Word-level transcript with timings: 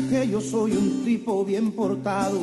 Que 0.00 0.26
yo 0.26 0.40
soy 0.40 0.72
un 0.72 1.04
tipo 1.04 1.44
bien 1.44 1.72
portado. 1.72 2.38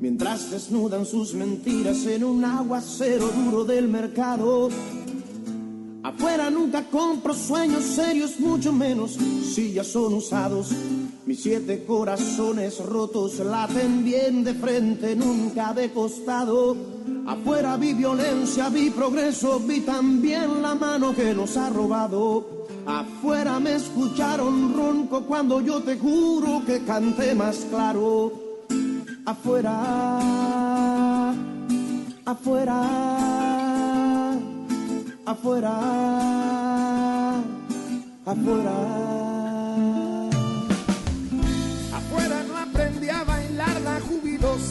Mientras 0.00 0.50
desnudan 0.50 1.04
sus 1.04 1.34
mentiras 1.34 2.06
en 2.06 2.24
un 2.24 2.42
aguacero 2.44 3.28
duro 3.28 3.64
del 3.64 3.88
mercado. 3.88 4.70
Afuera 6.02 6.48
nunca 6.48 6.84
compro 6.88 7.34
sueños 7.34 7.84
serios, 7.84 8.40
mucho 8.40 8.72
menos 8.72 9.18
si 9.54 9.74
ya 9.74 9.84
son 9.84 10.14
usados. 10.14 10.70
Mis 11.26 11.42
siete 11.42 11.84
corazones 11.84 12.82
rotos 12.86 13.38
laten 13.40 14.02
bien 14.02 14.42
de 14.42 14.54
frente, 14.54 15.14
nunca 15.14 15.74
de 15.74 15.90
costado. 15.90 16.74
Afuera 17.30 17.76
vi 17.76 17.94
violencia, 17.94 18.68
vi 18.70 18.90
progreso, 18.90 19.60
vi 19.60 19.82
también 19.82 20.62
la 20.62 20.74
mano 20.74 21.14
que 21.14 21.32
nos 21.32 21.56
ha 21.56 21.70
robado. 21.70 22.66
Afuera 22.84 23.60
me 23.60 23.76
escucharon 23.76 24.74
ronco 24.74 25.22
cuando 25.26 25.60
yo 25.60 25.80
te 25.80 25.96
juro 25.96 26.60
que 26.66 26.84
canté 26.84 27.36
más 27.36 27.58
claro. 27.70 28.32
Afuera, 29.24 29.70
afuera, 32.24 32.82
afuera, 35.24 35.76
afuera. 38.26 39.19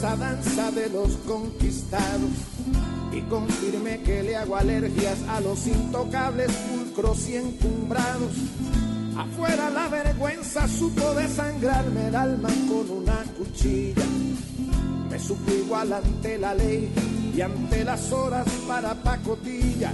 Danza 0.00 0.70
de 0.70 0.88
los 0.88 1.10
conquistados 1.26 2.30
y 3.12 3.20
confirmé 3.22 4.00
que 4.00 4.22
le 4.22 4.34
hago 4.34 4.56
alergias 4.56 5.18
a 5.28 5.40
los 5.40 5.66
intocables 5.66 6.50
pulcros 6.50 7.28
y 7.28 7.36
encumbrados. 7.36 8.32
Afuera 9.18 9.68
la 9.68 9.88
vergüenza 9.88 10.66
supo 10.68 11.14
desangrarme 11.14 12.08
el 12.08 12.16
alma 12.16 12.48
con 12.48 12.90
una 12.90 13.22
cuchilla. 13.36 14.02
Me 15.10 15.18
supo 15.18 15.52
igual 15.52 15.92
ante 15.92 16.38
la 16.38 16.54
ley 16.54 16.90
y 17.36 17.40
ante 17.42 17.84
las 17.84 18.10
horas 18.10 18.46
para 18.66 18.94
pacotilla. 18.94 19.92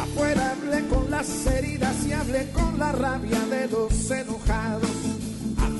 Afuera 0.00 0.52
hablé 0.52 0.86
con 0.86 1.10
las 1.10 1.46
heridas 1.46 2.06
y 2.06 2.12
hablé 2.12 2.52
con 2.52 2.78
la 2.78 2.92
rabia 2.92 3.40
de 3.50 3.66
los 3.66 4.10
enojados. 4.12 5.05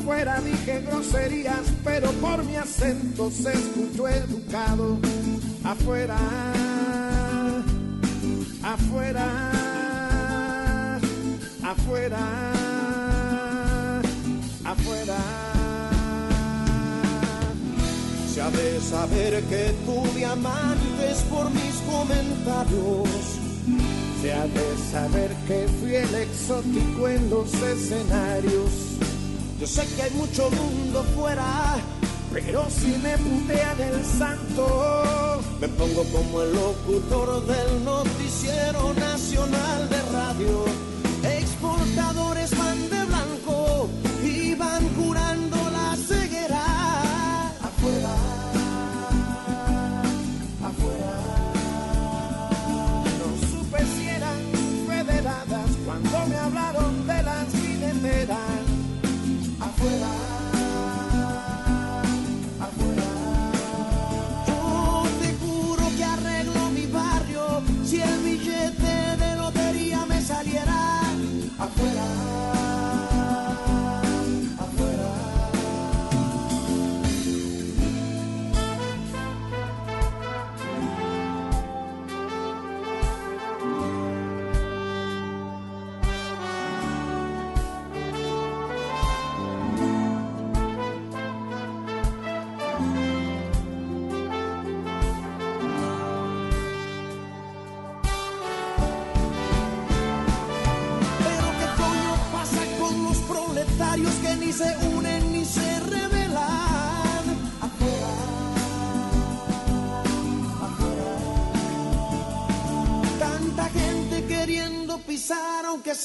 Afuera 0.06 0.41
dije 0.41 0.83
groserías, 0.83 1.67
pero 1.83 2.12
por 2.21 2.44
mi 2.44 2.55
acento 2.55 3.28
se 3.28 3.53
escuchó 3.53 4.06
educado. 4.06 5.00
Afuera, 5.65 6.17
afuera, 8.62 9.27
afuera, 11.61 12.19
afuera. 14.65 15.16
Se 18.33 18.43
ha 18.43 18.50
de 18.50 18.81
saber 18.81 19.43
que 19.43 19.75
tuve 19.84 20.25
amantes 20.25 21.19
por 21.28 21.50
mis 21.50 21.83
comentarios. 21.91 23.09
Se 24.22 24.33
ha 24.33 24.47
de 24.47 24.77
saber 24.93 25.31
que 25.49 25.66
fui 25.81 25.97
el 25.97 26.15
exótico 26.15 27.09
en 27.09 27.28
los 27.28 27.53
escenarios. 27.55 28.96
Yo 29.59 29.67
sé 29.67 29.87
que 29.94 30.03
hay 30.03 30.11
mucho 30.11 30.50
mundo 30.50 31.03
fuera, 31.15 31.77
Pero 32.33 32.67
si 32.69 32.89
me 32.99 33.17
putean 33.17 33.81
el 33.81 34.05
santo, 34.05 35.41
me 35.59 35.69
pongo 35.69 36.05
como 36.12 36.43
el 36.43 36.53
locutor 36.53 37.47
del 37.47 37.84
noticiero 37.84 38.93
nacional 38.93 39.89
de 39.89 40.03
radio. 40.12 40.85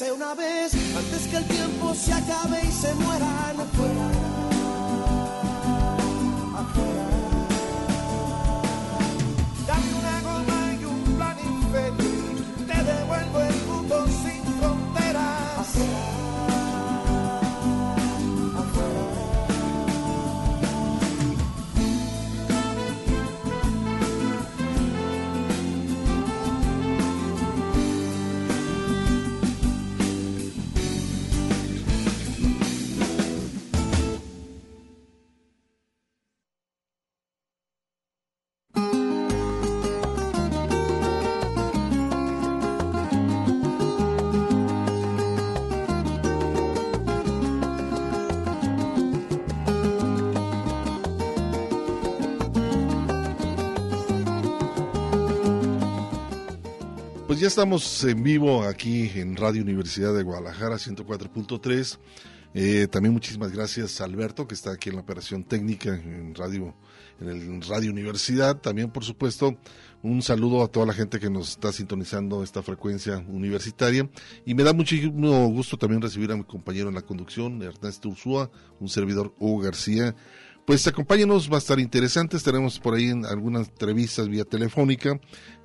Sea 0.02 0.14
una 0.14 0.34
vez, 0.34 0.72
antes 0.96 1.28
que 1.28 1.36
el 1.36 1.44
tiempo 1.44 1.94
se 1.94 2.12
acabe 2.12 2.60
y 2.64 2.72
se 2.72 2.92
mueran. 2.94 3.61
Ya 57.42 57.48
estamos 57.48 58.04
en 58.04 58.22
vivo 58.22 58.62
aquí 58.62 59.10
en 59.16 59.34
Radio 59.34 59.62
Universidad 59.62 60.14
de 60.14 60.22
Guadalajara 60.22 60.76
104.3. 60.76 61.98
Eh, 62.54 62.86
también 62.88 63.12
muchísimas 63.12 63.50
gracias 63.50 64.00
a 64.00 64.04
Alberto, 64.04 64.46
que 64.46 64.54
está 64.54 64.70
aquí 64.70 64.90
en 64.90 64.94
la 64.94 65.00
operación 65.00 65.42
técnica 65.42 65.92
en 65.92 66.36
Radio, 66.36 66.72
en 67.20 67.28
el 67.28 67.62
Radio 67.62 67.90
Universidad. 67.90 68.58
También, 68.58 68.92
por 68.92 69.02
supuesto, 69.02 69.56
un 70.04 70.22
saludo 70.22 70.62
a 70.62 70.68
toda 70.68 70.86
la 70.86 70.92
gente 70.92 71.18
que 71.18 71.30
nos 71.30 71.50
está 71.50 71.72
sintonizando 71.72 72.44
esta 72.44 72.62
frecuencia 72.62 73.18
universitaria. 73.26 74.08
Y 74.46 74.54
me 74.54 74.62
da 74.62 74.72
muchísimo 74.72 75.48
gusto 75.48 75.76
también 75.76 76.00
recibir 76.00 76.30
a 76.30 76.36
mi 76.36 76.44
compañero 76.44 76.90
en 76.90 76.94
la 76.94 77.02
conducción, 77.02 77.60
Ernesto 77.60 78.08
Ursúa, 78.08 78.52
un 78.78 78.88
servidor 78.88 79.34
Hugo 79.40 79.64
García. 79.64 80.14
Pues 80.64 80.86
acompáñenos, 80.86 81.50
va 81.50 81.56
a 81.56 81.58
estar 81.58 81.80
interesante. 81.80 82.36
Estaremos 82.36 82.78
por 82.78 82.94
ahí 82.94 83.08
en 83.08 83.26
algunas 83.26 83.68
entrevistas 83.68 84.28
vía 84.28 84.44
telefónica. 84.44 85.20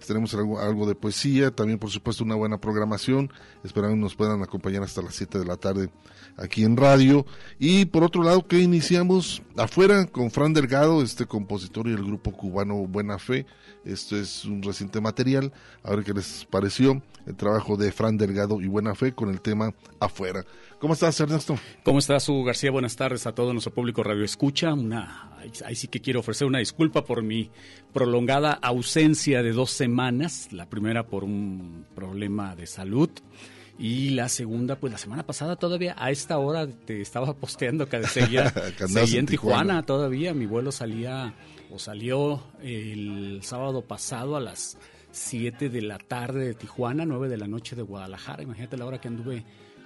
Tenemos 0.05 0.33
algo, 0.33 0.59
algo, 0.59 0.87
de 0.87 0.95
poesía, 0.95 1.51
también 1.51 1.77
por 1.77 1.91
supuesto 1.91 2.23
una 2.23 2.33
buena 2.33 2.59
programación. 2.59 3.31
Esperamos 3.63 3.97
nos 3.99 4.15
puedan 4.15 4.41
acompañar 4.41 4.81
hasta 4.81 5.03
las 5.03 5.13
7 5.13 5.37
de 5.37 5.45
la 5.45 5.57
tarde 5.57 5.91
aquí 6.35 6.63
en 6.63 6.77
radio. 6.77 7.27
Y 7.59 7.85
por 7.85 8.03
otro 8.03 8.23
lado, 8.23 8.47
que 8.47 8.59
iniciamos 8.59 9.43
afuera 9.57 10.05
con 10.05 10.31
Fran 10.31 10.53
Delgado, 10.53 11.01
este 11.01 11.25
compositor 11.25 11.87
y 11.87 11.91
el 11.91 12.03
grupo 12.03 12.31
cubano 12.31 12.75
Buena 12.87 13.17
Fe. 13.17 13.45
Esto 13.85 14.17
es 14.17 14.45
un 14.45 14.61
reciente 14.61 15.01
material. 15.01 15.51
A 15.83 15.91
ver 15.91 16.03
qué 16.03 16.13
les 16.13 16.45
pareció 16.45 17.01
el 17.25 17.35
trabajo 17.35 17.77
de 17.77 17.91
Fran 17.91 18.17
Delgado 18.17 18.61
y 18.61 18.67
Buena 18.67 18.95
Fe 18.95 19.13
con 19.13 19.29
el 19.29 19.41
tema 19.41 19.73
Afuera. 19.99 20.45
¿Cómo 20.79 20.93
estás, 20.93 21.19
Ernesto? 21.19 21.57
¿Cómo 21.83 21.99
estás, 21.99 22.27
Hugo 22.29 22.43
García? 22.43 22.71
Buenas 22.71 22.95
tardes 22.95 23.25
a 23.25 23.33
todo 23.33 23.51
nuestro 23.51 23.73
público 23.73 24.03
Radio 24.03 24.23
Escucha. 24.23 24.73
Una, 24.73 25.31
ahí 25.65 25.75
sí 25.75 25.87
que 25.87 26.01
quiero 26.01 26.19
ofrecer 26.19 26.47
una 26.47 26.59
disculpa 26.59 27.03
por 27.03 27.23
mi 27.23 27.49
prolongada 27.93 28.53
ausencia 28.53 29.41
de 29.41 29.53
dos 29.53 29.71
semanas. 29.71 30.49
La 30.51 30.69
primera 30.69 31.07
por 31.07 31.23
un 31.23 31.85
problema 31.95 32.55
de 32.55 32.67
salud. 32.67 33.09
Y 33.79 34.09
la 34.11 34.27
segunda, 34.27 34.75
pues 34.75 34.91
la 34.91 34.97
semana 34.97 35.23
pasada 35.23 35.55
todavía 35.55 35.95
a 35.97 36.09
esta 36.09 36.37
hora 36.39 36.67
te 36.67 36.99
estaba 37.01 37.33
posteando 37.35 37.87
que 37.87 38.03
seguía, 38.07 38.49
seguía 38.87 39.19
en 39.19 39.25
Tijuana. 39.27 39.83
todavía. 39.83 40.33
Mi 40.33 40.47
vuelo 40.47 40.71
salía 40.71 41.33
o 41.69 41.77
salió 41.77 42.41
el 42.61 43.39
sábado 43.43 43.83
pasado 43.83 44.35
a 44.35 44.39
las 44.39 44.77
7 45.11 45.69
de 45.69 45.81
la 45.81 45.97
tarde 45.97 46.45
de 46.45 46.53
Tijuana, 46.53 47.05
9 47.05 47.29
de 47.29 47.37
la 47.37 47.47
noche 47.47 47.75
de 47.75 47.83
Guadalajara. 47.83 48.43
Imagínate 48.43 48.77
la 48.77 48.85
hora 48.85 48.99
que 48.99 49.07
anduve 49.09 49.45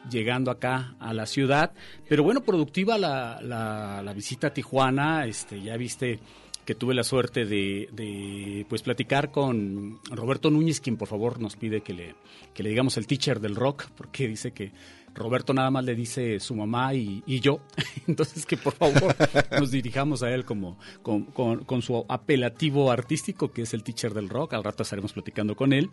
llegando 0.09 0.51
acá 0.51 0.95
a 0.99 1.13
la 1.13 1.25
ciudad. 1.25 1.71
Pero 2.07 2.23
bueno, 2.23 2.41
productiva 2.41 2.97
la, 2.97 3.39
la, 3.41 4.13
visita 4.13 4.47
a 4.47 4.53
Tijuana. 4.53 5.25
Este, 5.25 5.61
ya 5.61 5.77
viste 5.77 6.19
que 6.65 6.75
tuve 6.75 6.93
la 6.93 7.03
suerte 7.03 7.45
de, 7.45 7.89
de, 7.91 8.65
pues 8.69 8.81
platicar 8.81 9.31
con 9.31 9.99
Roberto 10.09 10.49
Núñez, 10.51 10.79
quien 10.79 10.97
por 10.97 11.07
favor 11.07 11.39
nos 11.39 11.55
pide 11.55 11.81
que 11.81 11.93
le, 11.93 12.15
que 12.53 12.63
le 12.63 12.69
digamos 12.69 12.97
el 12.97 13.07
teacher 13.07 13.39
del 13.39 13.55
rock, 13.55 13.85
porque 13.95 14.27
dice 14.27 14.51
que 14.51 14.71
Roberto 15.13 15.53
nada 15.53 15.69
más 15.71 15.83
le 15.83 15.95
dice 15.95 16.39
su 16.39 16.55
mamá 16.55 16.93
y, 16.93 17.21
yo. 17.39 17.59
Entonces 18.07 18.45
que 18.45 18.57
por 18.57 18.73
favor 18.73 19.15
nos 19.51 19.71
dirijamos 19.71 20.23
a 20.23 20.31
él 20.31 20.45
como 20.45 20.77
con, 21.03 21.81
su 21.81 22.05
apelativo 22.07 22.91
artístico, 22.91 23.51
que 23.51 23.63
es 23.63 23.73
el 23.73 23.83
teacher 23.83 24.13
del 24.13 24.29
rock. 24.29 24.53
Al 24.53 24.63
rato 24.63 24.83
estaremos 24.83 25.13
platicando 25.13 25.55
con 25.55 25.73
él. 25.73 25.89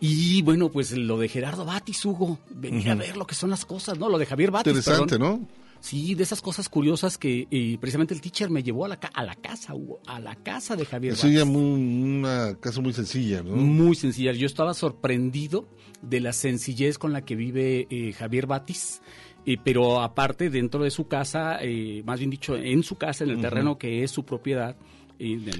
Y 0.00 0.42
bueno, 0.42 0.70
pues 0.70 0.96
lo 0.96 1.18
de 1.18 1.28
Gerardo 1.28 1.64
Batis, 1.64 2.04
Hugo. 2.04 2.38
Venir 2.50 2.90
a 2.90 2.94
ver 2.94 3.16
lo 3.16 3.26
que 3.26 3.34
son 3.34 3.50
las 3.50 3.64
cosas, 3.64 3.98
¿no? 3.98 4.08
Lo 4.08 4.18
de 4.18 4.26
Javier 4.26 4.50
Batis. 4.50 4.72
Interesante, 4.72 5.18
¿no? 5.18 5.40
Sí, 5.82 6.14
de 6.14 6.22
esas 6.22 6.40
cosas 6.40 6.68
curiosas 6.68 7.18
que 7.18 7.48
eh, 7.50 7.76
precisamente 7.80 8.14
el 8.14 8.20
teacher 8.20 8.50
me 8.50 8.62
llevó 8.62 8.84
a 8.84 8.88
la, 8.88 8.94
a 8.94 9.24
la 9.24 9.34
casa, 9.34 9.74
a 10.06 10.20
la 10.20 10.36
casa 10.36 10.76
de 10.76 10.84
Javier. 10.86 11.16
Sí, 11.16 11.36
una 11.38 12.56
casa 12.60 12.80
muy 12.80 12.92
sencilla, 12.92 13.42
¿no? 13.42 13.56
Muy 13.56 13.96
sencilla. 13.96 14.30
Yo 14.30 14.46
estaba 14.46 14.74
sorprendido 14.74 15.68
de 16.00 16.20
la 16.20 16.32
sencillez 16.32 16.98
con 16.98 17.12
la 17.12 17.22
que 17.22 17.34
vive 17.34 17.88
eh, 17.90 18.12
Javier 18.12 18.46
Batis. 18.46 19.02
Eh, 19.44 19.56
pero 19.62 20.00
aparte, 20.00 20.50
dentro 20.50 20.84
de 20.84 20.90
su 20.92 21.08
casa, 21.08 21.58
más 22.04 22.20
bien 22.20 22.30
dicho, 22.30 22.56
en 22.56 22.84
su 22.84 22.94
casa, 22.94 23.24
en 23.24 23.30
el 23.30 23.40
terreno 23.40 23.76
que 23.76 24.04
es 24.04 24.12
su 24.12 24.24
propiedad, 24.24 24.76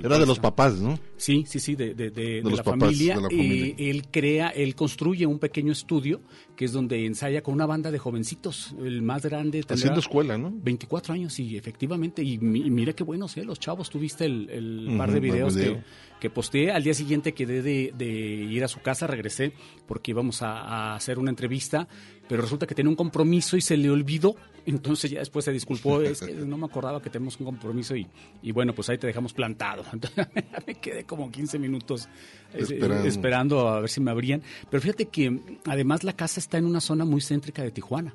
era 0.03 0.19
de 0.19 0.27
los 0.27 0.39
papás, 0.39 0.81
¿no? 0.81 0.99
Sí, 1.17 1.45
sí, 1.47 1.61
sí, 1.61 1.77
de, 1.77 1.95
de, 1.95 2.43
la, 2.43 2.65
familia. 2.65 3.17
Y 3.31 3.91
él 3.91 4.09
crea, 4.11 4.49
él 4.49 4.75
construye 4.75 5.25
un 5.27 5.39
pequeño 5.39 5.73
estudio 5.73 6.21
que 6.57 6.65
es 6.65 6.73
donde 6.73 7.07
ensaya 7.07 7.43
con 7.43 7.55
una 7.55 7.67
banda 7.67 7.91
de 7.91 7.99
jovencitos, 7.99 8.75
el 8.83 9.03
más 9.03 9.25
grande. 9.25 9.65
Haciendo 9.69 10.01
escuela, 10.01 10.37
¿no? 10.37 10.53
24 10.53 11.15
años, 11.15 11.33
sí, 11.33 11.57
efectivamente. 11.57 12.23
Y, 12.23 12.39
mira 12.39 12.93
qué 12.93 13.05
buenos, 13.05 13.37
¿eh? 13.37 13.45
Los 13.45 13.61
chavos, 13.61 13.89
tuviste 13.89 14.25
el, 14.25 14.51
el 14.51 14.97
par 14.97 15.13
de 15.13 15.21
videos 15.21 15.57
que, 15.57 15.81
que, 16.21 16.31
posteé. 16.31 16.73
Al 16.73 16.83
día 16.83 16.95
siguiente 16.95 17.33
quedé 17.33 17.63
de, 17.63 18.47
ir 18.51 18.65
a 18.65 18.69
su 18.69 18.81
casa, 18.81 19.07
regresé 19.07 19.53
porque 19.87 20.11
íbamos 20.11 20.43
a, 20.43 20.59
a 20.59 20.95
hacer 20.97 21.19
una 21.19 21.31
entrevista, 21.31 21.89
pero 22.29 22.43
resulta 22.43 22.67
que 22.67 22.75
tenía 22.75 22.91
un 22.91 22.97
compromiso 22.97 23.57
y 23.57 23.61
se 23.61 23.77
le 23.77 23.91
olvidó 23.91 24.37
entonces 24.67 25.11
ya 25.11 25.19
después 25.19 25.45
se 25.45 25.53
disculpó, 25.53 26.01
es 26.03 26.21
que 26.21 26.33
no 26.33 26.57
me 26.57 26.67
acordaba 26.67 27.01
que 27.03 27.11
tenemos 27.11 27.39
un 27.41 27.47
compromiso 27.47 27.97
y, 27.97 28.07
y 28.43 28.53
bueno, 28.53 28.75
pues 28.75 28.89
ahí 28.89 28.99
te 28.99 29.07
dejamos 29.07 29.33
plantado. 29.33 29.85
Entonces 29.93 30.27
me 30.67 30.75
quedé 30.75 31.05
como 31.05 31.31
15 31.31 31.59
minutos 31.59 32.09
eh, 32.55 32.65
esperando. 33.05 33.69
a 33.69 33.81
ver 33.81 33.91
si 33.91 34.01
me 34.01 34.11
abrían. 34.11 34.43
Pero 34.71 34.81
fíjate 34.81 35.07
que 35.07 35.41
además 35.67 36.05
la 36.05 36.15
casa 36.15 36.41
está 36.41 36.59
en 36.59 36.67
una 36.67 36.81
zona 36.81 37.05
muy 37.05 37.21
céntrica 37.21 37.63
de 37.63 37.71
Tijuana. 37.71 38.15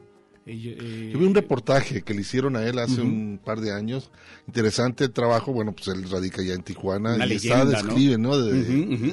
Eh, 0.50 1.10
Yo 1.12 1.20
vi 1.20 1.26
un 1.26 1.36
reportaje 1.36 2.04
que 2.04 2.14
le 2.14 2.22
hicieron 2.22 2.56
a 2.56 2.66
él 2.66 2.80
hace 2.80 3.02
un 3.02 3.40
par 3.44 3.60
de 3.60 3.74
años. 3.74 4.10
Interesante 4.48 5.04
el 5.04 5.12
trabajo. 5.12 5.52
Bueno, 5.52 5.74
pues 5.74 5.90
él 5.90 6.10
radica 6.10 6.42
ya 6.42 6.54
en 6.54 6.64
Tijuana. 6.64 7.18
y 7.26 7.34
está, 7.34 7.66
describe, 7.66 8.18
¿no? 8.18 8.34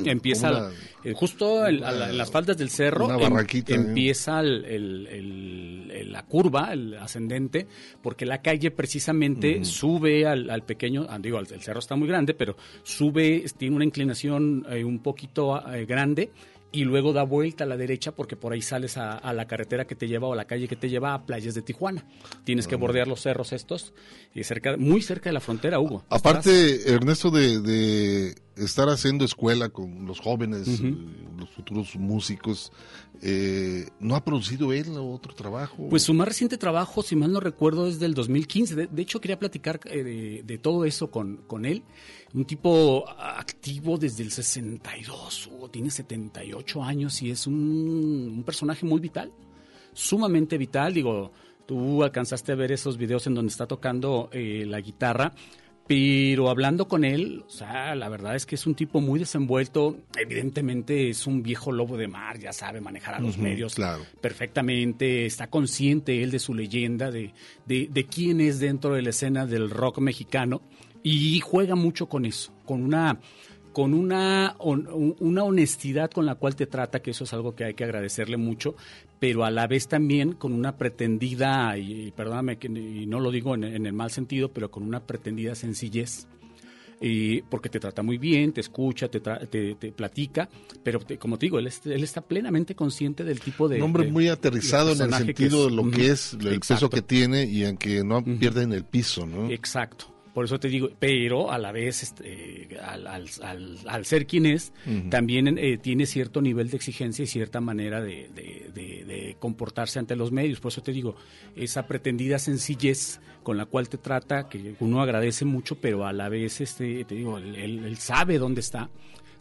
Empieza 0.05 0.71
eh, 1.03 1.13
justo 1.13 1.67
en 1.67 1.81
las 1.81 2.31
faldas 2.31 2.57
del 2.57 2.71
cerro. 2.71 3.07
Una 3.07 3.17
em, 3.17 3.21
barraquita. 3.21 3.75
empieza 3.75 4.43
la 4.43 6.23
curva, 6.27 6.73
el 6.73 6.95
ascendente, 6.95 7.67
porque 8.01 8.27
la 8.27 8.41
calle 8.41 8.71
precisamente 8.71 9.65
sube 9.65 10.27
al, 10.27 10.63
pequeño. 10.63 11.07
Ah, 11.09 11.19
digo, 11.19 11.41
el, 11.41 11.47
cerro 11.61 11.81
está 11.81 11.97
muy 11.97 12.07
grande, 12.07 12.35
pero 12.35 12.57
sube, 12.85 13.45
tiene 13.59 13.75
una 13.75 13.85
inclinación 13.85 14.65
eh, 14.71 14.85
un 14.85 15.01
poquito 15.01 15.61
grande 15.87 16.31
y 16.75 16.83
luego 16.83 17.13
da 17.13 17.23
vuelta 17.23 17.63
a 17.63 17.67
la 17.69 17.77
derecha 17.77 18.13
porque 18.13 18.35
por 18.35 18.53
ahí 18.53 18.61
sales 18.61 18.97
a, 18.97 19.33
la 19.33 19.47
carretera 19.47 19.87
que 19.87 19.95
te 19.95 20.09
lleva 20.09 20.27
o 20.27 20.33
a 20.33 20.37
la 20.37 20.47
calle 20.47 20.67
que 20.67 20.75
te 20.75 20.89
lleva 20.89 21.15
a 21.15 21.25
playas 21.25 21.55
de 21.55 21.63
Tijuana. 21.63 22.05
Tienes 22.43 22.67
que 22.67 22.75
ah. 22.75 22.79
bordear 22.79 23.07
los 23.07 23.21
cerros 23.21 23.53
estos, 23.53 23.95
y 24.35 24.43
cerca, 24.43 24.77
muy 24.77 25.01
cerca 25.01 25.31
de 25.31 25.35
la 25.35 25.41
frontera, 25.41 25.79
Hugo. 25.79 26.05
Aparte, 26.11 26.93
Ernesto, 26.93 27.31
de, 27.31 28.35
estar 28.57 28.89
haciendo 28.89 29.25
escuela 29.25 29.69
con 29.69 30.05
los 30.05 30.19
jóvenes, 30.19 30.67
eh, 30.81 30.95
los 31.39 31.49
futuros 31.51 31.95
músicos, 31.95 32.73
eh, 33.23 33.87
¿no 34.01 34.17
ha 34.17 34.25
producido 34.25 34.73
él 34.73 34.97
otro 34.99 35.33
trabajo? 35.33 35.89
Pues 35.89 36.03
su 36.03 36.13
más 36.13 36.27
reciente 36.27 36.59
trabajo, 36.59 37.03
si 37.05 37.15
mal 37.15 37.33
no 37.33 37.39
recuerdo, 37.39 37.87
es 37.87 38.01
del 38.01 38.15
2015. 38.15 38.75
De, 38.75 39.03
hecho, 39.03 39.21
quería 39.21 39.39
platicar 39.39 39.79
eh, 39.85 40.43
de, 40.45 40.59
todo 40.59 40.85
eso 40.85 41.13
con, 41.13 41.37
con 41.47 41.67
él 41.67 41.85
un 42.35 42.45
tipo 42.45 43.09
activo 43.09 43.97
desde 43.97 44.25
el 44.25 44.33
62, 44.33 45.51
o 45.61 45.69
tiene 45.69 45.91
78 45.91 46.83
años 46.83 47.23
y 47.23 47.31
es 47.31 47.47
un, 47.47 48.43
personaje 48.45 48.85
muy 48.85 49.01
vital, 49.01 49.33
sumamente 49.93 50.59
vital. 50.59 50.93
Digo, 50.93 51.33
tú 51.65 52.03
alcanzaste 52.03 52.53
a 52.53 52.57
ver 52.57 52.73
esos 52.73 52.97
videos 52.97 53.27
en 53.29 53.35
donde 53.35 53.51
está 53.51 53.67
tocando 53.67 54.31
eh, 54.33 54.65
la 54.67 54.81
guitarra, 54.81 55.33
pero 55.87 56.51
hablando 56.51 56.89
con 56.89 57.05
él, 57.05 57.45
o 57.47 57.51
sea, 57.51 57.95
la 57.95 58.09
verdad 58.09 58.35
es 58.35 58.47
que 58.47 58.57
es 58.57 58.67
un 58.67 58.75
tipo 58.75 59.01
muy 59.01 59.21
desenvuelto. 59.21 59.99
Evidentemente 60.19 61.11
es 61.11 61.29
un 61.29 61.41
viejo 61.41 61.71
lobo 61.71 61.97
de 61.97 62.09
mar, 62.09 62.41
ya 62.41 62.53
sabe 62.53 62.81
manejar 62.81 63.15
a 63.15 63.21
los 63.21 63.39
medios 63.39 63.77
perfectamente. 64.21 65.25
Está 65.25 65.49
consciente 65.49 66.23
él 66.23 66.33
de 66.33 66.41
su 66.41 66.53
leyenda, 66.53 67.13
de, 67.13 67.33
de, 67.67 67.89
de 67.93 68.07
quién 68.07 68.41
es 68.41 68.59
dentro 68.59 68.95
de 68.95 69.03
la 69.03 69.11
escena 69.11 69.47
del 69.47 69.71
rock 69.71 69.99
mexicano 69.99 70.63
y 71.05 71.39
juega 71.39 71.77
mucho 71.77 72.09
con 72.09 72.25
eso, 72.25 72.53
con 72.65 72.83
una 72.83 73.21
con 73.73 73.93
una, 73.93 74.55
una 74.61 75.43
honestidad 75.43 76.09
con 76.09 76.27
la 76.27 76.37
cual 76.37 76.55
te 76.55 76.67
trata, 76.67 77.03
que 77.03 77.11
eso 77.11 77.25
es 77.25 77.33
algo 77.33 77.57
que 77.57 77.65
hay 77.65 77.75
que 77.75 77.83
agradecerle 77.83 78.37
mucho, 78.37 78.77
pero 79.19 79.45
a 79.45 79.51
la 79.51 79.67
vez 79.67 79.89
también 79.89 80.35
con 80.35 80.53
una 80.53 80.77
pretendida, 80.77 81.77
y, 81.77 82.13
perdóname 82.13 82.57
que 82.57 82.69
y 82.69 83.05
no 83.07 83.19
lo 83.19 83.33
digo 83.33 83.53
en, 83.57 83.65
el 83.65 83.93
mal 83.93 84.13
sentido, 84.13 84.53
pero 84.53 84.71
con 84.71 84.85
una 84.85 85.05
pretendida 85.05 85.57
sencillez. 85.57 86.29
Y 87.01 87.43
porque 87.43 87.69
te 87.69 87.81
trata 87.81 88.05
muy 88.05 88.17
bien, 88.17 88.53
te 88.53 88.61
escucha, 88.61 89.09
te, 89.09 89.19
te, 89.21 89.93
platica, 89.93 90.49
pero 90.85 91.01
como 91.19 91.37
te 91.37 91.47
digo, 91.47 91.59
él, 91.59 91.69
él, 91.85 92.05
está 92.05 92.21
plenamente 92.21 92.77
consciente 92.77 93.25
del 93.25 93.41
tipo 93.41 93.69
de... 93.69 93.79
Un 93.79 93.83
hombre 93.83 94.09
muy 94.09 94.29
aterrizado 94.29 94.93
en 94.93 95.01
el 95.01 95.13
sentido 95.13 95.67
de 95.67 95.73
lo 95.73 95.91
que 95.91 96.13
es, 96.13 96.35
el 96.35 96.61
peso 96.61 96.89
que 96.89 97.03
tiene 97.03 97.45
y 97.45 97.65
en 97.65 97.77
que 97.77 98.05
no 98.05 98.23
pierde 98.23 98.63
en 98.63 98.73
el 98.73 98.85
piso, 98.85 99.27
¿no? 99.27 99.51
Exacto. 99.51 100.14
Por 100.35 100.47
eso 100.47 100.59
te 100.59 100.69
digo, 100.69 100.91
pero 100.99 101.53
a 101.53 101.59
la 101.59 101.71
vez, 101.71 102.03
este, 102.03 102.77
al, 102.83 103.07
al, 103.07 103.29
al, 103.87 104.05
ser 104.05 104.27
quien 104.27 104.47
es, 104.47 104.73
también 105.09 105.57
eh, 105.59 105.79
tiene 105.79 106.07
cierto 106.07 106.43
nivel 106.43 106.71
de 106.71 106.77
exigencia 106.77 107.23
y 107.23 107.27
cierta 107.27 107.61
manera 107.61 108.03
de, 108.03 108.29
de, 108.35 109.37
comportarse 109.39 110.01
ante 110.01 110.17
los 110.17 110.33
medios. 110.33 110.59
Por 110.59 110.73
eso 110.73 110.83
te 110.83 110.91
digo, 110.91 111.15
esa 111.55 111.87
pretendida 111.87 112.41
sencillez 112.41 113.21
con 113.45 113.57
la 113.57 113.67
cual 113.67 113.89
te 113.89 113.97
trata, 113.97 114.49
que 114.49 114.75
uno 114.81 115.01
agradece 115.01 115.45
mucho, 115.45 115.77
pero 115.77 116.05
a 116.05 116.13
la 116.13 116.29
vez, 116.29 116.61
este, 116.61 117.05
te 117.05 117.15
digo, 117.15 117.39
él, 117.39 117.55
él 117.57 117.97
sabe 117.99 118.39
dónde 118.39 118.61
está 118.61 118.91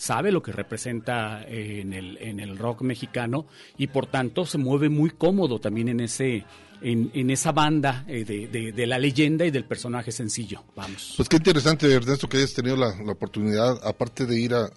sabe 0.03 0.33
lo 0.33 0.43
que 0.43 0.51
representa 0.51 1.43
eh, 1.43 1.79
en 1.79 1.93
el, 1.93 2.17
en 2.17 2.41
el 2.41 2.57
rock 2.57 2.81
mexicano 2.81 3.45
y 3.77 3.87
por 3.87 4.05
tanto 4.07 4.45
se 4.45 4.57
mueve 4.57 4.89
muy 4.89 5.11
cómodo 5.11 5.59
también 5.59 5.87
en 5.87 6.01
ese 6.01 6.45
en, 6.81 7.09
en 7.13 7.29
esa 7.29 7.53
banda 7.53 8.03
eh, 8.09 8.25
de, 8.25 8.73
de, 8.73 8.87
la 8.87 8.99
leyenda 8.99 9.45
y 9.45 9.51
del 9.51 9.63
personaje 9.63 10.11
sencillo. 10.11 10.65
Vamos. 10.75 11.13
Pues 11.15 11.29
qué 11.29 11.37
interesante, 11.37 11.89
Ernesto, 11.89 12.27
que 12.27 12.35
hayas 12.35 12.53
tenido 12.53 12.75
la, 12.75 12.89
oportunidad, 13.09 13.79
aparte 13.87 14.25
de 14.25 14.37
ir 14.37 14.53
a, 14.53 14.69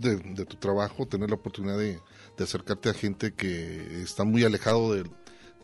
de, 0.00 0.16
de, 0.16 0.44
tu 0.44 0.56
trabajo, 0.56 1.06
tener 1.06 1.28
la 1.28 1.36
oportunidad 1.36 1.78
de, 1.78 2.00
acercarte 2.42 2.88
a 2.88 2.94
gente 2.94 3.34
que 3.34 4.02
está 4.02 4.24
muy 4.24 4.42
alejado 4.42 4.94
de, 4.94 5.04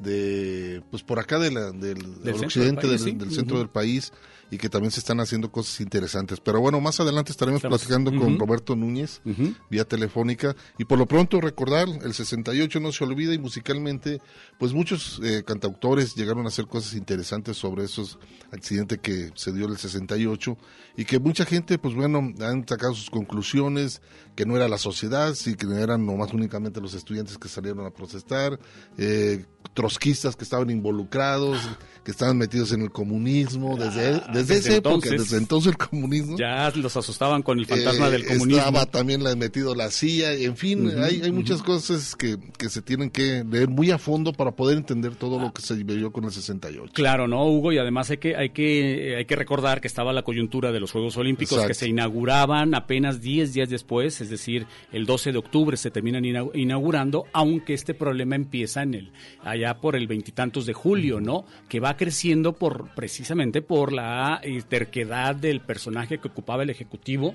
de 0.00 0.82
pues 0.90 1.02
por 1.02 1.18
acá 1.18 1.38
de 1.38 1.50
la, 1.50 1.70
del, 1.72 1.98
occidente, 2.42 2.86
del, 2.86 3.18
del, 3.18 3.32
centro 3.32 3.58
del 3.58 3.68
país 3.68 4.12
y 4.50 4.58
que 4.58 4.68
también 4.68 4.90
se 4.90 5.00
están 5.00 5.20
haciendo 5.20 5.50
cosas 5.52 5.80
interesantes. 5.80 6.40
Pero 6.40 6.60
bueno, 6.60 6.80
más 6.80 6.98
adelante 6.98 7.30
estaremos 7.30 7.62
platicando 7.62 8.10
con 8.10 8.38
Roberto 8.38 8.74
Núñez 8.74 9.22
vía 9.70 9.84
telefónica. 9.84 10.56
Y 10.76 10.84
por 10.84 10.98
lo 10.98 11.06
pronto 11.06 11.40
recordar, 11.40 11.88
el 11.88 12.12
68 12.12 12.80
no 12.80 12.90
se 12.90 13.04
olvida 13.04 13.32
y 13.32 13.38
musicalmente, 13.38 14.20
pues 14.58 14.72
muchos 14.72 15.20
eh, 15.22 15.44
cantautores 15.46 16.14
llegaron 16.16 16.46
a 16.46 16.48
hacer 16.48 16.66
cosas 16.66 16.94
interesantes 16.94 17.56
sobre 17.56 17.84
esos 17.84 18.18
accidentes 18.50 18.98
que 18.98 19.30
se 19.34 19.52
dio 19.52 19.66
el 19.66 19.78
68 19.78 20.58
y 20.96 21.04
que 21.04 21.20
mucha 21.20 21.44
gente, 21.44 21.78
pues 21.78 21.94
bueno, 21.94 22.32
han 22.40 22.66
sacado 22.66 22.94
sus 22.94 23.10
conclusiones, 23.10 24.02
que 24.34 24.46
no 24.46 24.56
era 24.56 24.68
la 24.68 24.78
sociedad, 24.78 25.34
sí 25.34 25.54
que 25.54 25.66
eran 25.66 26.04
nomás 26.04 26.32
únicamente 26.32 26.80
los 26.80 26.94
estudiantes 26.94 27.38
que 27.38 27.48
salieron 27.48 27.86
a 27.86 27.90
protestar, 27.90 28.58
eh, 28.98 29.44
trotskistas 29.90 30.36
que 30.36 30.44
estaban 30.44 30.70
involucrados, 30.70 31.58
que 32.04 32.12
estaban 32.12 32.38
metidos 32.38 32.72
en 32.72 32.82
el 32.82 32.90
comunismo 32.90 33.76
desde, 33.76 34.14
ah, 34.14 34.30
desde, 34.32 34.56
esa 34.56 34.76
época, 34.76 35.10
desde 35.10 35.36
entonces 35.36 35.72
el 35.72 35.78
comunismo. 35.78 36.36
Ya 36.38 36.70
los 36.76 36.96
asustaban 36.96 37.42
con 37.42 37.58
el 37.58 37.66
fantasma 37.66 38.08
del 38.08 38.22
eh, 38.22 38.26
comunismo. 38.26 38.58
Estaba 38.58 38.86
también 38.86 39.22
la, 39.22 39.34
metido 39.36 39.74
la 39.74 39.90
CIA, 39.90 40.34
en 40.34 40.56
fin, 40.56 40.90
hay, 41.02 41.20
hay 41.22 41.32
muchas 41.32 41.62
cosas 41.62 42.14
que, 42.16 42.38
que 42.56 42.68
se 42.68 42.82
tienen 42.82 43.10
que 43.10 43.44
leer 43.44 43.68
muy 43.68 43.90
a 43.90 43.98
fondo 43.98 44.32
para 44.32 44.52
poder 44.52 44.78
entender 44.78 45.16
todo 45.16 45.38
lo 45.38 45.52
que 45.52 45.62
se 45.62 45.74
vivió 45.74 46.12
con 46.12 46.24
el 46.24 46.30
68. 46.30 46.92
Claro, 46.94 47.26
¿no, 47.26 47.46
Hugo? 47.46 47.72
Y 47.72 47.78
además 47.78 48.10
hay 48.10 48.18
que, 48.18 48.36
hay 48.36 48.50
que, 48.50 49.16
hay 49.18 49.24
que 49.24 49.36
recordar 49.36 49.80
que 49.80 49.88
estaba 49.88 50.12
la 50.12 50.22
coyuntura 50.22 50.72
de 50.72 50.80
los 50.80 50.92
Juegos 50.92 51.16
Olímpicos 51.16 51.66
que 51.66 51.74
se 51.74 51.88
inauguraban 51.88 52.74
apenas 52.74 53.20
10 53.20 53.52
días 53.52 53.68
después, 53.68 54.20
es 54.20 54.30
decir, 54.30 54.66
el 54.92 55.04
12 55.04 55.32
de 55.32 55.38
octubre 55.38 55.76
se 55.76 55.90
terminan 55.90 56.24
inaugurando, 56.24 57.24
aunque 57.32 57.74
este 57.74 57.94
problema 57.94 58.36
empieza 58.36 58.82
en 58.82 58.94
el 58.94 59.12
allá 59.42 59.69
por 59.78 59.96
el 59.96 60.06
veintitantos 60.06 60.66
de 60.66 60.72
julio, 60.72 61.20
¿no? 61.20 61.44
Que 61.68 61.80
va 61.80 61.96
creciendo 61.96 62.52
por 62.54 62.94
precisamente 62.94 63.62
por 63.62 63.92
la 63.92 64.40
eh, 64.42 64.62
terquedad 64.68 65.34
del 65.36 65.60
personaje 65.60 66.18
que 66.18 66.28
ocupaba 66.28 66.62
el 66.62 66.70
ejecutivo 66.70 67.34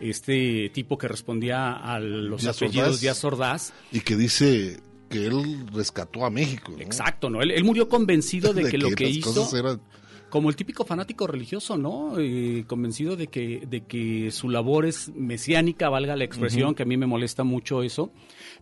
este 0.00 0.70
tipo 0.70 0.98
que 0.98 1.08
respondía 1.08 1.72
a 1.72 2.00
los 2.00 2.46
apellidos 2.46 3.00
Díaz 3.00 3.24
Ordaz. 3.24 3.72
Y 3.92 4.00
que 4.00 4.16
dice 4.16 4.80
que 5.08 5.26
él 5.26 5.66
rescató 5.72 6.24
a 6.24 6.30
México. 6.30 6.72
Exacto, 6.78 7.30
¿no? 7.30 7.42
Él, 7.42 7.64
murió 7.64 7.88
convencido 7.88 8.52
de, 8.54 8.70
que, 8.70 8.78
lo 8.78 8.90
que 8.90 9.08
hizo 9.08 9.48
como 10.34 10.48
el 10.50 10.56
típico 10.56 10.84
fanático 10.84 11.28
religioso, 11.28 11.78
¿no? 11.78 12.18
Eh, 12.18 12.64
convencido 12.66 13.14
de 13.14 13.28
que, 13.28 13.68
de 13.70 13.84
que 13.84 14.32
su 14.32 14.48
labor 14.48 14.84
es 14.84 15.10
mesiánica, 15.14 15.88
valga 15.88 16.16
la 16.16 16.24
expresión, 16.24 16.74
que 16.74 16.82
a 16.82 16.86
mí 16.86 16.96
me 16.96 17.06
molesta 17.06 17.44
mucho 17.44 17.84
eso, 17.84 18.10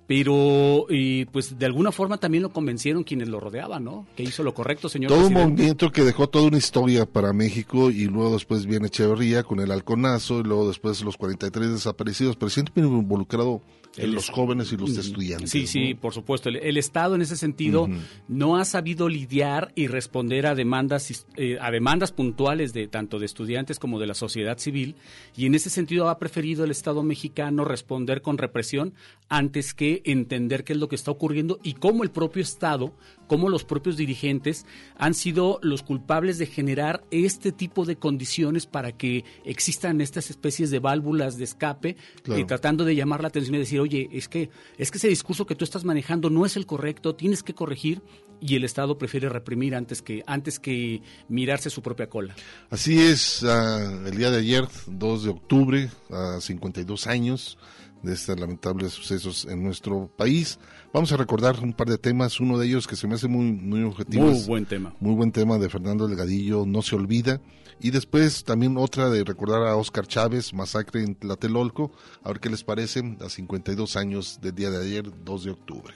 pero 0.06 0.86
y 0.88 1.24
pues 1.26 1.58
de 1.58 1.66
alguna 1.66 1.92
forma 1.92 2.18
también 2.18 2.42
lo 2.42 2.52
convencieron 2.52 3.04
quienes 3.04 3.28
lo 3.28 3.40
rodeaban, 3.40 3.84
¿no? 3.84 4.06
Que 4.16 4.22
hizo 4.22 4.42
lo 4.42 4.54
correcto, 4.54 4.88
señor. 4.88 5.10
Todo 5.10 5.28
un 5.28 5.32
movimiento 5.32 5.90
que 5.90 6.02
dejó 6.02 6.28
toda 6.28 6.46
una 6.46 6.58
historia 6.58 7.06
para 7.06 7.32
México 7.32 7.90
y 7.90 8.06
luego 8.06 8.32
después 8.32 8.66
viene 8.66 8.88
Echeverría 8.88 9.42
con 9.42 9.60
el 9.60 9.70
halconazo 9.70 10.40
y 10.40 10.42
luego 10.42 10.68
después 10.68 11.02
los 11.02 11.16
43 11.16 11.70
desaparecidos, 11.70 12.36
pero 12.36 12.50
siempre 12.50 12.82
involucrado 12.82 13.62
en 13.96 14.14
los 14.14 14.30
jóvenes 14.30 14.72
y 14.72 14.76
los 14.76 14.96
estudiantes. 14.96 15.50
Sí, 15.50 15.66
sí, 15.66 15.94
por 15.94 16.12
supuesto. 16.12 16.48
El, 16.48 16.76
Estado 16.76 17.14
en 17.14 17.22
ese 17.22 17.36
sentido 17.36 17.88
no 18.28 18.56
ha 18.56 18.64
sabido 18.64 19.08
lidiar 19.08 19.72
y 19.74 19.86
responder 19.86 20.46
a 20.46 20.54
demandas, 20.54 21.26
eh, 21.36 21.58
a 21.60 21.70
demandas 21.70 22.12
puntuales 22.12 22.72
de 22.72 22.88
tanto 22.88 23.18
de 23.18 23.26
estudiantes 23.26 23.78
como 23.78 24.00
de 24.00 24.06
la 24.06 24.14
sociedad 24.14 24.58
civil 24.58 24.96
y 25.36 25.46
en 25.46 25.54
ese 25.54 25.70
sentido 25.70 26.08
ha 26.08 26.18
preferido 26.18 26.64
el 26.64 26.70
Estado 26.70 27.02
mexicano 27.02 27.64
responder 27.64 28.22
con 28.22 28.38
represión 28.38 28.94
antes 29.28 29.74
que 29.74 30.02
entender 30.04 30.64
qué 30.64 30.72
es 30.72 30.78
lo 30.78 30.88
que 30.88 30.96
está 30.96 31.10
ocurriendo 31.10 31.60
y 31.62 31.74
cómo 31.74 32.02
el 32.02 32.10
propio 32.10 32.42
Estado, 32.42 32.94
cómo 33.32 33.48
los 33.48 33.64
propios 33.64 33.96
dirigentes 33.96 34.66
han 34.98 35.14
sido 35.14 35.58
los 35.62 35.82
culpables 35.82 36.36
de 36.36 36.44
generar 36.44 37.02
este 37.10 37.50
tipo 37.50 37.86
de 37.86 37.96
condiciones 37.96 38.66
para 38.66 38.92
que 38.92 39.24
existan 39.46 40.02
estas 40.02 40.28
especies 40.28 40.70
de 40.70 40.80
válvulas 40.80 41.38
de 41.38 41.44
escape, 41.44 41.96
y 42.26 42.40
eh, 42.40 42.44
tratando 42.44 42.84
de 42.84 42.94
llamar 42.94 43.22
la 43.22 43.28
atención 43.28 43.54
y 43.54 43.60
decir, 43.60 43.80
oye, 43.80 44.06
es 44.12 44.28
que, 44.28 44.50
es 44.76 44.90
que 44.90 44.98
ese 44.98 45.08
discurso 45.08 45.46
que 45.46 45.54
tú 45.54 45.64
estás 45.64 45.82
manejando 45.82 46.28
no 46.28 46.44
es 46.44 46.58
el 46.58 46.66
correcto, 46.66 47.14
tienes 47.14 47.42
que 47.42 47.54
corregir 47.54 48.02
y 48.38 48.54
el 48.54 48.64
Estado 48.64 48.98
prefiere 48.98 49.30
reprimir 49.30 49.74
antes 49.76 50.02
que, 50.02 50.22
antes 50.26 50.58
que 50.58 51.00
mirarse 51.30 51.70
su 51.70 51.80
propia 51.80 52.10
cola. 52.10 52.34
Así 52.68 53.00
es, 53.00 53.42
uh, 53.44 54.06
el 54.06 54.14
día 54.14 54.30
de 54.30 54.40
ayer, 54.40 54.68
2 54.88 55.24
de 55.24 55.30
octubre, 55.30 55.90
a 56.10 56.38
52 56.38 57.06
años 57.06 57.56
de 58.02 58.12
estos 58.12 58.38
lamentables 58.38 58.92
sucesos 58.92 59.46
en 59.46 59.62
nuestro 59.62 60.08
país. 60.16 60.58
Vamos 60.92 61.10
a 61.10 61.16
recordar 61.16 61.58
un 61.60 61.72
par 61.72 61.88
de 61.88 61.96
temas, 61.96 62.38
uno 62.38 62.58
de 62.58 62.66
ellos 62.66 62.86
que 62.86 62.96
se 62.96 63.06
me 63.06 63.14
hace 63.14 63.26
muy, 63.26 63.50
muy 63.50 63.82
objetivo. 63.82 64.26
Muy 64.26 64.44
buen 64.44 64.66
tema. 64.66 64.94
Muy 65.00 65.14
buen 65.14 65.32
tema 65.32 65.56
de 65.56 65.70
Fernando 65.70 66.06
Delgadillo, 66.06 66.66
No 66.66 66.82
se 66.82 66.94
olvida. 66.94 67.40
Y 67.80 67.92
después 67.92 68.44
también 68.44 68.76
otra 68.76 69.08
de 69.08 69.24
recordar 69.24 69.62
a 69.62 69.76
Oscar 69.76 70.06
Chávez, 70.06 70.52
Masacre 70.52 71.02
en 71.02 71.14
Tlatelolco. 71.14 71.92
A 72.22 72.28
ver 72.28 72.40
qué 72.40 72.50
les 72.50 72.62
parece 72.62 73.16
a 73.24 73.30
52 73.30 73.96
años 73.96 74.38
del 74.42 74.54
día 74.54 74.70
de 74.70 74.84
ayer, 74.84 75.10
2 75.24 75.44
de 75.44 75.50
octubre. 75.50 75.94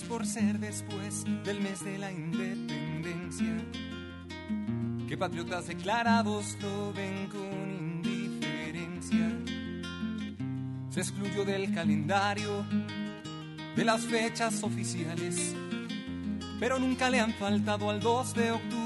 Por 0.00 0.26
ser 0.26 0.58
después 0.58 1.24
del 1.44 1.60
mes 1.60 1.84
de 1.84 1.98
la 1.98 2.10
independencia. 2.10 3.54
Que 5.06 5.18
patriotas 5.18 5.66
declarados 5.66 6.56
lo 6.62 6.92
ven 6.94 7.28
con 7.28 8.02
indiferencia. 8.02 9.30
Se 10.90 11.00
excluyó 11.00 11.44
del 11.44 11.74
calendario 11.74 12.64
de 13.76 13.84
las 13.84 14.02
fechas 14.02 14.62
oficiales, 14.62 15.54
pero 16.58 16.78
nunca 16.78 17.10
le 17.10 17.20
han 17.20 17.34
faltado 17.34 17.90
al 17.90 18.00
2 18.00 18.34
de 18.34 18.50
octubre 18.52 18.81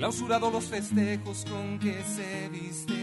Clausurado 0.00 0.50
los 0.50 0.64
festejos 0.64 1.44
con 1.48 1.78
que 1.78 2.02
se 2.02 2.48
viste 2.48 3.00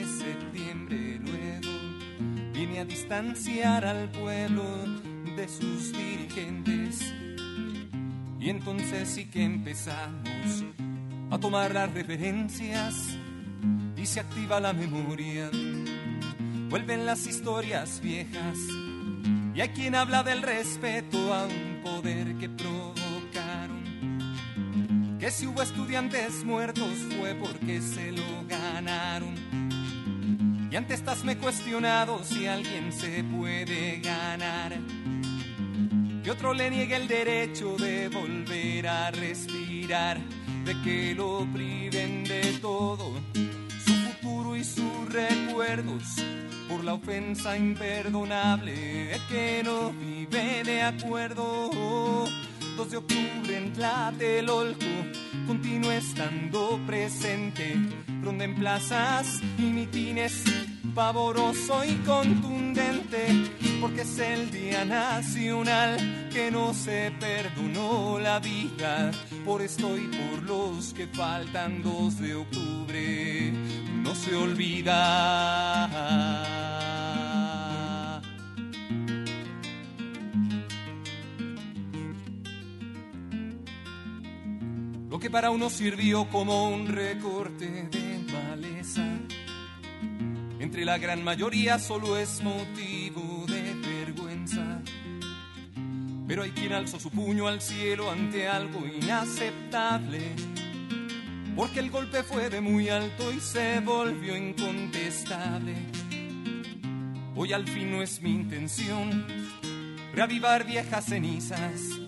a 2.79 2.85
distanciar 2.85 3.85
al 3.85 4.07
pueblo 4.11 4.63
de 5.35 5.47
sus 5.47 5.93
dirigentes. 5.93 7.11
Y 8.39 8.51
entonces 8.51 9.09
sí 9.09 9.25
que 9.25 9.43
empezamos 9.43 10.63
a 11.31 11.39
tomar 11.39 11.73
las 11.73 11.91
referencias 11.91 13.17
y 13.95 14.05
se 14.05 14.19
activa 14.19 14.59
la 14.59 14.73
memoria. 14.73 15.49
Vuelven 16.69 17.07
las 17.07 17.25
historias 17.25 17.99
viejas 17.99 18.57
y 19.55 19.61
hay 19.61 19.69
quien 19.69 19.95
habla 19.95 20.21
del 20.21 20.43
respeto 20.43 21.33
a 21.33 21.45
un 21.45 21.81
poder 21.83 22.35
que 22.37 22.47
provocaron. 22.47 23.06
Si 25.29 25.45
hubo 25.45 25.61
estudiantes 25.61 26.43
muertos 26.45 26.89
fue 27.17 27.35
porque 27.35 27.79
se 27.81 28.11
lo 28.11 28.45
ganaron 28.47 29.35
y 30.71 30.75
antes 30.75 30.99
estás 30.99 31.23
me 31.23 31.37
cuestionado 31.37 32.23
si 32.23 32.47
alguien 32.47 32.91
se 32.91 33.23
puede 33.23 33.99
ganar. 33.99 34.77
Que 36.23 36.31
otro 36.31 36.53
le 36.53 36.69
niegue 36.69 36.95
el 36.95 37.07
derecho 37.07 37.77
de 37.77 38.09
volver 38.09 38.87
a 38.87 39.11
respirar, 39.11 40.17
de 40.65 40.81
que 40.81 41.13
lo 41.15 41.47
priven 41.53 42.23
de 42.23 42.57
todo, 42.61 43.13
su 43.85 43.93
futuro 43.93 44.55
y 44.57 44.63
sus 44.63 45.09
recuerdos, 45.09 46.03
por 46.67 46.83
la 46.83 46.95
ofensa 46.95 47.57
imperdonable, 47.57 49.19
que 49.29 49.61
no 49.63 49.91
vive 49.91 50.63
de 50.65 50.81
acuerdo. 50.81 52.25
2 52.77 52.91
de 52.91 52.97
octubre 52.97 53.57
en 53.57 53.73
Tlatelolco, 53.73 54.85
continúa 55.47 55.95
estando 55.95 56.79
presente 56.85 57.75
ronda 58.21 58.47
plazas 58.55 59.41
y 59.57 59.63
mitines, 59.63 60.43
pavoroso 60.93 61.83
y 61.83 61.95
contundente, 62.05 63.49
porque 63.81 64.01
es 64.01 64.19
el 64.19 64.51
día 64.51 64.85
nacional 64.85 66.29
que 66.31 66.51
no 66.51 66.73
se 66.73 67.11
perdonó 67.19 68.19
la 68.19 68.39
vida. 68.39 69.11
Por 69.43 69.63
esto 69.63 69.97
y 69.97 70.07
por 70.07 70.43
los 70.43 70.93
que 70.93 71.07
faltan 71.07 71.81
2 71.81 72.19
de 72.19 72.35
octubre, 72.35 73.53
no 74.03 74.13
se 74.13 74.35
olvida. 74.35 74.97
Lo 85.17 85.21
que 85.21 85.31
para 85.31 85.49
uno 85.49 85.71
sirvió 85.71 86.29
como 86.29 86.69
un 86.69 86.85
recorte 86.85 87.65
de 87.65 88.19
maleza, 88.31 89.03
entre 90.59 90.85
la 90.85 90.99
gran 90.99 91.23
mayoría 91.23 91.79
solo 91.79 92.19
es 92.19 92.43
motivo 92.43 93.43
de 93.47 93.73
vergüenza. 93.73 94.79
Pero 96.27 96.43
hay 96.43 96.51
quien 96.51 96.73
alzó 96.73 96.99
su 96.99 97.09
puño 97.09 97.47
al 97.47 97.61
cielo 97.61 98.11
ante 98.11 98.47
algo 98.47 98.85
inaceptable, 98.85 100.21
porque 101.55 101.79
el 101.79 101.89
golpe 101.89 102.21
fue 102.21 102.51
de 102.51 102.61
muy 102.61 102.89
alto 102.89 103.33
y 103.33 103.39
se 103.39 103.79
volvió 103.79 104.37
incontestable. 104.37 105.73
Hoy 107.35 107.53
al 107.53 107.67
fin 107.67 107.89
no 107.89 108.03
es 108.03 108.21
mi 108.21 108.35
intención 108.35 109.25
reavivar 110.13 110.63
viejas 110.63 111.05
cenizas 111.05 112.06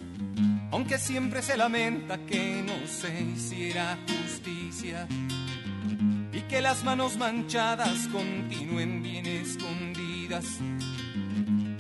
aunque 0.72 0.98
siempre 0.98 1.42
se 1.42 1.58
lamenta 1.58 2.18
que 2.26 2.64
no 2.66 2.88
se 2.88 3.22
hiciera 3.22 3.98
justicia 4.08 5.08
y 6.32 6.42
que 6.42 6.62
las 6.62 6.84
manos 6.84 7.18
manchadas 7.18 8.08
continúen 8.08 9.02
bien 9.02 9.26
escondidas 9.26 10.46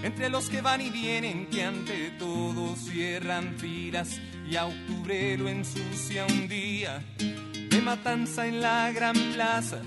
entre 0.01 0.29
los 0.29 0.49
que 0.49 0.61
van 0.61 0.81
y 0.81 0.89
vienen 0.89 1.47
que 1.47 1.63
ante 1.63 2.11
todo 2.11 2.75
cierran 2.75 3.55
filas 3.57 4.19
y 4.49 4.55
a 4.55 4.65
octubre 4.65 5.37
lo 5.37 5.49
ensucia 5.49 6.25
un 6.25 6.47
día 6.47 7.03
de 7.17 7.81
matanza 7.81 8.47
en 8.47 8.61
la 8.61 8.91
gran 8.91 9.15
plaza 9.33 9.81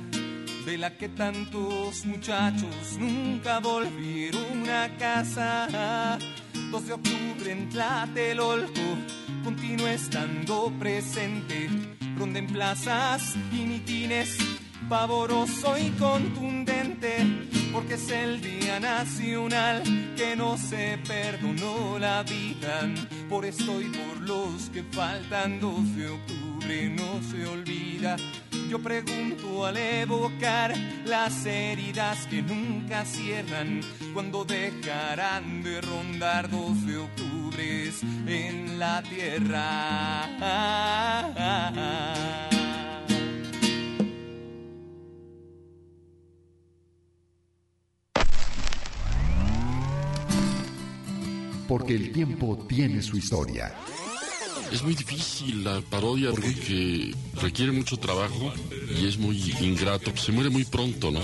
de 0.65 0.79
la 0.79 0.97
que 0.97 1.09
tantos 1.09 2.05
muchachos 2.07 2.97
nunca 2.99 3.59
volvieron 3.59 4.69
a 4.69 4.97
casa. 4.97 6.19
2 6.71 6.87
de 6.87 6.93
octubre 6.93 7.53
en 7.53 7.69
Tlatelolco 7.69 8.81
continúa 9.45 9.93
estando 9.93 10.73
presente, 10.79 11.69
ronda 12.17 12.39
en 12.39 12.47
plazas 12.47 13.35
y 13.53 13.65
mitines, 13.65 14.37
pavoroso 14.89 15.77
y 15.79 15.91
contundente, 15.91 17.27
porque 17.73 17.95
es 17.95 18.11
el 18.11 18.41
día 18.41 18.79
nacional 18.79 19.83
que 20.17 20.37
no 20.37 20.57
se 20.57 20.99
perdonó 21.07 21.99
la 21.99 22.23
vida, 22.23 22.89
por 23.29 23.45
esto 23.45 23.81
y 23.81 23.89
por 23.89 24.21
los 24.21 24.71
que 24.71 24.85
faltan 24.85 25.59
2 25.59 25.97
de 25.97 26.09
octubre 26.09 26.52
no 26.67 27.21
se 27.23 27.47
olvida 27.47 28.17
yo 28.73 28.79
pregunto 28.79 29.67
al 29.67 29.77
evocar 29.77 30.75
las 31.05 31.45
heridas 31.45 32.27
que 32.27 32.41
nunca 32.41 33.05
cierran, 33.05 33.83
cuando 34.15 34.47
dejarán 34.47 35.63
de 35.63 35.79
rondar 35.83 36.49
2 36.49 36.87
de 36.87 36.97
octubre 36.97 37.93
en 38.27 38.79
la 38.79 39.03
tierra. 39.03 40.27
Porque 51.69 51.95
el 51.95 52.11
tiempo 52.11 52.65
tiene 52.67 53.03
su 53.03 53.19
historia. 53.19 53.75
Es 54.73 54.83
muy 54.83 54.95
difícil 54.95 55.65
la 55.65 55.81
parodia 55.83 56.31
porque 56.31 57.15
requiere 57.41 57.73
mucho 57.73 57.97
trabajo 57.99 58.53
y 59.01 59.07
es 59.07 59.19
muy 59.19 59.37
ingrato. 59.61 60.17
Se 60.17 60.33
muere 60.33 60.51
muy 60.51 60.65
pronto, 60.65 61.11
¿no? 61.11 61.21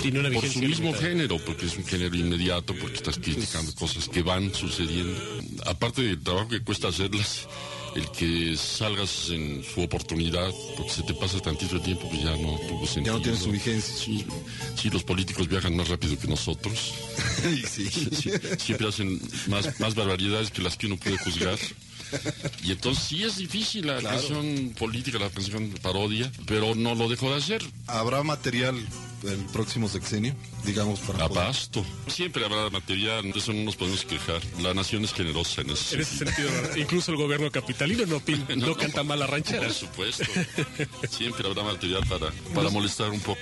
Tiene 0.00 0.20
una 0.20 0.30
Por 0.30 0.48
su 0.48 0.60
mismo 0.60 0.86
limitada. 0.86 1.08
género, 1.08 1.38
porque 1.44 1.66
es 1.66 1.76
un 1.76 1.84
género 1.84 2.16
inmediato, 2.16 2.74
porque 2.74 2.96
estás 2.96 3.18
criticando 3.18 3.74
cosas 3.74 4.08
que 4.08 4.22
van 4.22 4.52
sucediendo. 4.54 5.18
Aparte 5.66 6.02
del 6.02 6.20
trabajo 6.22 6.48
que 6.48 6.60
cuesta 6.60 6.88
hacerlas, 6.88 7.46
el 7.94 8.10
que 8.10 8.56
salgas 8.56 9.30
en 9.30 9.62
su 9.64 9.80
oportunidad, 9.82 10.50
porque 10.76 10.92
se 10.92 11.02
te 11.02 11.14
pasa 11.14 11.38
tantito 11.40 11.80
tiempo, 11.80 12.08
pues 12.10 12.22
ya 12.22 12.36
no 12.36 12.58
tuvo 12.68 12.86
sentido. 12.86 13.04
Ya 13.04 13.18
no 13.18 13.20
tiene 13.22 13.38
su 13.38 13.50
vigencia. 13.50 13.94
Sí, 13.94 14.24
sí, 14.74 14.90
los 14.90 15.02
políticos 15.04 15.48
viajan 15.48 15.76
más 15.76 15.88
rápido 15.88 16.18
que 16.18 16.28
nosotros. 16.28 16.94
Sí. 17.68 17.86
Sí, 17.88 18.30
siempre 18.58 18.88
hacen 18.88 19.20
más, 19.48 19.78
más 19.78 19.94
barbaridades 19.94 20.50
que 20.50 20.62
las 20.62 20.76
que 20.76 20.86
uno 20.86 20.96
puede 20.96 21.16
juzgar. 21.18 21.58
Y 22.62 22.72
entonces 22.72 23.04
sí 23.04 23.24
es 23.24 23.36
difícil 23.36 23.86
la 23.86 23.98
Claro. 23.98 24.16
canción 24.18 24.74
política, 24.78 25.18
la 25.18 25.30
canción 25.30 25.70
parodia, 25.82 26.30
pero 26.46 26.74
no 26.74 26.94
lo 26.94 27.08
dejó 27.08 27.30
de 27.30 27.36
hacer. 27.36 27.62
¿Habrá 27.86 28.22
material 28.22 28.76
el 29.24 29.38
próximo 29.52 29.88
sexenio? 29.88 30.34
Digamos, 30.64 31.00
para. 31.00 31.24
Abasto. 31.24 31.84
Siempre 32.08 32.44
habrá 32.44 32.68
material, 32.70 33.30
de 33.32 33.38
eso 33.38 33.52
no 33.52 33.62
nos 33.64 33.76
podemos 33.76 34.04
quejar. 34.04 34.40
La 34.60 34.74
nación 34.74 35.04
es 35.04 35.12
generosa 35.12 35.62
en 35.62 35.70
ese 35.70 35.96
En 35.96 36.00
ese 36.02 36.16
sentido, 36.24 36.48
incluso 36.76 37.10
el 37.12 37.16
gobierno 37.18 37.50
capitalino 37.50 38.06
no, 38.06 38.20
pin- 38.20 38.46
no 38.56 38.74
canta 38.76 39.02
mal 39.02 39.18
la 39.18 39.26
ranchera. 39.26 39.62
Por 39.62 39.72
supuesto. 39.72 40.24
Siempre 41.10 41.46
habrá 41.48 41.62
material 41.62 42.04
para, 42.08 42.30
para 42.54 42.70
molestar 42.70 43.10
un 43.10 43.20
poco. 43.20 43.40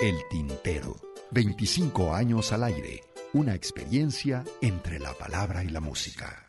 El 0.00 0.16
Tintero. 0.30 0.96
25 1.30 2.14
años 2.14 2.52
al 2.52 2.64
aire. 2.64 3.02
Una 3.32 3.54
experiencia 3.54 4.44
entre 4.62 4.98
la 4.98 5.12
palabra 5.14 5.64
y 5.64 5.68
la 5.68 5.80
música. 5.80 6.45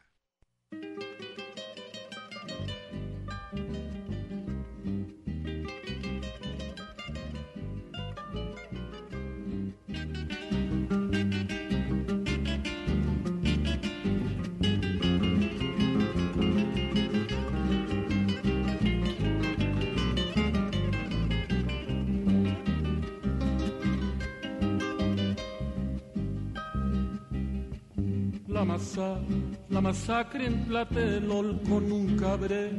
Masa, 28.67 29.17
la 29.69 29.79
masacre 29.81 30.45
en 30.45 30.65
Tlatelolco 30.65 31.79
nunca 31.79 32.33
habré, 32.33 32.71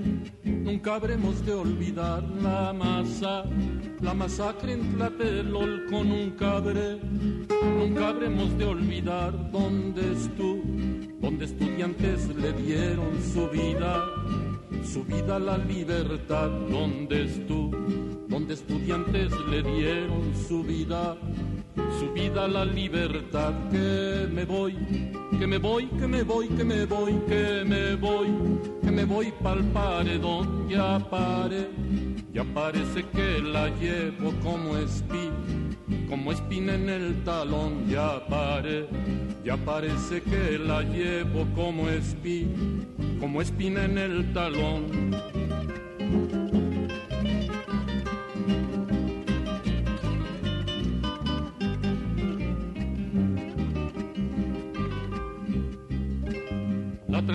nunca 0.44 0.96
habremos 0.96 1.44
de 1.46 1.54
olvidar 1.54 2.22
la 2.42 2.74
masa, 2.74 3.44
la 4.00 4.12
masacre 4.12 4.74
en 4.74 4.82
Tlatelolco 4.92 6.04
nunca 6.04 6.58
habré, 6.58 7.00
nunca 7.78 8.08
habremos 8.08 8.56
de 8.58 8.64
olvidar 8.66 9.50
dónde 9.50 10.12
estuvo, 10.12 10.62
donde 11.20 11.46
estudiantes 11.46 12.28
le 12.36 12.52
dieron 12.52 13.12
su 13.32 13.48
vida, 13.48 14.04
su 14.84 15.04
vida 15.04 15.36
a 15.36 15.38
la 15.38 15.56
libertad, 15.56 16.50
donde 16.70 17.24
estuvo, 17.24 17.76
donde 18.28 18.54
estudiantes 18.54 19.32
le 19.50 19.62
dieron 19.62 20.34
su 20.46 20.62
vida 20.62 21.16
su 21.98 22.12
vida 22.12 22.44
a 22.44 22.48
la 22.48 22.64
libertad. 22.64 23.52
Que 23.70 24.28
me 24.32 24.44
voy, 24.44 24.74
que 25.38 25.46
me 25.46 25.58
voy, 25.58 25.86
que 25.86 26.06
me 26.06 26.22
voy, 26.22 26.48
que 26.48 26.64
me 26.64 26.84
voy, 26.86 27.12
que 27.28 27.64
me 27.64 27.96
voy, 27.96 28.28
que 28.82 28.90
me 28.90 29.04
voy 29.04 29.32
pa'l 29.42 29.64
paredón. 29.72 30.68
Ya 30.68 30.98
pare, 30.98 31.68
ya 32.32 32.44
parece 32.44 33.04
que 33.14 33.40
la 33.40 33.68
llevo 33.80 34.32
como 34.42 34.76
espina, 34.76 35.32
como 36.08 36.32
espina 36.32 36.74
en 36.74 36.88
el 36.88 37.24
talón. 37.24 37.88
Ya 37.88 38.26
pare, 38.26 38.88
ya 39.44 39.56
parece 39.56 40.22
que 40.22 40.58
la 40.58 40.82
llevo 40.82 41.46
como 41.54 41.88
espina, 41.88 42.86
como 43.20 43.40
espina 43.40 43.84
en 43.84 43.98
el 43.98 44.32
talón. 44.32 45.37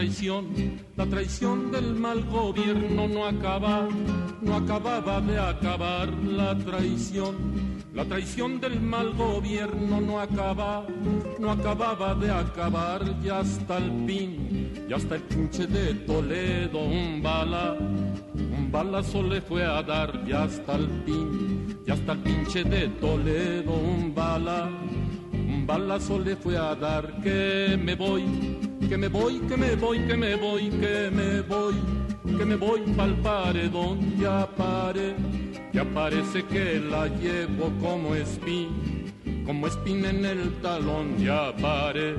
Traición, 0.04 0.48
la 0.98 1.06
traición 1.06 1.72
del 1.72 1.96
mal 1.96 2.26
gobierno 2.26 3.08
no 3.08 3.26
acaba, 3.26 3.88
no 4.42 4.56
acababa 4.58 5.22
de 5.22 5.40
acabar 5.40 6.10
la 6.12 6.58
traición. 6.58 7.36
La 7.94 8.04
traición 8.04 8.60
del 8.60 8.82
mal 8.82 9.14
gobierno 9.14 10.02
no 10.02 10.20
acaba, 10.20 10.86
no 11.40 11.52
acababa 11.52 12.16
de 12.16 12.30
acabar 12.30 13.02
ya 13.22 13.40
hasta 13.40 13.78
el 13.78 13.92
pin, 14.06 14.74
ya 14.90 14.98
hasta 14.98 15.16
el 15.16 15.22
pinche 15.22 15.68
de 15.68 15.94
Toledo 15.94 16.80
un 16.80 17.22
bala, 17.24 17.78
un 17.80 18.70
balazo 18.70 19.24
le 19.24 19.40
fue 19.40 19.64
a 19.64 19.82
dar 19.84 20.26
ya 20.26 20.44
hasta 20.44 20.76
el 20.76 20.88
pin, 21.06 21.80
ya 21.88 21.94
hasta 21.94 22.12
el 22.12 22.20
pinche 22.20 22.66
de 22.66 22.90
Toledo 23.00 23.72
un 23.72 24.14
bala, 24.14 24.70
un 25.32 25.66
balazo 25.66 26.20
le 26.20 26.36
fue 26.36 26.58
a 26.58 26.76
dar 26.76 27.22
que 27.22 27.80
me 27.82 27.96
voy, 27.96 28.24
que 28.94 28.98
me 29.00 29.08
voy, 29.08 29.40
que 29.40 29.58
me 29.58 29.76
voy, 29.76 30.00
que 30.06 30.16
me 30.16 30.36
voy, 30.36 30.70
que 30.70 31.10
me 31.10 31.42
voy, 31.42 31.74
que 32.38 32.46
me 32.46 32.56
voy 32.56 32.82
pa'l 32.96 33.16
paredón, 33.24 33.98
ya 34.20 34.48
pare, 34.56 35.16
ya 35.74 35.84
parece 35.84 36.44
que 36.44 36.80
la 36.80 37.08
llevo 37.08 37.72
como 37.82 38.14
espín, 38.14 39.12
como 39.48 39.66
espina 39.66 40.12
en 40.12 40.24
el 40.26 40.62
talón, 40.62 41.18
ya 41.18 41.56
pare, 41.56 42.18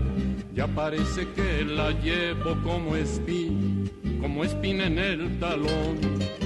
ya 0.52 0.66
parece 0.66 1.28
que 1.36 1.64
la 1.64 1.92
llevo 1.92 2.56
como 2.64 2.96
espín, 2.96 3.88
como 4.20 4.42
espina 4.42 4.86
en 4.86 4.98
el 4.98 5.38
talón. 5.38 6.43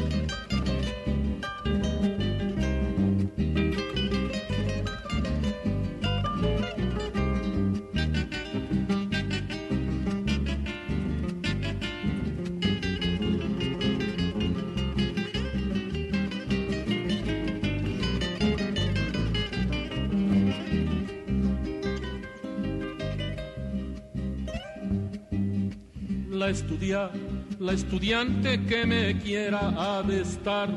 La 26.48 26.54
estudia, 26.54 27.10
la 27.58 27.72
estudiante 27.72 28.64
que 28.64 28.86
me 28.86 29.18
quiera 29.18 29.68
ha 29.76 30.02
de 30.02 30.22
estar, 30.22 30.70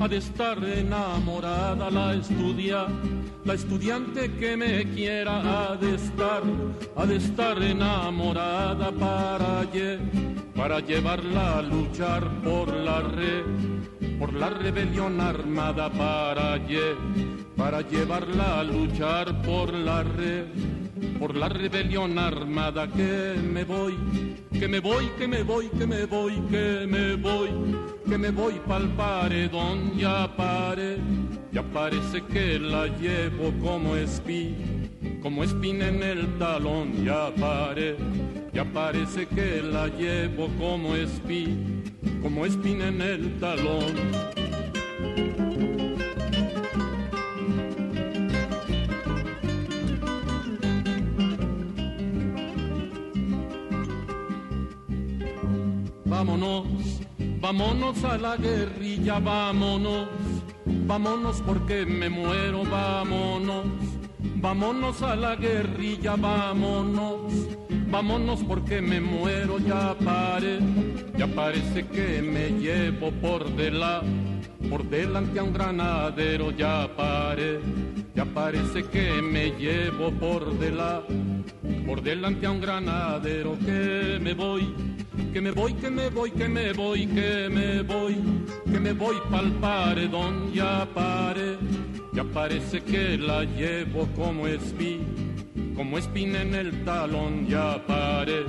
ha 0.00 0.08
de 0.08 0.16
estar 0.16 0.58
enamorada, 0.64 1.92
la 1.92 2.14
estudia, 2.14 2.88
la 3.44 3.54
estudiante 3.54 4.32
que 4.32 4.56
me 4.56 4.84
quiera 4.92 5.34
ha 5.70 5.76
de 5.76 5.94
estar, 5.94 6.42
ha 6.96 7.06
de 7.06 7.16
estar 7.18 7.62
enamorada 7.62 8.90
para, 8.90 9.64
para 10.56 10.80
llevarla 10.80 11.58
a 11.58 11.62
luchar 11.62 12.28
por 12.42 12.74
la 12.74 13.02
re, 13.02 13.44
por 14.18 14.32
la 14.32 14.50
rebelión 14.50 15.20
armada 15.20 15.88
para, 15.88 16.58
para 17.56 17.80
llevarla 17.82 18.58
a 18.58 18.64
luchar 18.64 19.40
por 19.42 19.72
la 19.72 20.02
re, 20.02 20.46
por 21.18 21.36
la 21.36 21.48
rebelión 21.48 22.18
armada 22.18 22.88
que 22.88 23.34
me 23.42 23.64
voy 23.64 23.96
que 24.62 24.68
me 24.68 24.78
voy, 24.78 25.08
que 25.18 25.26
me 25.26 25.42
voy, 25.42 25.68
que 25.70 25.86
me 25.88 26.06
voy, 26.06 26.34
que 26.48 26.86
me 26.86 27.16
voy, 27.16 27.48
que 28.08 28.16
me 28.16 28.30
voy 28.30 28.60
pa'l 28.64 28.88
paredón, 28.90 29.98
ya 29.98 30.30
pare, 30.36 30.98
ya 31.50 31.64
parece 31.64 32.22
que 32.32 32.60
la 32.60 32.86
llevo 32.86 33.52
como 33.60 33.96
espí, 33.96 34.54
como 35.20 35.42
espina 35.42 35.88
en 35.88 36.04
el 36.04 36.38
talón, 36.38 37.04
ya 37.04 37.34
pare, 37.34 37.96
ya 38.52 38.64
parece 38.64 39.26
que 39.26 39.60
la 39.62 39.88
llevo 39.88 40.46
como 40.60 40.94
espí, 40.94 41.58
como 42.22 42.46
espina 42.46 42.86
en 42.86 43.00
el 43.00 43.40
talón. 43.40 44.41
Vámonos, 56.24 57.00
vámonos 57.40 58.04
a 58.04 58.16
la 58.16 58.36
guerrilla, 58.36 59.18
vámonos, 59.18 60.06
vámonos 60.86 61.42
porque 61.44 61.84
me 61.84 62.08
muero, 62.08 62.62
vámonos, 62.62 63.64
vámonos 64.36 65.02
a 65.02 65.16
la 65.16 65.34
guerrilla, 65.34 66.14
vámonos, 66.14 67.32
vámonos 67.90 68.44
porque 68.44 68.80
me 68.80 69.00
muero, 69.00 69.58
ya 69.58 69.96
pare, 69.98 70.60
ya 71.18 71.26
parece 71.26 71.88
que 71.88 72.22
me 72.22 72.50
llevo 72.50 73.10
por 73.10 73.50
delante, 73.56 74.06
por 74.70 74.84
delante 74.84 75.40
a 75.40 75.42
un 75.42 75.52
granadero, 75.52 76.52
ya 76.52 76.88
pare, 76.96 77.58
ya 78.14 78.24
parece 78.26 78.84
que 78.84 79.20
me 79.20 79.50
llevo 79.58 80.12
por 80.12 80.56
delante, 80.56 81.14
por 81.84 82.00
delante 82.00 82.46
a 82.46 82.52
un 82.52 82.60
granadero 82.60 83.58
que 83.58 84.20
me 84.22 84.34
voy 84.34 84.91
que 85.32 85.40
me 85.40 85.50
voy, 85.50 85.74
que 85.74 85.90
me 85.90 86.08
voy, 86.08 86.30
que 86.30 86.48
me 86.48 86.72
voy, 86.72 87.06
que 87.06 87.48
me 87.50 87.82
voy, 87.82 88.16
que 88.70 88.80
me 88.80 88.92
voy 88.92 89.16
pa'l 89.30 89.52
paredón, 89.60 90.52
ya 90.52 90.86
pare, 90.94 91.58
ya 92.12 92.24
parece 92.24 92.80
que 92.80 93.18
la 93.18 93.44
llevo 93.44 94.06
como 94.14 94.46
espí, 94.46 95.00
como 95.74 95.98
espina 95.98 96.42
en 96.42 96.54
el 96.54 96.84
talón, 96.84 97.46
ya 97.46 97.84
pare, 97.86 98.44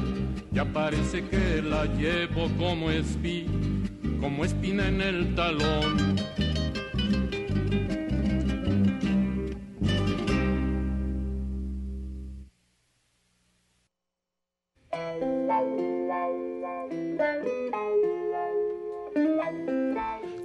ya 0.52 0.66
parece 0.66 1.24
que 1.26 1.62
la 1.62 1.86
llevo 1.86 2.50
como 2.58 2.90
espí, 2.92 3.46
como 4.20 4.46
espina 4.46 4.88
en 4.88 5.02
el 5.02 5.36
talón. 5.36 6.53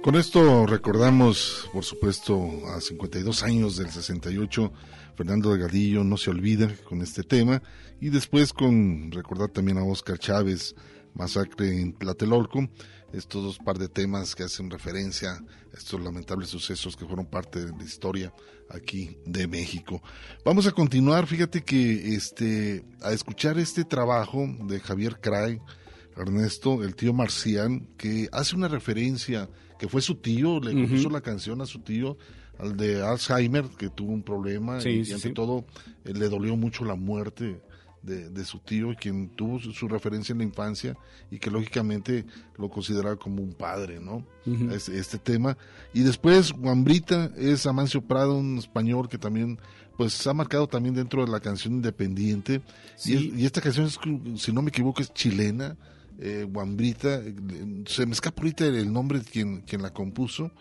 Con 0.01 0.15
esto 0.15 0.65
recordamos, 0.65 1.69
por 1.73 1.83
supuesto, 1.83 2.49
a 2.73 2.79
52 2.79 3.43
años 3.43 3.75
del 3.75 3.91
68, 3.91 4.71
Fernando 5.15 5.51
Delgadillo 5.51 6.05
no 6.05 6.15
se 6.15 6.29
olvida 6.29 6.73
con 6.87 7.01
este 7.01 7.21
tema, 7.21 7.61
y 7.99 8.07
después 8.09 8.53
con 8.53 9.11
recordar 9.11 9.49
también 9.49 9.77
a 9.77 9.83
Oscar 9.83 10.17
Chávez, 10.17 10.73
Masacre 11.13 11.81
en 11.81 11.91
Tlatelolco, 11.91 12.69
estos 13.11 13.43
dos 13.43 13.57
par 13.57 13.77
de 13.77 13.89
temas 13.89 14.35
que 14.35 14.43
hacen 14.43 14.69
referencia 14.69 15.31
a 15.33 15.77
estos 15.77 15.99
lamentables 15.99 16.47
sucesos 16.47 16.95
que 16.95 17.05
fueron 17.05 17.25
parte 17.25 17.65
de 17.65 17.77
la 17.77 17.83
historia 17.83 18.33
aquí 18.69 19.17
de 19.25 19.47
México. 19.47 20.01
Vamos 20.45 20.65
a 20.65 20.71
continuar, 20.71 21.27
fíjate 21.27 21.61
que 21.61 22.15
este 22.15 22.85
a 23.01 23.11
escuchar 23.11 23.59
este 23.59 23.83
trabajo 23.83 24.47
de 24.61 24.79
Javier 24.79 25.19
Cray, 25.19 25.59
Ernesto, 26.15 26.83
el 26.83 26.95
tío 26.95 27.11
Marcián, 27.11 27.89
que 27.97 28.29
hace 28.31 28.55
una 28.55 28.69
referencia 28.69 29.49
que 29.79 29.87
fue 29.87 30.01
su 30.01 30.15
tío, 30.15 30.59
le 30.59 30.73
compuso 30.73 31.09
la 31.09 31.21
canción 31.21 31.61
a 31.61 31.65
su 31.65 31.79
tío, 31.79 32.17
al 32.59 32.75
de 32.75 33.01
Alzheimer, 33.01 33.65
que 33.77 33.89
tuvo 33.89 34.11
un 34.11 34.21
problema 34.21 34.77
y, 34.83 35.11
ante 35.11 35.31
todo 35.31 35.65
eh, 36.03 36.13
le 36.13 36.27
dolió 36.27 36.57
mucho 36.57 36.83
la 36.83 36.95
muerte 36.95 37.61
de, 38.01 38.45
su 38.45 38.59
tío, 38.59 38.95
quien 38.99 39.29
tuvo 39.29 39.59
su, 39.59 39.87
referencia 39.87 40.33
en 40.33 40.39
la 40.39 40.45
infancia 40.45 40.97
y 41.29 41.37
que 41.37 41.51
lógicamente 41.51 42.25
lo 42.57 42.69
consideraba 42.69 43.17
como 43.17 43.41
un 43.41 43.53
padre, 43.53 43.99
¿no? 43.99 44.25
este, 44.71 45.17
tema. 45.17 45.57
Y 45.93 46.01
después 46.01 46.51
Juan 46.51 46.83
Brita 46.83 47.31
es 47.37 47.65
Amancio 47.67 48.01
Prado, 48.01 48.37
un 48.37 48.57
español 48.57 49.09
que 49.09 49.17
también 49.17 49.59
pues 49.97 50.25
ha 50.27 50.33
marcado 50.33 50.67
también 50.67 50.95
dentro 50.95 51.25
de 51.25 51.31
la 51.31 51.41
canción 51.41 51.73
independiente. 51.75 52.61
Y, 53.05 53.41
y, 53.41 53.45
esta 53.45 53.61
canción, 53.61 53.85
es, 53.85 53.99
si 54.41 54.51
no 54.51 54.61
me 54.61 54.69
equivoco, 54.69 55.01
es 55.01 55.13
chilena 55.13 55.77
eh, 56.21 56.45
Wambrita, 56.51 57.21
se 57.85 58.05
me 58.05 58.11
escapa 58.11 58.41
ahorita 58.41 58.65
el 58.65 58.91
nombre 58.91 59.19
de 59.19 59.25
quien, 59.25 59.61
quien 59.61 59.81
la 59.81 59.91
compuso, 59.91 60.51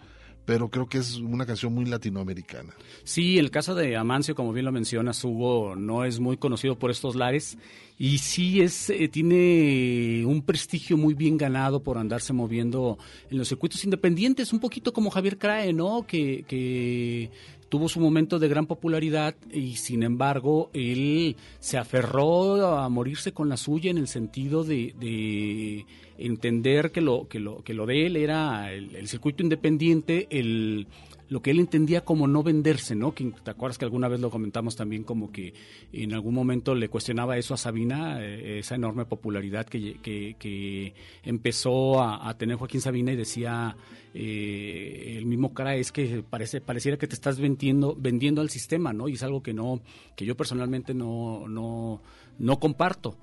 pero 0.45 0.71
creo 0.71 0.89
que 0.89 0.97
es 0.97 1.17
una 1.17 1.45
canción 1.45 1.75
muy 1.75 1.85
latinoamericana. 1.85 2.73
Sí, 3.05 3.39
el 3.39 3.51
caso 3.51 3.75
de 3.75 3.97
Amancio, 3.97 4.35
como 4.35 4.53
bien 4.55 4.65
lo 4.65 4.73
mencionas, 4.73 5.23
Hugo, 5.23 5.77
no 5.77 6.05
es 6.05 6.21
muy 6.21 6.39
conocido 6.39 6.79
por 6.79 6.91
estos 6.91 7.17
lares 7.17 7.59
y 7.99 8.19
sí 8.19 8.63
es 8.63 8.89
eh, 8.89 9.09
tiene 9.09 10.25
un 10.25 10.41
prestigio 10.43 10.97
muy 10.97 11.13
bien 11.13 11.37
ganado 11.37 11.83
por 11.83 11.99
andarse 11.99 12.33
moviendo 12.33 12.97
en 13.31 13.37
los 13.37 13.49
circuitos 13.49 13.85
independientes, 13.85 14.53
un 14.53 14.61
poquito 14.61 14.93
como 14.93 15.11
Javier 15.11 15.37
Crae, 15.37 15.75
¿no? 15.75 16.07
Que, 16.07 16.45
que 16.49 17.31
tuvo 17.69 17.89
su 17.89 18.01
momento 18.01 18.39
de 18.39 18.49
gran 18.49 18.67
popularidad 18.67 19.35
y 19.53 19.77
sin 19.77 20.03
embargo 20.03 20.71
él 20.73 21.37
se 21.61 21.79
aferró 21.79 22.79
a 22.79 22.89
morirse 22.89 23.33
con 23.33 23.49
la 23.49 23.57
suya 23.57 23.91
en 23.91 23.99
el 23.99 24.09
sentido 24.09 24.65
de, 24.65 25.85
entender 26.19 26.91
que 26.91 27.01
lo, 27.01 27.29
que 27.29 27.39
lo, 27.39 27.63
que 27.63 27.75
lo 27.75 27.87
de 27.87 28.07
él 28.07 28.17
era 28.17 28.73
el 28.73 29.07
circuito 29.07 29.43
independiente, 29.43 30.27
el 30.31 30.89
lo 31.29 31.43
que 31.43 31.51
él 31.51 31.59
entendía 31.59 32.05
como 32.05 32.27
no 32.27 32.43
venderse, 32.43 32.95
¿no? 32.95 33.15
Que, 33.15 33.33
¿Te 33.43 33.51
acuerdas 33.51 33.79
que 33.79 33.85
alguna 33.85 34.09
vez 34.09 34.21
lo 34.21 34.31
comentamos 34.31 34.77
también 34.77 35.05
como 35.05 35.31
que 35.31 35.55
en 35.93 36.15
algún 36.15 36.35
momento 36.35 36.75
le 36.75 36.89
cuestionaba 36.89 37.37
eso 37.37 37.55
a 37.55 37.59
Sabina, 37.59 38.23
eh, 38.23 38.61
esa 38.61 38.77
enorme 38.77 39.05
popularidad 39.05 39.67
que, 39.67 39.99
que, 40.01 40.95
empezó 41.23 42.03
a, 42.03 42.37
tener 42.39 42.57
Joaquín 42.57 42.81
Sabina 42.81 43.13
y 43.13 43.17
decía 43.17 43.77
eh, 44.15 45.15
el 45.19 45.27
mismo 45.27 45.53
cara 45.53 45.77
es 45.77 45.93
que 45.93 46.23
parece 46.23 46.61
pareciera 46.61 46.97
que 46.97 47.07
te 47.07 47.15
estás 47.15 47.39
vendiendo 47.39 47.97
vendiendo 47.99 48.41
al 48.41 48.51
sistema, 48.51 48.93
¿no? 48.93 49.09
Y 49.09 49.15
es 49.15 49.23
algo 49.23 49.43
que 49.43 49.53
no 49.53 49.81
que 50.17 50.25
yo 50.25 50.37
personalmente 50.37 50.95
no 50.95 51.47
no 51.49 52.01
no 52.39 52.59
comparto 52.59 53.17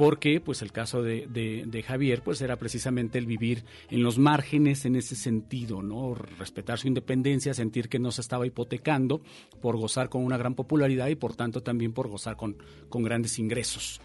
porque 0.00 0.40
pues 0.40 0.62
el 0.62 0.72
caso 0.72 1.02
de, 1.02 1.26
de, 1.26 1.82
Javier 1.82 2.22
pues 2.22 2.40
era 2.40 2.56
precisamente 2.56 3.18
el 3.18 3.26
vivir 3.26 3.66
en 3.90 4.02
los 4.02 4.18
márgenes 4.18 4.86
en 4.86 4.96
ese 4.96 5.14
sentido, 5.14 5.82
¿no? 5.82 6.14
Respetar 6.14 6.78
su 6.78 6.88
independencia, 6.88 7.52
sentir 7.52 7.90
que 7.90 7.98
no 7.98 8.10
se 8.10 8.22
estaba 8.22 8.46
hipotecando 8.46 9.20
por 9.60 9.76
gozar 9.76 10.08
con 10.08 10.24
una 10.24 10.38
gran 10.38 10.54
popularidad 10.54 11.08
y 11.08 11.16
por 11.16 11.36
tanto 11.36 11.62
también 11.62 11.92
por 11.92 12.08
gozar 12.08 12.38
con, 12.38 12.56
con 12.88 13.02
grandes 13.02 13.38
ingresos. 13.38 14.00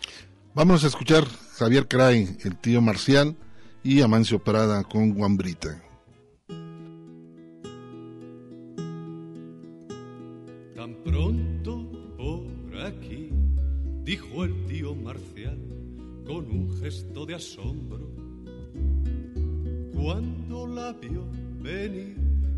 Vamos 0.53 0.83
a 0.83 0.87
escuchar 0.87 1.23
Javier 1.53 1.87
Cray, 1.87 2.27
el 2.43 2.57
tío 2.57 2.81
Marcial, 2.81 3.37
y 3.81 4.01
Amancio 4.01 4.39
Prada 4.39 4.83
con 4.83 5.13
Guambrita. 5.13 5.81
Tan 10.75 10.93
pronto 11.05 11.89
por 12.17 12.81
aquí, 12.81 13.29
dijo 14.03 14.43
el 14.43 14.65
tío 14.65 14.93
Marcial 14.93 15.34
con 16.25 16.49
un 16.49 16.69
gesto 16.81 17.25
de 17.25 17.35
asombro. 17.35 18.09
Cuando 19.93 20.67
la 20.67 20.91
vio 20.93 21.25
venir 21.61 22.15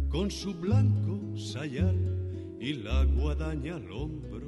con 0.10 0.32
su 0.32 0.53
blanco 0.53 1.19
sayal 1.38 1.97
y 2.60 2.73
la 2.73 3.03
guadaña 3.03 3.75
al 3.75 3.91
hombro, 3.91 4.47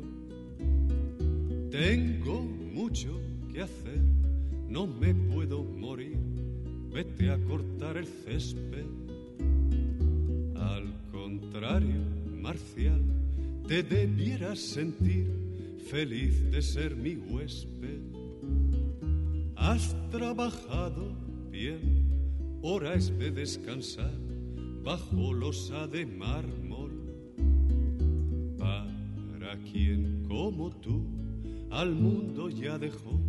tengo 1.69 2.41
mucho 2.41 3.19
que 3.51 3.62
hacer, 3.62 4.01
no 4.67 4.88
me 4.88 5.13
puedo 5.13 5.63
morir, 5.63 6.17
vete 6.91 7.29
a 7.29 7.38
cortar 7.43 7.97
el 7.97 8.08
césped. 8.08 8.86
Al 10.55 10.93
contrario, 11.12 12.01
Marcial, 12.41 13.01
te 13.67 13.84
debieras 13.84 14.60
sentir 14.60 15.27
feliz 15.89 16.49
de 16.51 16.62
ser 16.62 16.95
mi 16.95 17.15
huésped 17.15 18.18
Has 19.60 19.93
trabajado 20.10 21.12
bien, 21.52 22.60
hora 22.62 22.93
es 22.93 23.15
de 23.19 23.30
descansar 23.30 24.17
bajo 24.84 25.34
losa 25.34 25.86
de 25.86 26.06
mármol. 26.06 26.91
Para 28.58 29.58
quien 29.69 30.24
como 30.30 30.69
tú 30.72 31.04
al 31.72 31.93
mundo 31.93 32.50
ya 32.50 32.78
dejó 32.78 33.19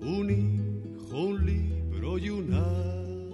un 0.00 0.30
hijo, 0.30 1.18
un 1.18 1.44
libro 1.44 2.18
y 2.18 2.30
un 2.30 2.54
árbol. 2.54 3.28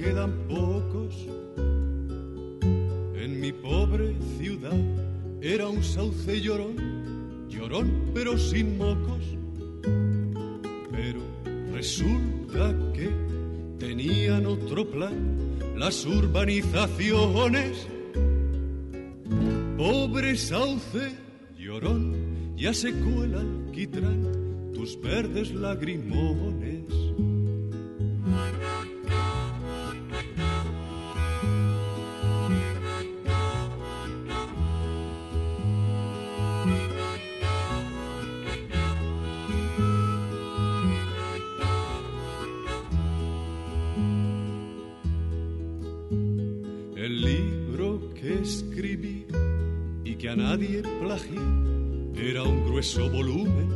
Quedan 0.00 0.32
pocos. 0.48 1.14
En 3.14 3.40
mi 3.40 3.52
pobre 3.52 4.14
ciudad 4.38 4.80
era 5.42 5.68
un 5.68 5.82
sauce 5.84 6.40
llorón, 6.40 7.48
llorón 7.48 8.10
pero 8.14 8.38
sin 8.38 8.78
mocos. 8.78 9.22
Pero 10.90 11.20
resulta 11.72 12.74
que 12.94 13.10
tenían 13.78 14.46
otro 14.46 14.90
plan 14.90 15.38
las 15.76 16.06
urbanizaciones. 16.06 17.86
Pobre 19.76 20.36
sauce 20.36 21.12
llorón, 21.58 22.56
ya 22.56 22.72
se 22.72 22.92
cuela 22.92 23.40
alquitrán 23.40 24.72
tus 24.72 24.98
verdes 25.00 25.52
lagrimones. 25.52 26.84
Volumen 52.98 53.68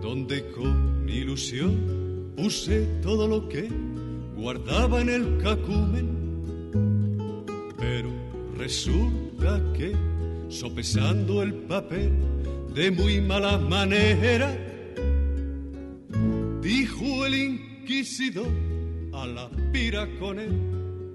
donde 0.00 0.48
con 0.52 1.08
ilusión 1.08 2.32
puse 2.36 2.86
todo 3.02 3.26
lo 3.26 3.48
que 3.48 3.68
guardaba 4.36 5.00
en 5.00 5.08
el 5.08 5.38
cacumen. 5.38 6.06
Pero 7.76 8.10
resulta 8.56 9.60
que, 9.76 9.96
sopesando 10.48 11.42
el 11.42 11.54
papel 11.54 12.12
de 12.74 12.90
muy 12.92 13.20
mala 13.20 13.58
manera, 13.58 14.56
dijo 16.60 17.26
el 17.26 17.34
inquisidor 17.34 18.52
a 19.12 19.26
la 19.26 19.50
pira 19.72 20.08
con 20.20 20.38
él 20.38 20.54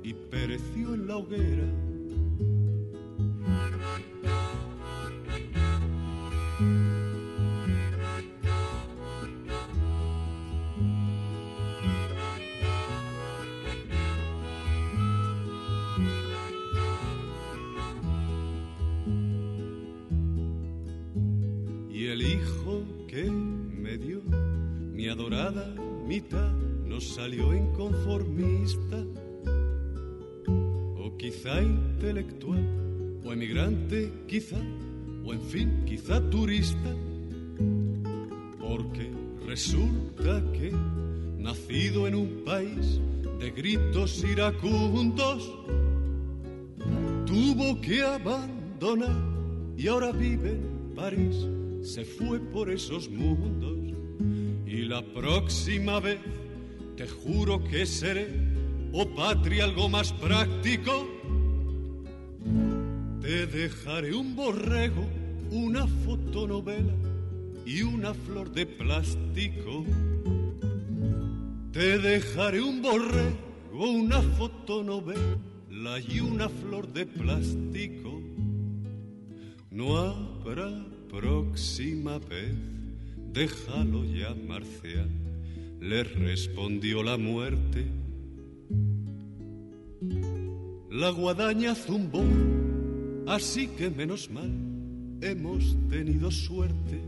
y 0.03 0.13
pereció 0.13 0.93
en 0.93 1.07
la 1.07 1.17
hoguera. 1.17 1.88
Salió 27.19 27.53
inconformista, 27.53 29.05
o 30.97 31.15
quizá 31.17 31.61
intelectual, 31.61 32.63
o 33.23 33.31
emigrante 33.31 34.11
quizá, 34.27 34.59
o 35.23 35.33
en 35.33 35.41
fin, 35.41 35.83
quizá 35.85 36.19
turista, 36.29 36.95
porque 38.59 39.11
resulta 39.45 40.43
que, 40.53 40.71
nacido 41.37 42.07
en 42.07 42.15
un 42.15 42.43
país 42.43 42.99
de 43.39 43.51
gritos 43.51 44.23
iracundos, 44.23 45.51
tuvo 47.25 47.79
que 47.81 48.01
abandonar 48.01 49.15
y 49.77 49.87
ahora 49.87 50.11
vive 50.11 50.51
en 50.51 50.93
París, 50.95 51.47
se 51.81 52.03
fue 52.03 52.39
por 52.39 52.69
esos 52.69 53.09
mundos 53.09 53.78
y 54.69 54.83
la 54.83 55.01
próxima 55.01 55.99
vez 55.99 56.19
te 56.95 57.07
juro 57.07 57.63
que 57.63 57.87
seré, 57.87 58.27
oh 58.93 59.15
patria, 59.15 59.63
algo 59.63 59.89
más 59.89 60.13
práctico. 60.13 61.07
Te 63.19 63.47
dejaré 63.47 64.13
un 64.13 64.35
borrego, 64.35 65.03
una 65.49 65.87
fotonovela 65.87 66.93
y 67.65 67.81
una 67.81 68.13
flor 68.13 68.51
de 68.51 68.67
plástico. 68.67 69.85
Te 71.71 71.97
dejaré 71.97 72.61
un 72.61 72.83
borrego, 72.83 73.37
una 73.73 74.21
fotonovela 74.21 75.99
y 76.07 76.19
una 76.19 76.47
flor 76.47 76.93
de 76.93 77.07
plástico. 77.07 78.21
No 79.71 79.97
habrá 79.97 80.69
próxima 81.09 82.19
vez, 82.19 82.53
déjalo 83.33 84.03
ya, 84.05 84.35
Marcial 84.47 85.09
le 85.79 86.03
respondió 86.03 87.03
la 87.03 87.17
muerte. 87.17 87.85
La 90.91 91.09
guadaña 91.11 91.75
zumbó, 91.75 92.23
así 93.27 93.67
que 93.67 93.89
menos 93.89 94.29
mal, 94.29 94.51
hemos 95.21 95.77
tenido 95.89 96.31
suerte. 96.31 96.99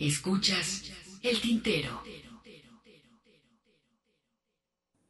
Escuchas 0.00 0.90
el 1.20 1.38
tintero. 1.42 2.00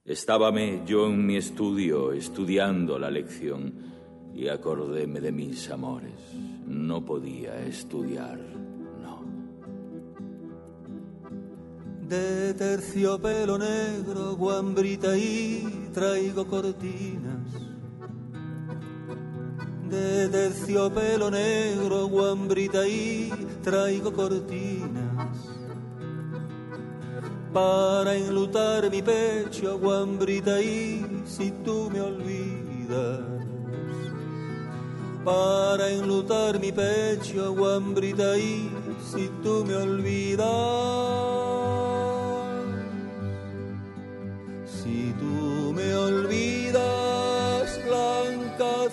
Estábame 0.05 0.83
yo 0.85 1.07
en 1.07 1.25
mi 1.25 1.37
estudio 1.37 2.13
estudiando 2.13 2.99
la 2.99 3.09
lección 3.09 3.73
y 4.35 4.49
acordéme 4.49 5.21
de 5.21 5.31
mis 5.31 5.71
amores. 5.71 6.19
No 6.67 7.05
podía 7.05 7.65
estudiar, 7.65 8.41
no. 9.01 9.23
De 12.09 12.53
terciopelo 12.55 13.59
negro, 13.59 14.35
guambrita 14.35 15.17
y 15.17 15.89
traigo 15.95 16.49
cortinas. 16.49 17.60
De 19.91 20.29
terciopelo 20.29 21.31
negro, 21.31 22.07
guambrita 22.07 22.87
y 22.87 23.31
traigo 23.63 24.13
cortinas 24.13 25.61
para 27.53 28.15
enlutar 28.15 28.89
mi 28.91 29.03
pecho, 29.03 29.79
guambrita, 29.79 30.61
y 30.61 31.23
si 31.27 31.51
tú 31.65 31.91
me 31.93 32.01
olvidas. 32.01 33.21
Para 35.25 35.91
enlutar 35.91 36.59
mi 36.61 36.73
pecho, 36.73 37.53
guambrita, 37.55 38.39
y 38.39 38.71
si 39.13 39.29
tú 39.43 39.65
me 39.67 39.75
olvidas. 39.75 40.47
Si 44.65 45.13
tú 45.19 45.73
me 45.75 45.95
olvidas, 45.95 47.81
blanca 47.85 48.89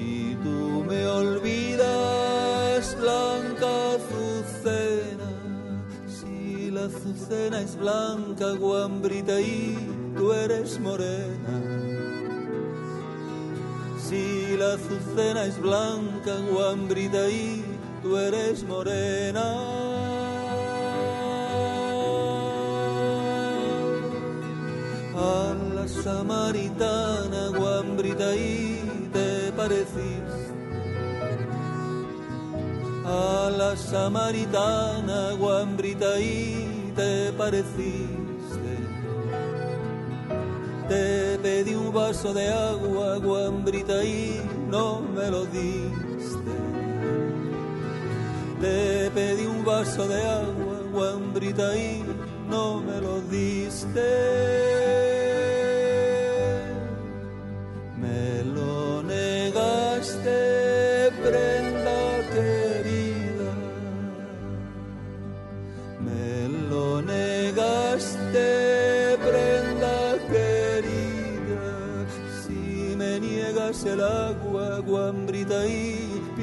Si 0.00 0.34
tú 0.42 0.84
me 0.88 1.06
olvidas, 1.06 2.96
blanca 2.98 3.70
azucena. 3.96 5.28
Si 6.08 6.70
la 6.70 6.84
azucena 6.86 7.60
es 7.60 7.76
blanca, 7.76 8.52
guambrita, 8.52 9.38
y 9.40 9.76
tú 10.16 10.32
eres 10.32 10.80
morena. 10.80 11.54
Si 14.08 14.56
la 14.56 14.74
azucena 14.74 15.44
es 15.44 15.60
blanca, 15.60 16.34
guambrita, 16.50 17.28
y 17.28 17.62
tú 18.02 18.16
eres 18.16 18.64
morena. 18.64 19.44
A 25.14 25.54
la 25.74 25.86
samaritana, 25.86 27.48
guambrita, 27.58 28.34
y 29.60 29.68
te 29.68 29.74
pareciste 29.76 30.60
a 33.04 33.50
la 33.50 33.76
samaritana 33.76 35.32
guambrita 35.38 36.18
y 36.20 36.92
te 36.96 37.32
pareciste. 37.32 38.10
Te 40.88 41.38
pedí 41.38 41.74
un 41.74 41.92
vaso 41.92 42.32
de 42.32 42.48
agua 42.48 43.18
guambrita 43.18 44.02
y 44.04 44.40
no 44.68 45.00
me 45.00 45.30
lo 45.30 45.44
diste. 45.46 46.52
Te 48.60 49.10
pedí 49.10 49.46
un 49.46 49.64
vaso 49.64 50.06
de 50.08 50.22
agua 50.22 50.80
guambrita 50.92 51.76
y 51.76 52.04
no 52.48 52.80
me 52.80 53.00
lo 53.00 53.20
diste. 53.22 55.09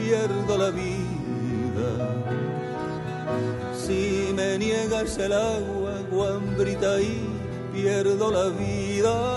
Pierdo 0.07 0.57
la 0.57 0.69
vida. 0.71 1.91
Si 3.73 4.31
me 4.33 4.57
niegas 4.57 5.17
el 5.17 5.33
agua, 5.33 6.01
guambrita, 6.09 7.01
y 7.01 7.19
pierdo 7.73 8.31
la 8.31 8.47
vida. 8.49 9.36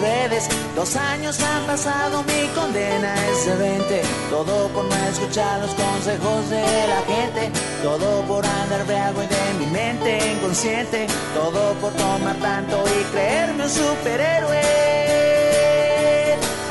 Redes. 0.00 0.48
Dos 0.74 0.96
años 0.96 1.38
han 1.40 1.64
pasado, 1.66 2.22
mi 2.24 2.48
condena 2.54 3.14
es 3.28 3.46
de 3.46 3.56
20. 3.56 4.02
Todo 4.30 4.68
por 4.68 4.84
no 4.84 4.96
escuchar 5.08 5.60
los 5.60 5.74
consejos 5.74 6.50
de 6.50 6.62
la 6.88 7.02
gente. 7.02 7.50
Todo 7.82 8.22
por 8.22 8.44
andar 8.44 8.84
briago 8.86 9.22
y 9.22 9.26
de 9.26 9.54
mi 9.58 9.66
mente 9.66 10.32
inconsciente. 10.32 11.06
Todo 11.34 11.74
por 11.74 11.92
tomar 11.92 12.36
tanto 12.36 12.82
y 12.98 13.04
creerme 13.12 13.64
un 13.64 13.70
superhéroe. 13.70 14.60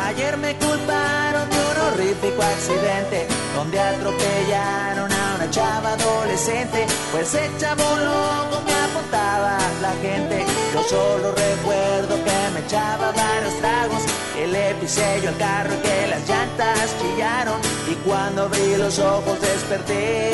Ayer 0.07 0.38
me 0.38 0.55
culparon 0.55 1.49
de 1.49 1.55
un 1.55 1.77
horrífico 1.88 2.41
accidente 2.41 3.27
donde 3.55 3.80
atropellaron 3.80 5.11
a 5.11 5.36
una 5.36 5.49
chava 5.51 5.93
adolescente. 5.93 6.86
Pues 7.11 7.34
ese 7.34 7.49
chavo 7.59 7.84
loco 7.84 8.61
me 8.65 8.73
apuntaba 8.73 9.57
la 9.82 9.93
gente. 10.01 10.45
Yo 10.73 10.84
solo 10.84 11.32
recuerdo 11.32 12.15
que 12.23 12.39
me 12.53 12.59
echaba 12.65 13.11
varios 13.39 13.57
tragos, 13.59 14.01
que 14.35 14.47
le 14.47 14.69
al 14.69 15.37
carro 15.37 15.73
y 15.73 15.77
que 15.77 16.07
las 16.07 16.27
llantas 16.27 16.95
chillaron. 16.99 17.61
Y 17.89 17.95
cuando 18.05 18.43
abrí 18.43 18.75
los 18.77 18.99
ojos 18.99 19.39
desperté 19.41 20.31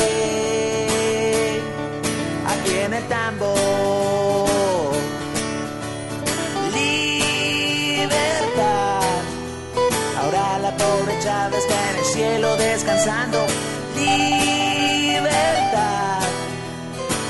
aquí 2.48 2.80
en 2.80 2.94
el 2.94 3.04
tambor. 3.08 3.56
Libertad. 6.74 8.12
Ahora 10.20 10.60
la 10.60 10.76
pobre 10.76 11.20
chava 11.22 11.58
está 11.58 11.92
en 11.92 11.98
el 11.98 12.06
cielo 12.06 12.58
descansando. 12.58 13.46
Libertad. 13.96 15.26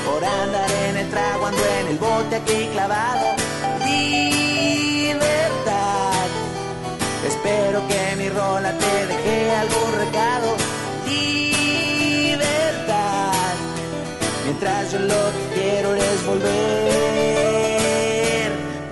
Por 0.06 0.24
andar 0.24 0.72
en 0.90 0.98
el 0.98 1.10
trago 1.10 1.46
ando 1.48 1.66
en 1.82 1.88
el 1.88 1.98
bote 1.98 2.36
aquí 2.38 2.70
clavado. 2.72 3.45
Rola 8.30 8.72
te 8.78 9.08
dejé 9.08 9.52
algún 9.52 9.92
recado. 10.00 10.56
Libertad, 11.08 12.44
mientras 14.46 14.92
yo 14.92 15.00
lo 15.00 15.32
que 15.34 15.50
quiero 15.56 15.96
es 15.96 16.26
volver, 16.26 16.52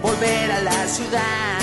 volver 0.02 0.52
a 0.52 0.62
la 0.62 0.88
ciudad. 0.88 1.63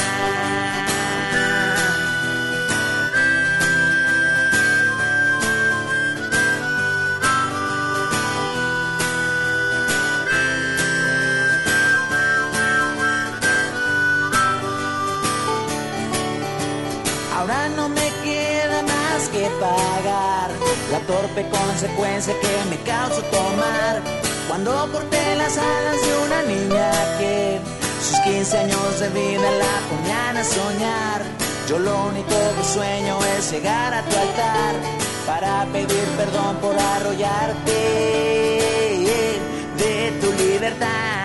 Torpe 21.10 21.44
consecuencia 21.50 22.32
que 22.40 22.54
me 22.70 22.76
causó 22.84 23.20
tomar 23.22 24.00
cuando 24.48 24.70
corté 24.92 25.34
las 25.36 25.58
alas 25.58 25.98
de 26.06 26.12
una 26.24 26.42
niña 26.42 26.90
que 27.18 27.60
sus 28.00 28.20
15 28.20 28.58
años 28.58 29.00
de 29.00 29.08
vida 29.08 29.48
la 29.62 29.74
ponían 29.90 30.36
a 30.36 30.44
soñar. 30.44 31.20
Yo 31.68 31.78
lo 31.80 32.04
único 32.10 32.36
que 32.56 32.64
sueño 32.64 33.18
es 33.36 33.50
llegar 33.50 33.92
a 33.92 34.02
tu 34.02 34.16
altar 34.16 34.74
para 35.26 35.66
pedir 35.72 36.06
perdón 36.16 36.56
por 36.62 36.76
arrollarte 36.78 37.78
de 39.82 40.12
tu 40.20 40.28
libertad. 40.44 41.19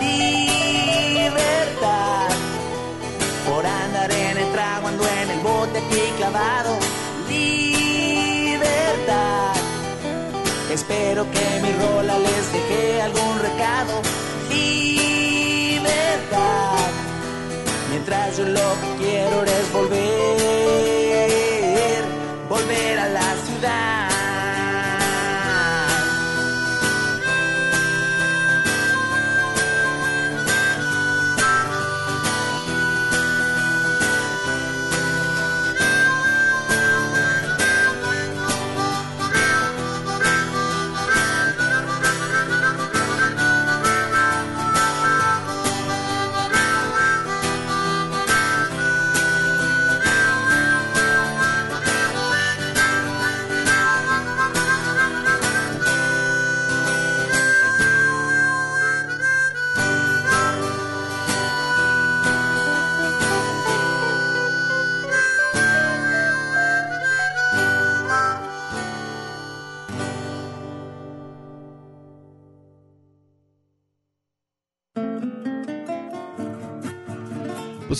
Libertad 0.00 0.64
por 3.46 3.66
andar 3.66 4.10
en 4.10 4.38
el 4.38 4.50
trago, 4.50 4.88
ando 4.88 5.04
en 5.06 5.30
el 5.30 5.40
bote 5.40 5.78
aquí 5.78 6.10
clavado. 6.16 6.78
Libertad. 7.28 8.62
Espero 10.72 11.30
que 11.30 11.60
mi 11.62 11.70
rola 11.82 12.18
les 12.18 12.50
deje 12.50 13.02
algún 13.02 13.40
recado. 13.40 14.00
Libertad. 14.48 15.82
Mientras 17.90 18.38
yo 18.38 18.44
lo 18.44 18.74
que 18.80 18.96
quiero 19.04 19.44
es 19.44 19.70
volver, 19.70 20.33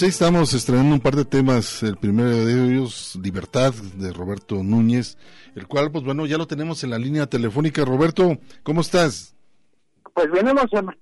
ahí 0.04 0.10
estamos 0.10 0.52
estrenando 0.52 0.94
un 0.94 1.00
par 1.00 1.14
de 1.14 1.24
temas. 1.24 1.82
El 1.82 1.96
primero 1.96 2.28
de 2.28 2.52
ellos, 2.52 3.18
Libertad, 3.22 3.72
de 3.72 4.12
Roberto 4.12 4.62
Núñez, 4.62 5.16
el 5.56 5.66
cual, 5.66 5.90
pues 5.90 6.04
bueno, 6.04 6.26
ya 6.26 6.36
lo 6.36 6.46
tenemos 6.46 6.84
en 6.84 6.90
la 6.90 6.98
línea 6.98 7.26
telefónica. 7.26 7.86
Roberto, 7.86 8.36
¿cómo 8.62 8.82
estás? 8.82 9.34
Pues 10.12 10.30
bien, 10.30 10.46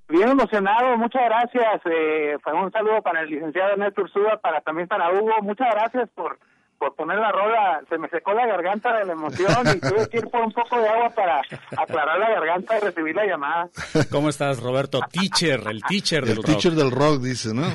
bien 0.09 0.29
emocionado, 0.29 0.97
muchas 0.99 1.23
gracias. 1.25 1.83
Eh, 1.85 2.37
un 2.55 2.71
saludo 2.71 3.03
para 3.03 3.23
el 3.23 3.31
licenciado 3.31 3.73
Ernesto 3.73 4.03
Ursúa, 4.03 4.39
para 4.41 4.61
también 4.61 4.87
para 4.87 5.11
Hugo. 5.13 5.33
Muchas 5.43 5.69
gracias 5.73 6.09
por 6.15 6.39
por 6.83 6.97
poner 6.97 7.17
la 7.17 7.31
rola, 7.31 7.81
se 7.89 7.97
me 7.97 8.09
secó 8.09 8.33
la 8.33 8.45
garganta 8.45 8.93
de 8.99 9.05
la 9.05 9.13
emoción 9.13 9.55
y 9.73 9.79
tuve 9.79 10.09
que 10.09 10.17
ir 10.19 10.29
por 10.29 10.41
un 10.41 10.53
poco 10.53 10.81
de 10.81 10.89
agua 10.89 11.11
para 11.11 11.41
aclarar 11.79 12.19
la 12.19 12.31
garganta 12.31 12.77
y 12.77 12.81
recibir 12.81 13.15
la 13.15 13.25
llamada. 13.25 13.69
¿Cómo 14.11 14.29
estás, 14.29 14.61
Roberto? 14.61 14.99
Teacher, 15.13 15.61
el 15.69 15.81
teacher 15.85 16.25
del 16.25 16.39
rock. 16.39 16.49
El 16.49 16.55
teacher 16.55 16.73
del 16.73 16.91
rock, 16.91 17.21
dice, 17.23 17.55
¿no? 17.55 17.63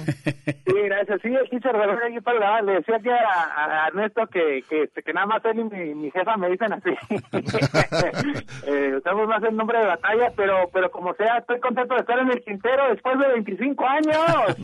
Sí, 0.68 0.74
gracias. 0.84 1.22
Sí, 1.22 1.30
el 1.30 1.50
teacher 1.50 1.72
del 1.72 1.90
rock. 1.90 2.02
Aquí 2.06 2.20
para 2.20 2.62
le 2.62 2.74
decía 2.74 3.00
que 3.00 3.12
a, 3.12 3.88
Ernesto 3.88 4.28
que, 4.28 4.64
que, 4.70 4.90
que, 5.02 5.14
nada 5.14 5.28
más 5.28 5.46
él 5.46 5.60
y 5.60 5.64
mi, 5.64 5.96
mi 5.96 6.12
jefa 6.12 6.36
me 6.36 6.50
dicen 6.50 6.74
así. 6.74 6.90
eh, 8.68 8.96
usamos 8.98 9.28
más 9.28 9.42
el 9.44 9.56
nombre 9.56 9.80
de 9.80 9.86
batalla, 9.86 10.34
pero, 10.36 10.70
pero 10.74 10.92
como 10.92 11.14
sea, 11.14 11.38
estoy 11.38 11.62
contento 11.62 11.94
de 11.96 12.02
estar 12.02 12.20
en 12.20 12.32
el 12.32 12.44
quintero 12.44 12.90
después 12.90 13.18
de 13.20 13.28
25 13.30 13.86
años. 13.86 14.58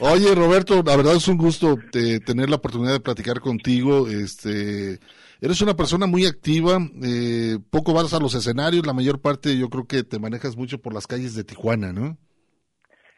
Oye, 0.00 0.34
Roberto, 0.34 0.82
la 0.84 0.96
verdad 0.96 1.14
es 1.14 1.28
un 1.28 1.38
gusto 1.38 1.78
eh, 1.94 2.20
tener 2.20 2.50
la 2.50 2.56
oportunidad 2.56 2.89
de 2.92 3.00
platicar 3.00 3.40
contigo. 3.40 4.08
Este, 4.08 4.98
eres 5.40 5.60
una 5.62 5.74
persona 5.74 6.06
muy 6.06 6.26
activa, 6.26 6.78
eh, 7.02 7.58
poco 7.70 7.92
vas 7.92 8.12
a 8.14 8.20
los 8.20 8.34
escenarios, 8.34 8.86
la 8.86 8.92
mayor 8.92 9.20
parte 9.20 9.58
yo 9.58 9.68
creo 9.68 9.86
que 9.86 10.02
te 10.02 10.18
manejas 10.18 10.56
mucho 10.56 10.78
por 10.78 10.94
las 10.94 11.06
calles 11.06 11.34
de 11.34 11.44
Tijuana, 11.44 11.92
¿no? 11.92 12.16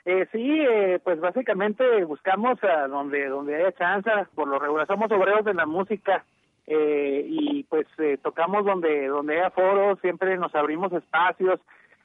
Eh, 0.04 0.26
sí, 0.32 0.60
eh, 0.60 0.98
pues 1.04 1.20
básicamente 1.20 2.04
buscamos 2.04 2.58
a 2.64 2.88
donde 2.88 3.28
donde 3.28 3.54
haya 3.54 3.72
chance, 3.72 4.10
por 4.34 4.48
lo 4.48 4.58
regular 4.58 4.86
somos 4.88 5.10
obreros 5.12 5.44
de 5.44 5.54
la 5.54 5.64
música 5.64 6.24
eh, 6.66 7.24
y 7.28 7.62
pues 7.64 7.86
eh, 7.98 8.18
tocamos 8.20 8.64
donde 8.64 9.06
donde 9.06 9.38
haya 9.38 9.50
foros, 9.50 10.00
siempre 10.00 10.36
nos 10.36 10.54
abrimos 10.56 10.92
espacios. 10.92 11.60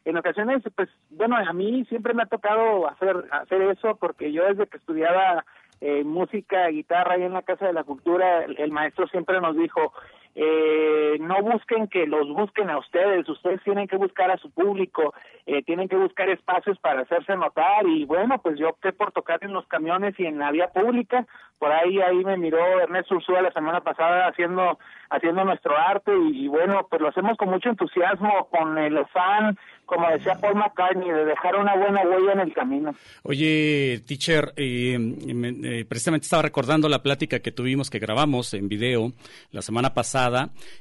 En 0.05 0.15
ocasiones, 0.15 0.61
pues 0.75 0.89
bueno, 1.09 1.37
a 1.37 1.53
mí 1.53 1.85
siempre 1.89 2.13
me 2.13 2.23
ha 2.23 2.27
tocado 2.27 2.87
hacer 2.87 3.25
hacer 3.31 3.61
eso 3.63 3.95
porque 3.95 4.31
yo 4.31 4.45
desde 4.45 4.67
que 4.67 4.77
estudiaba 4.77 5.43
eh, 5.81 6.03
música, 6.03 6.67
guitarra 6.67 7.17
y 7.17 7.23
en 7.23 7.33
la 7.33 7.43
Casa 7.43 7.67
de 7.67 7.73
la 7.73 7.83
Cultura, 7.83 8.43
el, 8.43 8.71
maestro 8.71 9.07
siempre 9.07 9.39
nos 9.39 9.55
dijo, 9.55 9.93
eh, 10.39 11.17
no 11.19 11.41
busquen 11.41 11.87
que 11.87 12.05
los 12.05 12.29
busquen 12.29 12.69
a 12.69 12.77
ustedes, 12.77 13.27
ustedes 13.27 13.59
tienen 13.63 13.87
que 13.87 13.97
buscar 13.97 14.29
a 14.29 14.37
su 14.37 14.51
público, 14.51 15.15
eh, 15.47 15.63
tienen 15.63 15.89
que 15.89 15.95
buscar 15.95 16.29
espacios 16.29 16.77
para 16.77 17.01
hacerse 17.01 17.35
notar 17.35 17.87
y 17.87 18.05
bueno, 18.05 18.39
pues 18.39 18.59
yo 18.59 18.69
opté 18.69 18.93
por 18.93 19.11
tocar 19.11 19.39
en 19.41 19.53
los 19.53 19.65
camiones 19.65 20.13
y 20.19 20.27
en 20.27 20.37
la 20.37 20.51
vía 20.51 20.67
pública, 20.67 21.25
por 21.57 21.71
ahí 21.71 21.99
ahí 22.01 22.23
me 22.23 22.37
miró 22.37 22.59
Ernesto 22.79 23.15
Ursúa 23.15 23.41
la 23.41 23.51
semana 23.51 23.81
pasada 23.81 24.27
haciendo 24.27 24.77
haciendo 25.09 25.43
nuestro 25.43 25.75
arte 25.75 26.11
y, 26.31 26.47
bueno, 26.47 26.85
pues 26.87 27.01
lo 27.01 27.07
hacemos 27.07 27.35
con 27.37 27.49
mucho 27.49 27.69
entusiasmo, 27.69 28.47
con 28.51 28.77
el 28.77 29.05
fan 29.07 29.57
como 29.87 30.07
decía 30.09 30.35
Paul 30.39 30.55
McCartney, 30.55 31.09
de 31.09 31.23
dejar 31.23 31.55
una 31.55 31.73
buena 31.75 32.01
huella 32.01 32.33
en 32.33 32.39
el 32.41 32.53
camino. 32.53 32.93
Oye, 33.23 34.03
teacher, 34.05 34.51
eh, 34.57 34.97
eh, 34.99 35.85
precisamente 35.87 36.25
estaba 36.25 36.43
recordando 36.43 36.89
la 36.89 37.01
plática 37.01 37.39
que 37.39 37.53
tuvimos, 37.53 37.89
que 37.89 37.97
grabamos 37.97 38.53
en 38.53 38.67
video 38.67 39.13
la 39.51 39.61
semana 39.61 39.93
pasada, 39.93 40.26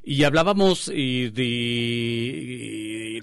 y 0.04 0.24
hablábamos 0.24 0.86
de 0.86 1.32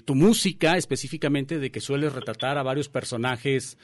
tu 0.04 0.14
música, 0.14 0.76
específicamente 0.76 1.58
de 1.58 1.70
que 1.70 1.80
sueles 1.80 2.12
retratar 2.12 2.58
a 2.58 2.62
varios 2.62 2.88
personajes 2.88 3.76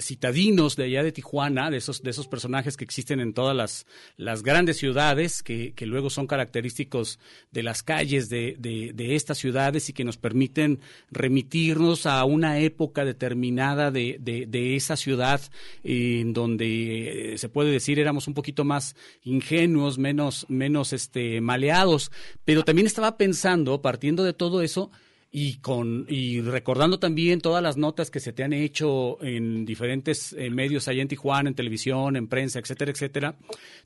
citadinos 0.00 0.76
de 0.76 0.84
allá 0.84 1.02
de 1.02 1.12
Tijuana, 1.12 1.70
de 1.70 1.76
esos, 1.78 2.02
de 2.02 2.10
esos 2.10 2.26
personajes 2.28 2.76
que 2.76 2.84
existen 2.84 3.20
en 3.20 3.32
todas 3.32 3.56
las, 3.56 3.86
las 4.16 4.42
grandes 4.42 4.78
ciudades, 4.78 5.42
que, 5.42 5.74
luego 5.80 6.10
son 6.10 6.26
característicos 6.26 7.18
de 7.50 7.62
las 7.62 7.82
calles 7.82 8.28
de, 8.28 8.56
de, 8.58 8.92
de 8.94 9.14
estas 9.14 9.38
ciudades 9.38 9.88
y 9.88 9.92
que 9.92 10.04
nos 10.04 10.16
permiten 10.16 10.80
remitirnos 11.10 12.06
a 12.06 12.24
una 12.24 12.58
época 12.58 13.04
determinada 13.04 13.90
de, 13.90 14.18
de, 14.20 14.76
esa 14.76 14.96
ciudad 14.96 15.40
en 15.82 16.32
donde 16.32 17.34
eh, 17.34 17.38
se 17.38 17.48
puede 17.48 17.70
decir 17.70 17.98
éramos 17.98 18.28
un 18.28 18.34
poquito 18.34 18.64
más 18.64 18.96
ingenuos, 19.22 19.98
menos, 19.98 20.46
menos 20.58 20.92
este, 20.92 21.40
maleados. 21.40 22.12
Pero 22.44 22.64
también 22.64 22.86
estaba 22.86 23.16
pensando, 23.16 23.80
partiendo 23.80 24.24
de 24.24 24.34
todo 24.34 24.60
eso, 24.60 24.90
y 25.30 25.60
con 25.60 26.06
y 26.08 26.40
recordando 26.40 26.98
también 26.98 27.40
todas 27.40 27.62
las 27.62 27.76
notas 27.76 28.10
que 28.10 28.18
se 28.18 28.32
te 28.32 28.44
han 28.44 28.54
hecho 28.54 29.22
en 29.22 29.66
diferentes 29.66 30.32
eh, 30.32 30.50
medios 30.50 30.88
allá 30.88 31.02
en 31.02 31.08
Tijuana, 31.08 31.50
en 31.50 31.54
televisión, 31.54 32.16
en 32.16 32.28
prensa, 32.28 32.58
etcétera, 32.58 32.90
etcétera. 32.90 33.34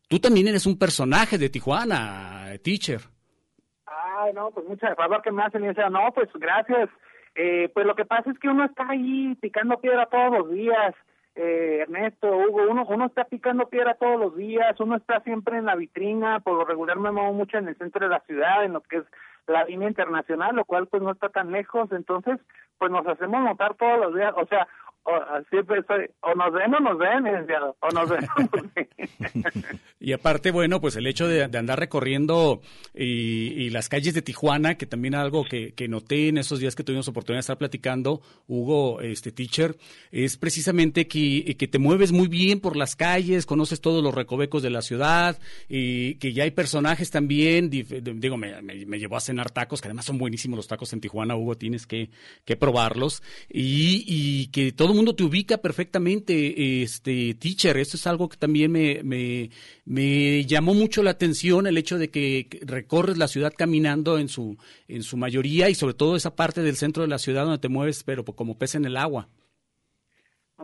Tú 0.09 0.21
también 0.21 0.49
eres 0.49 0.67
un 0.67 0.79
personaje 0.79 1.39
de 1.39 1.49
Tijuana, 1.49 2.53
teacher. 2.63 3.01
Ah, 3.87 4.03
Ay, 4.25 4.33
no, 4.35 4.51
pues 4.51 4.67
mucha 4.69 4.95
favor 4.95 5.23
que 5.23 5.33
me 5.33 5.43
hacen 5.43 5.65
y 5.65 5.69
decía, 5.69 5.91
no, 5.91 6.13
pues 6.15 6.29
gracias. 6.35 6.89
Eh, 7.35 7.71
pues 7.73 7.87
lo 7.87 7.95
que 7.95 8.05
pasa 8.05 8.31
es 8.31 8.39
que 8.39 8.49
uno 8.49 8.65
está 8.65 8.89
ahí 8.89 9.35
picando 9.41 9.81
piedra 9.81 10.07
todos 10.07 10.39
los 10.39 10.51
días. 10.53 10.95
Eh, 11.35 11.79
Ernesto, 11.83 12.29
Hugo, 12.29 12.71
uno, 12.71 12.85
uno 12.87 13.07
está 13.07 13.25
picando 13.25 13.69
piedra 13.69 13.95
todos 13.95 14.21
los 14.21 14.37
días, 14.37 14.79
uno 14.81 14.97
está 14.97 15.21
siempre 15.21 15.57
en 15.57 15.65
la 15.65 15.77
vitrina, 15.77 16.41
por 16.41 16.59
lo 16.59 16.65
regular 16.65 16.99
me 16.99 17.11
muevo 17.11 17.33
mucho 17.33 17.57
en 17.57 17.69
el 17.69 17.77
centro 17.79 18.07
de 18.07 18.11
la 18.11 18.21
ciudad, 18.21 18.65
en 18.65 18.75
lo 18.75 18.83
que 18.83 18.99
es 18.99 19.05
la 19.47 19.65
línea 19.65 19.89
internacional, 19.89 20.55
lo 20.55 20.65
cual 20.67 20.89
pues 20.89 21.03
no 21.03 21.11
está 21.11 21.31
tan 21.31 21.51
lejos, 21.51 21.91
entonces 21.93 22.39
pues 22.79 22.91
nos 22.91 23.07
hacemos 23.07 23.43
notar 23.43 23.75
todos 23.75 23.99
los 23.99 24.15
días, 24.15 24.35
o 24.37 24.47
sea, 24.47 24.69
siempre 25.51 25.81
estoy, 25.81 26.07
o 26.21 26.35
nos 26.35 26.53
ven 26.53 26.71
nos 26.71 26.99
ven, 26.99 27.27
o 27.81 27.89
nos 27.91 28.09
ven. 28.09 28.29
y 30.01 30.13
aparte, 30.13 30.51
bueno, 30.51 30.81
pues 30.81 30.97
el 30.97 31.07
hecho 31.07 31.27
de, 31.27 31.43
andar 31.45 31.79
recorriendo 31.79 32.61
y, 32.95 33.71
las 33.71 33.89
calles 33.89 34.15
de 34.15 34.23
Tijuana, 34.23 34.77
que 34.77 34.87
también 34.87 35.15
algo 35.15 35.45
que, 35.45 35.73
que, 35.73 35.89
noté 35.89 36.29
en 36.29 36.39
esos 36.39 36.61
días 36.61 36.75
que 36.75 36.85
tuvimos 36.85 37.09
oportunidad 37.09 37.39
de 37.39 37.41
estar 37.41 37.59
platicando, 37.59 38.21
Hugo, 38.47 39.01
este 39.01 39.33
teacher, 39.33 39.77
es 40.11 40.37
precisamente 40.37 41.09
que, 41.09 41.57
que 41.59 41.69
te 41.69 41.79
mueves 41.79 42.13
muy 42.13 42.29
bien 42.29 42.61
por 42.61 42.77
las 42.77 42.95
calles, 42.95 43.47
conoces 43.47 43.81
todos 43.81 44.05
los 44.05 44.15
recovecos 44.15 44.63
de 44.63 44.71
la 44.71 44.83
ciudad, 44.83 45.39
y 45.69 46.17
que 46.17 46.33
ya 46.33 46.45
hay 46.45 46.51
personajes 46.51 47.11
también, 47.11 47.71
digo, 47.71 48.37
me, 48.37 48.61
me, 48.63 48.99
llevó 48.99 49.17
a 49.17 49.21
cenar 49.21 49.51
tacos, 49.51 49.81
que 49.81 49.89
además 49.89 50.05
son 50.05 50.19
buenísimos 50.19 50.57
los 50.57 50.69
tacos 50.69 50.93
en 50.93 51.01
Tijuana, 51.01 51.35
Hugo, 51.35 51.57
tienes 51.57 51.87
que, 51.87 52.11
que 52.45 52.57
probarlos, 52.57 53.23
y, 53.49 54.05
y 54.07 54.47
que 54.49 54.73
todo 54.73 54.92
el 54.93 54.97
mundo 54.97 55.15
te 55.15 55.25
ubica 55.25 55.59
perfectamente, 55.59 56.83
este 56.83 57.35
teacher. 57.35 57.77
Eso 57.77 57.97
es 57.97 58.07
algo 58.07 58.29
que 58.29 58.37
también 58.37 58.73
me, 58.73 59.01
me, 59.85 60.45
llamó 60.45 60.75
mucho 60.75 61.03
la 61.03 61.11
atención, 61.11 61.67
el 61.67 61.79
hecho 61.79 61.99
de 61.99 62.11
que 62.11 62.47
recorres 62.65 63.19
la 63.19 63.29
ciudad 63.29 63.53
caminando 63.57 64.19
en 64.19 64.29
su, 64.29 64.57
en 64.89 65.03
su 65.03 65.17
mayoría 65.17 65.69
y 65.69 65.75
sobre 65.75 65.95
todo 65.95 66.17
esa 66.17 66.37
parte 66.37 66.63
del 66.63 66.77
centro 66.77 67.03
de 67.03 67.09
la 67.09 67.19
ciudad 67.19 67.45
donde 67.45 67.59
te 67.59 67.69
mueves, 67.69 68.05
pero 68.05 68.25
como 68.25 68.59
pez 68.59 68.75
en 68.75 68.85
el 68.85 68.97
agua. 68.97 69.29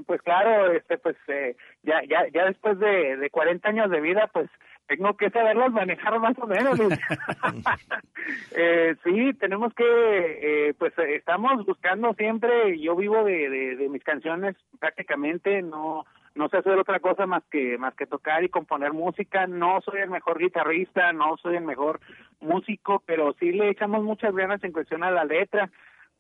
Pues 0.07 0.23
claro, 0.23 0.73
este, 0.73 0.99
pues 0.99 1.17
eh, 1.29 1.57
ya, 1.83 2.01
ya, 2.09 2.27
ya 2.33 2.45
después 2.45 2.79
de, 2.79 3.17
de 3.17 3.31
40 3.31 3.69
años 3.69 3.91
de 3.91 4.01
vida, 4.01 4.31
pues 4.33 4.49
tengo 4.89 5.15
que 5.17 5.31
saberlos 5.31 5.71
manejar 5.71 6.19
más 6.19 6.37
o 6.39 6.47
menos. 6.47 6.81
eh, 8.53 8.97
sí, 9.05 9.35
tenemos 9.35 9.73
que, 9.75 9.85
eh, 9.85 10.75
pues 10.79 10.95
estamos 10.99 11.65
buscando 11.67 12.15
siempre, 12.15 12.81
yo 12.81 12.97
vivo 12.97 13.23
de, 13.23 13.77
de, 13.77 13.89
mis 13.89 14.03
canciones 14.03 14.57
prácticamente, 14.81 15.63
no 15.63 16.05
no 16.35 16.49
sé 16.49 16.59
hacer 16.59 16.79
otra 16.79 17.01
cosa 17.01 17.27
más 17.27 17.43
que 17.51 17.77
más 17.79 17.95
que 17.95 18.07
tocar 18.07 18.45
y 18.45 18.49
componer 18.49 18.93
música, 18.93 19.47
no 19.47 19.81
soy 19.81 20.01
el 20.01 20.11
mejor 20.11 20.39
guitarrista, 20.39 21.13
no 21.13 21.37
soy 21.43 21.57
el 21.57 21.65
mejor 21.65 22.01
músico, 22.41 23.03
pero 23.05 23.35
sí 23.41 23.51
le 23.51 23.71
echamos 23.71 24.05
muchas 24.05 24.35
ganas 24.35 24.63
en 24.63 24.73
cuestión 24.73 25.03
a 25.03 25.11
la 25.11 25.25
letra. 25.25 25.71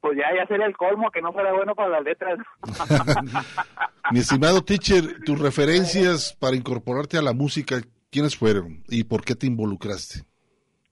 Pues 0.01 0.17
ya, 0.17 0.27
ya 0.37 0.47
sería 0.47 0.67
el 0.67 0.77
colmo 0.77 1.11
que 1.11 1.23
no 1.23 1.33
fuera 1.33 1.53
bueno 1.53 1.75
para 1.75 1.89
las 1.89 2.05
letras. 2.05 2.39
Mi 4.13 4.21
estimado 4.21 4.63
teacher, 4.63 5.23
tus 5.25 5.41
referencias 5.41 6.37
para 6.41 6.57
incorporarte 6.57 7.19
a 7.19 7.23
la 7.23 7.33
música, 7.33 7.81
¿Quiénes 8.11 8.37
fueron 8.37 8.85
y 8.89 9.05
por 9.05 9.25
qué 9.25 9.35
te 9.35 9.47
involucraste? 9.47 10.25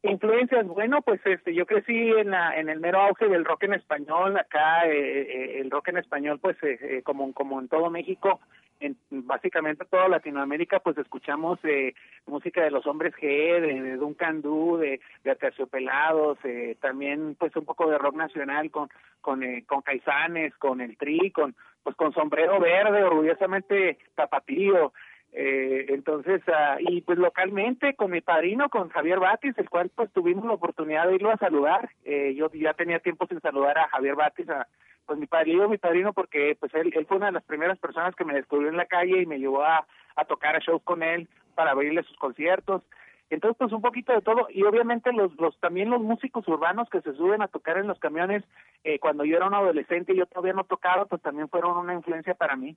Influencias, 0.03 0.67
bueno, 0.67 1.01
pues 1.03 1.21
este, 1.25 1.55
yo 1.55 1.67
crecí 1.67 2.11
en, 2.11 2.31
la, 2.31 2.57
en 2.57 2.69
el 2.69 2.79
mero 2.79 3.01
auge 3.01 3.27
del 3.27 3.45
rock 3.45 3.65
en 3.65 3.75
español, 3.75 4.37
acá 4.37 4.87
eh, 4.87 5.23
eh, 5.23 5.61
el 5.61 5.71
rock 5.71 5.89
en 5.89 5.97
español, 5.97 6.39
pues 6.41 6.57
eh, 6.63 7.01
como, 7.05 7.33
como 7.33 7.59
en 7.61 7.69
todo 7.69 7.91
México, 7.91 8.39
en 8.79 8.97
básicamente 9.11 9.85
toda 9.87 10.09
Latinoamérica, 10.09 10.81
pues 10.81 10.99
escuchamos 10.99 11.59
música 12.27 12.63
de 12.63 12.71
los 12.71 12.87
hombres 12.87 13.15
G, 13.15 13.61
de, 13.61 13.97
Duncan 13.97 14.43
Du, 14.43 14.77
de, 14.77 15.01
de 15.25 15.31
Aterciopelados, 15.31 16.39
también 16.81 17.35
pues 17.37 17.57
un 17.57 17.65
poco 17.65 17.91
de 17.91 17.97
rock 17.97 18.17
nacional 18.17 18.71
con, 18.71 18.91
con, 19.23 19.43
con 19.63 19.81
Caizanes, 19.81 20.55
con 20.59 20.83
el 20.83 20.99
Tri, 20.99 21.31
con, 21.31 21.57
pues 21.83 21.97
con 21.97 22.13
Sombrero 22.13 22.61
Verde, 22.61 23.03
orgullosamente 23.03 23.99
tapatío, 24.15 24.93
eh, 25.39 25.85
entonces, 25.91 26.41
uh, 26.49 26.79
y 26.79 27.03
pues 27.03 27.19
localmente 27.19 27.95
con 27.95 28.11
mi 28.11 28.23
padrino, 28.23 28.71
con 28.71 28.89
Javier 28.89 29.21
Batis, 29.21 29.53
el 29.59 29.69
cual 29.69 29.91
pues 29.95 30.11
tuvimos 30.11 30.47
la 30.47 30.55
oportunidad 30.55 31.07
de 31.07 31.17
irlo 31.17 31.31
a 31.31 31.37
saludar. 31.37 31.91
Eh, 32.05 32.35
yo 32.35 32.51
ya 32.55 32.73
tenía 32.73 33.01
tiempo 33.01 33.27
sin 33.27 33.43
saludar 33.43 33.77
a 33.77 33.89
Javier 33.89 34.15
Batis, 34.15 34.49
a, 34.49 34.67
pues 35.05 35.19
mi 35.19 35.27
padrino, 35.27 35.69
mi 35.69 35.77
padrino, 35.77 36.15
porque 36.15 36.57
pues 36.59 36.73
él, 36.75 36.91
él 36.97 37.05
fue 37.05 37.19
una 37.19 37.27
de 37.27 37.33
las 37.33 37.45
primeras 37.45 37.79
personas 37.79 38.17
que 38.17 38.25
me 38.25 38.33
descubrió 38.33 38.71
en 38.71 38.79
la 38.79 38.87
calle 38.87 39.21
y 39.21 39.27
me 39.27 39.39
llevó 39.39 39.63
a, 39.63 39.87
a 40.17 40.25
tocar 40.25 40.57
a 40.57 40.61
shows 40.61 40.83
con 40.83 41.03
él 41.03 41.29
para 41.55 41.73
abrirle 41.73 42.03
sus 42.05 42.17
conciertos. 42.17 42.81
Entonces, 43.29 43.57
pues 43.59 43.73
un 43.73 43.83
poquito 43.83 44.13
de 44.13 44.23
todo 44.23 44.47
y 44.51 44.63
obviamente 44.63 45.13
los, 45.13 45.35
los 45.37 45.59
también 45.59 45.91
los 45.91 46.01
músicos 46.01 46.47
urbanos 46.47 46.89
que 46.91 47.01
se 47.01 47.13
suben 47.15 47.43
a 47.43 47.49
tocar 47.49 47.77
en 47.79 47.89
los 47.89 47.99
camiones 47.99 48.45
eh, 48.85 48.99
cuando 49.01 49.25
yo 49.25 49.37
era 49.37 49.49
un 49.49 49.55
adolescente 49.55 50.13
y 50.13 50.19
yo 50.19 50.27
todavía 50.27 50.53
no 50.53 50.65
tocaba, 50.65 51.07
pues 51.07 51.21
también 51.23 51.49
fueron 51.49 51.77
una 51.77 51.95
influencia 51.95 52.35
para 52.35 52.55
mí. 52.55 52.77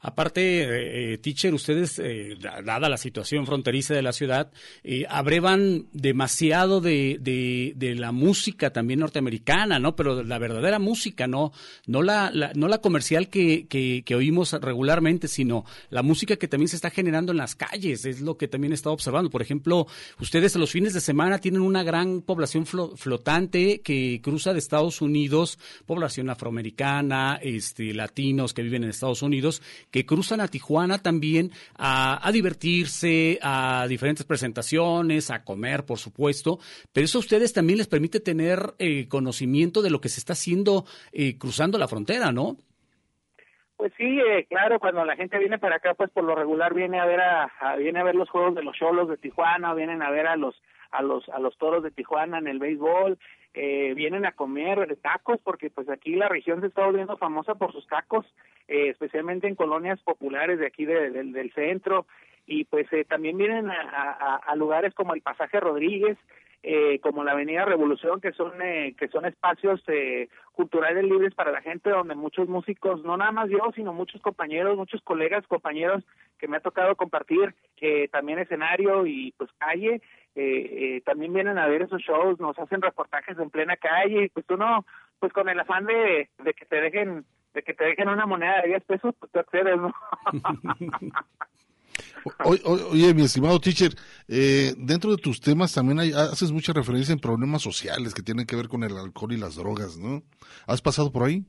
Aparte, 0.00 0.62
eh, 0.62 1.12
eh 1.14 1.18
teacher, 1.18 1.52
ustedes, 1.54 1.98
eh, 1.98 2.36
dada 2.40 2.88
la 2.88 2.96
situación 2.96 3.46
fronteriza 3.46 3.94
de 3.94 4.02
la 4.02 4.12
ciudad, 4.12 4.50
eh, 4.84 5.04
abrevan 5.08 5.86
demasiado 5.92 6.80
de, 6.80 7.18
de, 7.20 7.72
de, 7.76 7.94
la 7.94 8.12
música 8.12 8.72
también 8.72 9.00
norteamericana, 9.00 9.78
¿no? 9.78 9.96
Pero 9.96 10.22
la 10.22 10.38
verdadera 10.38 10.78
música, 10.78 11.26
no, 11.26 11.52
no 11.86 12.02
la, 12.02 12.30
no 12.54 12.68
la 12.68 12.78
comercial 12.78 13.28
que, 13.28 13.66
que, 13.66 14.02
que, 14.04 14.14
oímos 14.14 14.52
regularmente, 14.52 15.26
sino 15.26 15.64
la 15.90 16.02
música 16.02 16.36
que 16.36 16.48
también 16.48 16.68
se 16.68 16.76
está 16.76 16.90
generando 16.90 17.32
en 17.32 17.38
las 17.38 17.56
calles, 17.56 18.04
es 18.04 18.20
lo 18.20 18.36
que 18.36 18.48
también 18.48 18.72
he 18.72 18.74
estado 18.74 18.94
observando. 18.94 19.30
Por 19.30 19.42
ejemplo, 19.42 19.77
ustedes 20.20 20.56
los 20.56 20.70
fines 20.70 20.94
de 20.94 21.00
semana 21.00 21.38
tienen 21.38 21.62
una 21.62 21.82
gran 21.82 22.22
población 22.22 22.66
flotante 22.66 23.80
que 23.80 24.20
cruza 24.22 24.52
de 24.52 24.58
Estados 24.58 25.00
Unidos, 25.00 25.58
población 25.86 26.30
afroamericana, 26.30 27.38
este, 27.42 27.94
latinos 27.94 28.54
que 28.54 28.62
viven 28.62 28.84
en 28.84 28.90
Estados 28.90 29.22
Unidos, 29.22 29.62
que 29.90 30.06
cruzan 30.06 30.40
a 30.40 30.48
Tijuana 30.48 30.98
también 30.98 31.52
a, 31.76 32.28
divertirse, 32.32 33.38
a 33.42 33.86
diferentes 33.88 34.24
presentaciones, 34.24 35.30
a 35.30 35.44
comer, 35.44 35.84
por 35.84 35.98
supuesto, 35.98 36.58
pero 36.92 37.04
eso 37.04 37.18
a 37.18 37.20
ustedes 37.20 37.52
también 37.52 37.78
les 37.78 37.86
permite 37.86 38.20
tener 38.20 38.74
eh, 38.78 39.06
conocimiento 39.08 39.82
de 39.82 39.90
lo 39.90 40.00
que 40.00 40.08
se 40.08 40.20
está 40.20 40.32
haciendo 40.32 40.84
eh, 41.12 41.38
cruzando 41.38 41.78
la 41.78 41.88
frontera, 41.88 42.32
¿no? 42.32 42.56
Pues 43.78 43.92
sí, 43.96 44.20
eh, 44.20 44.44
claro, 44.50 44.80
cuando 44.80 45.04
la 45.04 45.14
gente 45.14 45.38
viene 45.38 45.56
para 45.60 45.76
acá, 45.76 45.94
pues 45.94 46.10
por 46.10 46.24
lo 46.24 46.34
regular 46.34 46.74
viene 46.74 46.98
a 46.98 47.06
ver 47.06 47.20
a, 47.20 47.76
viene 47.76 48.00
a 48.00 48.02
ver 48.02 48.16
los 48.16 48.28
juegos 48.28 48.56
de 48.56 48.64
los 48.64 48.76
cholos 48.76 49.08
de 49.08 49.16
Tijuana, 49.16 49.72
vienen 49.72 50.02
a 50.02 50.10
ver 50.10 50.26
a 50.26 50.34
los 50.34 50.60
a 50.90 51.00
los 51.00 51.28
a 51.28 51.38
los 51.38 51.56
toros 51.58 51.84
de 51.84 51.92
Tijuana 51.92 52.38
en 52.38 52.48
el 52.48 52.58
béisbol, 52.58 53.16
eh, 53.54 53.92
vienen 53.94 54.26
a 54.26 54.32
comer 54.32 54.98
tacos 55.00 55.38
porque 55.44 55.70
pues 55.70 55.88
aquí 55.90 56.16
la 56.16 56.28
región 56.28 56.60
se 56.60 56.66
está 56.66 56.84
volviendo 56.84 57.16
famosa 57.18 57.54
por 57.54 57.70
sus 57.70 57.86
tacos, 57.86 58.26
eh, 58.66 58.88
especialmente 58.88 59.46
en 59.46 59.54
colonias 59.54 60.00
populares 60.00 60.58
de 60.58 60.66
aquí 60.66 60.84
del 60.84 61.52
centro 61.54 62.04
y 62.48 62.64
pues 62.64 62.92
eh, 62.92 63.04
también 63.04 63.38
vienen 63.38 63.70
a, 63.70 63.80
a, 63.80 64.36
a 64.38 64.56
lugares 64.56 64.92
como 64.92 65.14
el 65.14 65.22
Pasaje 65.22 65.60
Rodríguez 65.60 66.18
eh, 66.62 66.98
como 67.00 67.24
la 67.24 67.32
Avenida 67.32 67.64
Revolución, 67.64 68.20
que 68.20 68.32
son 68.32 68.60
eh, 68.60 68.94
que 68.98 69.08
son 69.08 69.24
espacios 69.26 69.82
eh, 69.86 70.28
culturales 70.52 71.04
libres 71.04 71.34
para 71.34 71.52
la 71.52 71.62
gente, 71.62 71.90
donde 71.90 72.14
muchos 72.14 72.48
músicos, 72.48 73.02
no 73.04 73.16
nada 73.16 73.30
más 73.30 73.48
yo, 73.48 73.58
sino 73.74 73.92
muchos 73.92 74.20
compañeros, 74.20 74.76
muchos 74.76 75.00
colegas, 75.02 75.46
compañeros 75.46 76.04
que 76.38 76.48
me 76.48 76.56
ha 76.56 76.60
tocado 76.60 76.96
compartir 76.96 77.54
eh, 77.80 78.08
también 78.08 78.38
escenario 78.38 79.06
y 79.06 79.32
pues 79.36 79.50
calle, 79.58 80.02
eh, 80.34 81.00
también 81.04 81.32
vienen 81.32 81.58
a 81.58 81.66
ver 81.66 81.82
esos 81.82 82.02
shows, 82.02 82.40
nos 82.40 82.58
hacen 82.58 82.82
reportajes 82.82 83.38
en 83.38 83.50
plena 83.50 83.76
calle 83.76 84.24
y 84.24 84.28
pues 84.28 84.46
uno, 84.50 84.84
pues 85.20 85.32
con 85.32 85.48
el 85.48 85.60
afán 85.60 85.86
de, 85.86 86.28
de 86.42 86.54
que 86.54 86.64
te 86.64 86.80
dejen 86.80 87.24
de 87.54 87.62
que 87.62 87.74
te 87.74 87.84
dejen 87.84 88.08
una 88.08 88.26
moneda 88.26 88.60
de 88.60 88.68
10 88.68 88.84
pesos, 88.84 89.14
pues 89.18 89.32
tú 89.32 89.38
accedes, 89.38 89.76
¿no? 89.78 89.92
oye, 92.44 93.14
mi 93.14 93.22
estimado 93.22 93.60
teacher, 93.60 93.90
eh, 94.28 94.72
dentro 94.76 95.10
de 95.10 95.16
tus 95.16 95.40
temas 95.40 95.74
también 95.74 95.98
hay, 96.00 96.12
haces 96.12 96.52
mucha 96.52 96.72
referencia 96.72 97.12
en 97.12 97.18
problemas 97.18 97.62
sociales 97.62 98.14
que 98.14 98.22
tienen 98.22 98.46
que 98.46 98.56
ver 98.56 98.68
con 98.68 98.82
el 98.84 98.96
alcohol 98.96 99.32
y 99.32 99.36
las 99.36 99.56
drogas, 99.56 99.98
¿no? 99.98 100.22
¿Has 100.66 100.82
pasado 100.82 101.12
por 101.12 101.24
ahí? 101.24 101.44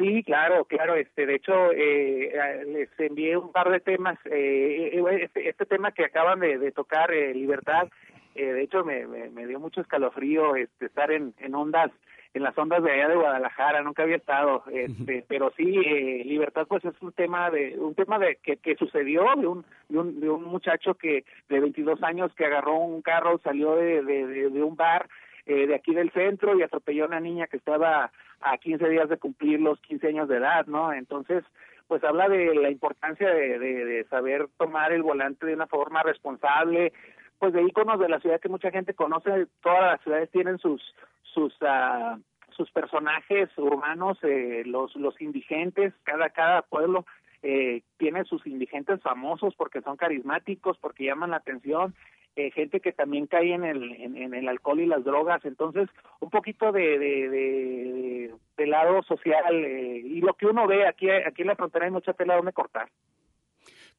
Sí, 0.00 0.22
claro, 0.24 0.64
claro. 0.64 0.94
Este, 0.94 1.26
de 1.26 1.34
hecho, 1.34 1.72
eh, 1.72 2.32
les 2.68 2.88
envié 2.98 3.36
un 3.36 3.52
par 3.52 3.70
de 3.70 3.80
temas. 3.80 4.18
Eh, 4.24 4.92
eh 4.94 5.18
este, 5.22 5.48
este, 5.48 5.66
tema 5.66 5.92
que 5.92 6.04
acaban 6.04 6.40
de, 6.40 6.72
tocar, 6.72 7.12
eh, 7.12 7.34
Libertad, 7.34 7.88
eh, 8.34 8.52
de 8.52 8.62
hecho 8.62 8.82
me, 8.84 9.06
me, 9.06 9.28
me, 9.28 9.46
dio 9.46 9.60
mucho 9.60 9.82
escalofrío 9.82 10.56
este, 10.56 10.86
estar 10.86 11.10
en, 11.10 11.34
en 11.38 11.54
ondas 11.54 11.90
en 12.32 12.42
las 12.44 12.56
ondas 12.56 12.82
de 12.82 12.92
allá 12.92 13.08
de 13.08 13.16
Guadalajara, 13.16 13.82
nunca 13.82 14.04
había 14.04 14.16
estado, 14.16 14.62
este, 14.72 15.24
pero 15.26 15.52
sí, 15.56 15.80
eh, 15.84 16.22
libertad 16.24 16.66
pues 16.68 16.84
es 16.84 16.94
un 17.00 17.12
tema 17.12 17.50
de 17.50 17.76
un 17.78 17.94
tema 17.94 18.18
de 18.20 18.36
que, 18.36 18.56
que 18.58 18.76
sucedió 18.76 19.24
de 19.36 19.46
un, 19.48 19.64
de 19.88 19.98
un, 19.98 20.20
de 20.20 20.30
un 20.30 20.44
muchacho 20.44 20.94
que 20.94 21.24
de 21.48 21.60
22 21.60 22.02
años 22.04 22.32
que 22.36 22.46
agarró 22.46 22.76
un 22.78 23.02
carro, 23.02 23.40
salió 23.42 23.74
de, 23.74 24.02
de, 24.02 24.50
de, 24.50 24.62
un 24.62 24.76
bar 24.76 25.08
eh, 25.46 25.66
de 25.66 25.74
aquí 25.74 25.92
del 25.92 26.12
centro 26.12 26.56
y 26.56 26.62
atropelló 26.62 27.04
a 27.04 27.08
una 27.08 27.20
niña 27.20 27.48
que 27.48 27.56
estaba 27.56 28.12
a 28.40 28.58
15 28.58 28.88
días 28.88 29.08
de 29.08 29.16
cumplir 29.16 29.60
los 29.60 29.80
15 29.80 30.06
años 30.06 30.28
de 30.28 30.36
edad, 30.36 30.66
¿no? 30.66 30.92
Entonces, 30.92 31.42
pues 31.88 32.04
habla 32.04 32.28
de 32.28 32.54
la 32.54 32.70
importancia 32.70 33.28
de, 33.28 33.58
de, 33.58 33.84
de 33.84 34.04
saber 34.04 34.46
tomar 34.56 34.92
el 34.92 35.02
volante 35.02 35.46
de 35.46 35.54
una 35.54 35.66
forma 35.66 36.04
responsable, 36.04 36.92
pues 37.40 37.52
de 37.52 37.62
íconos 37.62 37.98
de 37.98 38.08
la 38.08 38.20
ciudad 38.20 38.40
que 38.40 38.48
mucha 38.48 38.70
gente 38.70 38.94
conoce. 38.94 39.48
Todas 39.62 39.82
las 39.82 40.00
ciudades 40.02 40.30
tienen 40.30 40.58
sus 40.58 40.80
sus 41.22 41.52
uh, 41.62 42.20
sus 42.50 42.70
personajes 42.70 43.48
urbanos, 43.56 44.18
eh, 44.22 44.62
los 44.64 44.94
los 44.94 45.20
indigentes, 45.20 45.92
cada 46.04 46.30
cada 46.30 46.62
pueblo 46.62 47.04
eh, 47.42 47.82
tiene 47.96 48.24
sus 48.24 48.46
indigentes 48.46 49.00
famosos 49.00 49.54
porque 49.56 49.80
son 49.80 49.96
carismáticos, 49.96 50.76
porque 50.78 51.04
llaman 51.04 51.30
la 51.30 51.38
atención, 51.38 51.94
eh, 52.36 52.50
gente 52.52 52.80
que 52.80 52.92
también 52.92 53.26
cae 53.26 53.54
en 53.54 53.64
el, 53.64 53.92
en, 53.92 54.34
el 54.34 54.48
alcohol 54.48 54.80
y 54.80 54.86
las 54.86 55.02
drogas, 55.04 55.44
entonces 55.44 55.88
un 56.20 56.30
poquito 56.30 56.70
de, 56.70 56.98
de, 56.98 58.30
de, 58.56 58.66
lado 58.66 59.02
social 59.02 59.64
eh, 59.64 60.00
y 60.04 60.20
lo 60.20 60.34
que 60.34 60.46
uno 60.46 60.66
ve 60.66 60.86
aquí, 60.86 61.10
aquí 61.10 61.42
en 61.42 61.48
la 61.48 61.56
frontera 61.56 61.86
hay 61.86 61.90
mucha 61.90 62.12
tela 62.12 62.36
donde 62.36 62.52
cortar. 62.52 62.88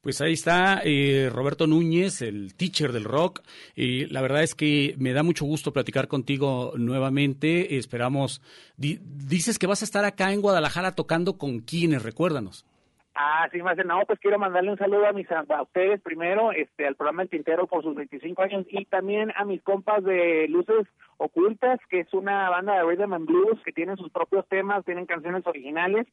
Pues 0.02 0.20
ahí 0.20 0.32
está 0.32 0.80
eh, 0.84 1.30
Roberto 1.32 1.68
Núñez, 1.68 2.22
el 2.22 2.56
teacher 2.56 2.90
del 2.90 3.04
rock. 3.04 3.40
Y 3.76 4.06
la 4.06 4.20
verdad 4.20 4.42
es 4.42 4.56
que 4.56 4.96
me 4.98 5.12
da 5.12 5.22
mucho 5.22 5.44
gusto 5.44 5.72
platicar 5.72 6.08
contigo 6.08 6.72
nuevamente. 6.76 7.76
Esperamos. 7.76 8.42
dices 8.76 9.60
que 9.60 9.68
vas 9.68 9.82
a 9.82 9.84
estar 9.84 10.04
acá 10.04 10.32
en 10.32 10.42
Guadalajara 10.42 10.96
tocando 10.96 11.38
con 11.38 11.60
quienes, 11.60 12.02
recuérdanos. 12.02 12.66
Ah, 13.14 13.48
sí, 13.52 13.62
más 13.62 13.76
no, 13.86 14.00
pues 14.04 14.18
quiero 14.18 14.40
mandarle 14.40 14.72
un 14.72 14.78
saludo 14.78 15.06
a 15.06 15.12
mis 15.12 15.30
a 15.30 15.62
ustedes 15.62 16.00
primero, 16.00 16.50
este, 16.50 16.84
al 16.86 16.96
programa 16.96 17.22
El 17.22 17.28
Tintero 17.28 17.68
por 17.68 17.84
sus 17.84 17.94
25 17.94 18.42
años 18.42 18.66
y 18.70 18.86
también 18.86 19.32
a 19.36 19.44
mis 19.44 19.62
compas 19.62 20.02
de 20.02 20.48
Luces 20.48 20.88
Ocultas, 21.18 21.78
que 21.90 22.00
es 22.00 22.12
una 22.12 22.50
banda 22.50 22.74
de 22.74 22.82
rhythm 22.82 23.12
and 23.12 23.26
blues 23.26 23.60
que 23.64 23.72
tienen 23.72 23.98
sus 23.98 24.10
propios 24.10 24.48
temas, 24.48 24.84
tienen 24.84 25.06
canciones 25.06 25.46
originales 25.46 26.08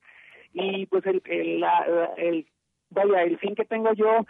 y 0.54 0.86
pues 0.88 1.06
el, 1.06 1.24
el, 1.26 1.64
el 2.18 2.46
vaya, 2.90 3.24
el 3.24 3.38
fin 3.38 3.56
que 3.56 3.66
tengo 3.66 3.94
yo, 3.94 4.26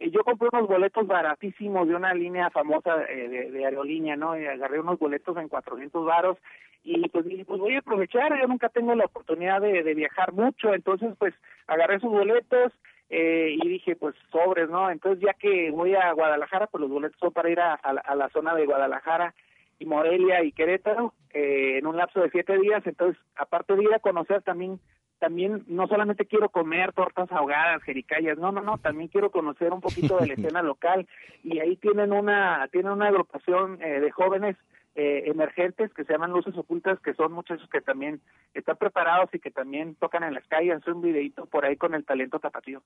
eh, 0.00 0.10
yo 0.10 0.24
compré 0.24 0.48
unos 0.52 0.68
boletos 0.68 1.06
baratísimos 1.06 1.88
de 1.88 1.94
una 1.94 2.14
línea 2.14 2.50
famosa 2.50 3.04
eh, 3.08 3.50
de, 3.50 3.64
aerolínea, 3.64 4.16
¿no? 4.16 4.38
Y 4.38 4.46
agarré 4.46 4.80
unos 4.80 4.98
boletos 4.98 5.36
en 5.36 5.48
400 5.48 6.04
varos 6.04 6.38
y 6.82 7.08
pues 7.08 7.24
dije, 7.24 7.44
pues 7.44 7.60
voy 7.60 7.76
a 7.76 7.78
aprovechar, 7.78 8.38
yo 8.38 8.46
nunca 8.46 8.68
tengo 8.68 8.94
la 8.94 9.06
oportunidad 9.06 9.60
de, 9.60 9.82
de 9.82 9.94
viajar 9.94 10.32
mucho, 10.32 10.74
entonces 10.74 11.14
pues 11.18 11.32
agarré 11.66 11.98
sus 11.98 12.10
boletos 12.10 12.72
eh, 13.10 13.56
y 13.62 13.68
dije, 13.68 13.96
pues 13.96 14.14
sobres, 14.30 14.68
¿no? 14.68 14.90
Entonces 14.90 15.22
ya 15.24 15.34
que 15.34 15.70
voy 15.70 15.94
a 15.94 16.12
Guadalajara, 16.12 16.66
pues 16.66 16.80
los 16.80 16.90
boletos 16.90 17.18
son 17.18 17.32
para 17.32 17.50
ir 17.50 17.60
a, 17.60 17.74
a, 17.74 18.14
la 18.14 18.28
zona 18.30 18.54
de 18.54 18.66
Guadalajara 18.66 19.34
y 19.78 19.86
Morelia 19.86 20.42
y 20.42 20.52
Querétaro 20.52 21.14
eh, 21.32 21.78
en 21.78 21.86
un 21.86 21.96
lapso 21.96 22.20
de 22.20 22.30
siete 22.30 22.58
días, 22.58 22.86
entonces 22.86 23.20
aparte 23.36 23.76
de 23.76 23.84
ir 23.84 23.94
a 23.94 23.98
conocer 23.98 24.42
también 24.42 24.80
también 25.18 25.64
no 25.68 25.86
solamente 25.86 26.26
quiero 26.26 26.48
comer 26.48 26.92
tortas 26.92 27.30
ahogadas, 27.32 27.82
jericayas, 27.82 28.38
no, 28.38 28.52
no, 28.52 28.60
no, 28.60 28.78
también 28.78 29.08
quiero 29.08 29.30
conocer 29.30 29.72
un 29.72 29.80
poquito 29.80 30.18
de 30.18 30.26
la 30.26 30.34
escena 30.34 30.62
local 30.62 31.06
y 31.42 31.60
ahí 31.60 31.76
tienen 31.76 32.12
una 32.12 32.68
tienen 32.72 32.92
una 32.92 33.08
agrupación 33.08 33.80
eh, 33.82 34.00
de 34.00 34.10
jóvenes 34.10 34.56
eh, 34.96 35.24
emergentes 35.26 35.92
que 35.92 36.04
se 36.04 36.12
llaman 36.12 36.30
Luces 36.30 36.56
Ocultas, 36.56 37.00
que 37.00 37.14
son 37.14 37.32
muchachos 37.32 37.68
que 37.68 37.80
también 37.80 38.20
están 38.54 38.76
preparados 38.76 39.28
y 39.32 39.40
que 39.40 39.50
también 39.50 39.96
tocan 39.96 40.22
en 40.22 40.34
las 40.34 40.46
calles, 40.46 40.76
hacen 40.76 40.94
un 40.94 41.02
videito 41.02 41.46
por 41.46 41.64
ahí 41.64 41.76
con 41.76 41.94
el 41.94 42.04
talento 42.04 42.38
tapatío. 42.38 42.80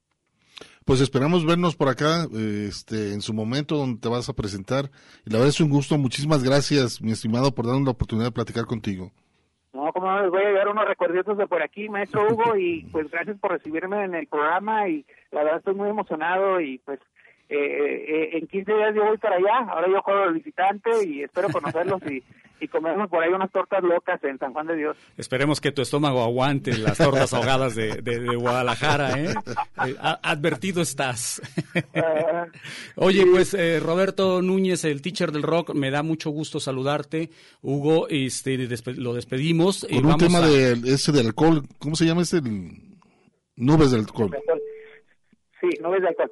Pues 0.87 1.03
esperamos 1.03 1.45
vernos 1.45 1.76
por 1.76 1.89
acá 1.89 2.26
este, 2.33 3.12
en 3.12 3.20
su 3.20 3.35
momento 3.35 3.76
donde 3.76 4.01
te 4.01 4.09
vas 4.09 4.29
a 4.31 4.33
presentar. 4.33 4.91
Y 5.26 5.31
la 5.31 5.37
verdad 5.37 5.49
es 5.49 5.61
un 5.61 5.68
gusto. 5.68 5.99
Muchísimas 5.99 6.43
gracias, 6.43 7.03
mi 7.03 7.12
estimado, 7.12 7.55
por 7.55 7.66
darnos 7.66 7.85
la 7.85 7.91
oportunidad 7.91 8.29
de 8.29 8.33
platicar 8.33 8.64
contigo. 8.64 9.12
No, 9.73 9.93
como 9.93 10.11
no, 10.11 10.23
les 10.23 10.31
voy 10.31 10.43
a 10.43 10.49
llevar 10.49 10.69
unos 10.69 10.89
recuerditos 10.89 11.37
de 11.37 11.47
por 11.47 11.62
aquí, 11.62 11.89
maestro 11.89 12.27
Hugo, 12.27 12.57
y 12.57 12.85
pues 12.91 13.11
gracias 13.11 13.39
por 13.39 13.53
recibirme 13.53 14.05
en 14.05 14.14
el 14.14 14.27
programa 14.27 14.89
y 14.89 15.05
la 15.31 15.43
verdad 15.43 15.59
estoy 15.59 15.75
muy 15.75 15.91
emocionado 15.91 16.61
y 16.61 16.79
pues 16.79 16.99
eh, 17.51 17.57
eh, 17.57 18.39
en 18.39 18.47
15 18.47 18.73
días 18.73 18.95
yo 18.95 19.05
voy 19.05 19.19
para 19.19 19.37
allá, 19.37 19.71
ahora 19.71 19.89
yo 19.89 20.03
juego 20.03 20.27
de 20.27 20.33
visitante 20.33 20.91
y 21.07 21.23
espero 21.23 21.49
conocerlos 21.51 22.03
y, 22.11 22.23
y 22.61 22.69
comernos 22.69 23.09
por 23.09 23.23
ahí 23.23 23.33
unas 23.33 23.51
tortas 23.51 23.83
locas 23.83 24.23
en 24.25 24.39
San 24.39 24.53
Juan 24.53 24.67
de 24.67 24.77
Dios. 24.77 24.97
Esperemos 25.17 25.61
que 25.61 25.73
tu 25.73 25.83
estómago 25.83 26.23
aguante 26.23 26.77
las 26.77 26.99
tortas 26.99 27.33
ahogadas 27.35 27.75
de, 27.75 28.03
de, 28.03 28.37
Guadalajara, 28.37 29.21
¿eh? 29.21 29.35
eh 29.87 29.97
advertido 30.23 30.83
estás. 30.83 31.41
Oye, 32.97 33.27
pues 33.27 33.57
Roberto 33.83 34.43
Núñez, 34.43 34.85
el 34.85 35.03
teacher 35.03 35.33
del 35.33 35.43
rock, 35.43 35.75
me 35.75 35.91
da 35.91 36.03
mucho 36.03 36.31
gusto 36.31 36.61
saludarte. 36.61 37.31
Hugo, 37.63 38.09
este, 38.09 38.57
lo 38.97 39.15
despedimos. 39.15 39.87
Con 39.89 40.07
un 40.07 40.19
tema 40.19 40.41
de 40.41 40.73
ese 40.73 41.13
del 41.13 41.27
alcohol, 41.27 41.63
¿cómo 41.79 41.97
se 41.97 42.07
llama 42.07 42.23
este? 42.23 42.41
Nubes 43.57 43.91
del 43.91 44.01
alcohol. 44.01 44.37
Sí, 45.61 45.69
nubes 45.83 46.03
de 46.03 46.09
alcohol. 46.09 46.31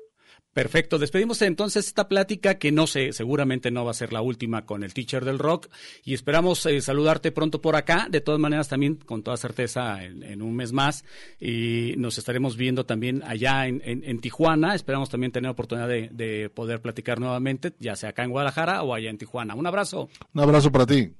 Perfecto, 0.57 0.96
despedimos 0.96 1.42
entonces 1.42 1.86
esta 1.86 2.09
plática 2.09 2.54
que 2.54 2.72
no 2.72 2.86
sé, 2.86 3.12
seguramente 3.12 3.70
no 3.70 3.84
va 3.84 3.90
a 3.90 3.94
ser 3.94 4.14
la 4.14 4.22
última 4.22 4.64
con 4.64 4.84
el 4.84 4.94
teacher 4.94 5.22
del 5.22 5.38
rock 5.38 5.66
y 6.02 6.14
esperamos 6.14 6.64
eh, 6.64 6.80
saludarte 6.80 7.30
pronto 7.30 7.61
por 7.61 7.76
acá, 7.76 8.07
de 8.09 8.22
todas 8.22 8.40
maneras 8.40 8.66
también 8.66 8.94
con 8.94 9.22
toda 9.22 9.36
certeza 9.36 10.02
en, 10.02 10.40
un 10.40 10.57
mes 10.57 10.72
más 10.72 11.04
y 11.38 11.92
nos 11.98 12.16
estaremos 12.16 12.57
viendo 12.57 12.86
también 12.86 13.22
allá 13.26 13.66
en, 13.66 14.20
Tijuana, 14.22 14.74
esperamos 14.74 15.11
también 15.11 15.30
tener 15.30 15.50
oportunidad 15.50 15.88
de, 15.88 16.50
poder 16.54 16.80
platicar 16.80 17.20
nuevamente, 17.20 17.74
ya 17.78 17.94
sea 17.94 18.09
acá 18.09 18.24
en 18.24 18.30
Guadalajara 18.30 18.82
o 18.82 18.94
allá 18.94 19.11
en 19.11 19.18
Tijuana. 19.18 19.54
Un 19.54 19.66
abrazo. 19.66 20.09
Un 20.32 20.40
abrazo 20.40 20.72
para 20.72 20.86
ti. 20.86 21.12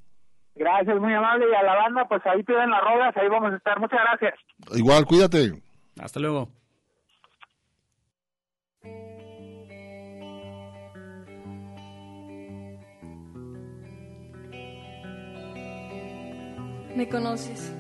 Gracias, 0.55 0.99
muy 0.99 1.13
amable 1.13 1.45
y 1.53 1.55
a 1.55 1.63
la 1.63 1.75
banda, 1.75 2.09
pues 2.09 2.23
ahí 2.25 2.43
piden 2.43 2.71
las 2.71 2.81
rodas, 2.81 3.15
ahí 3.15 3.29
vamos 3.29 3.53
a 3.53 3.57
estar. 3.57 3.79
Muchas 3.81 4.01
gracias. 4.01 4.41
Igual, 4.75 5.05
cuídate. 5.05 5.53
Hasta 6.01 6.21
luego. 6.21 6.49
Me 16.97 17.11
conoces. 17.11 17.75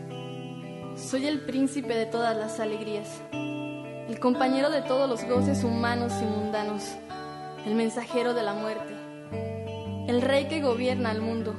Soy 0.94 1.26
el 1.26 1.40
príncipe 1.40 1.94
de 1.94 2.04
todas 2.04 2.36
las 2.36 2.60
alegrías, 2.60 3.22
el 3.32 4.20
compañero 4.20 4.68
de 4.68 4.82
todos 4.82 5.08
los 5.08 5.24
goces 5.24 5.64
humanos 5.64 6.12
y 6.20 6.26
mundanos, 6.26 6.82
el 7.64 7.74
mensajero 7.76 8.34
de 8.34 8.42
la 8.42 8.52
muerte, 8.52 8.94
el 10.06 10.20
rey 10.20 10.48
que 10.48 10.60
gobierna 10.60 11.12
al 11.12 11.22
mundo, 11.22 11.54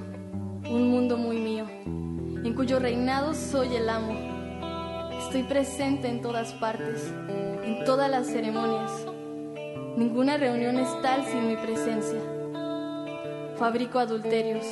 un 0.70 0.91
mundo 0.91 1.18
muy 1.18 1.39
mío, 1.39 1.66
en 1.68 2.53
cuyo 2.53 2.78
reinado 2.78 3.34
soy 3.34 3.76
el 3.76 3.89
amo. 3.89 4.14
Estoy 5.18 5.41
presente 5.41 6.10
en 6.10 6.22
todas 6.22 6.53
partes, 6.53 7.12
en 7.64 7.84
todas 7.86 8.08
las 8.12 8.28
ceremonias. 8.28 8.91
Ninguna 9.97 10.38
reunión 10.38 10.78
es 10.78 11.01
tal 11.01 11.26
sin 11.26 11.47
mi 11.47 11.55
presencia. 11.55 12.22
Fabrico 13.58 13.97
adulterios 13.97 14.64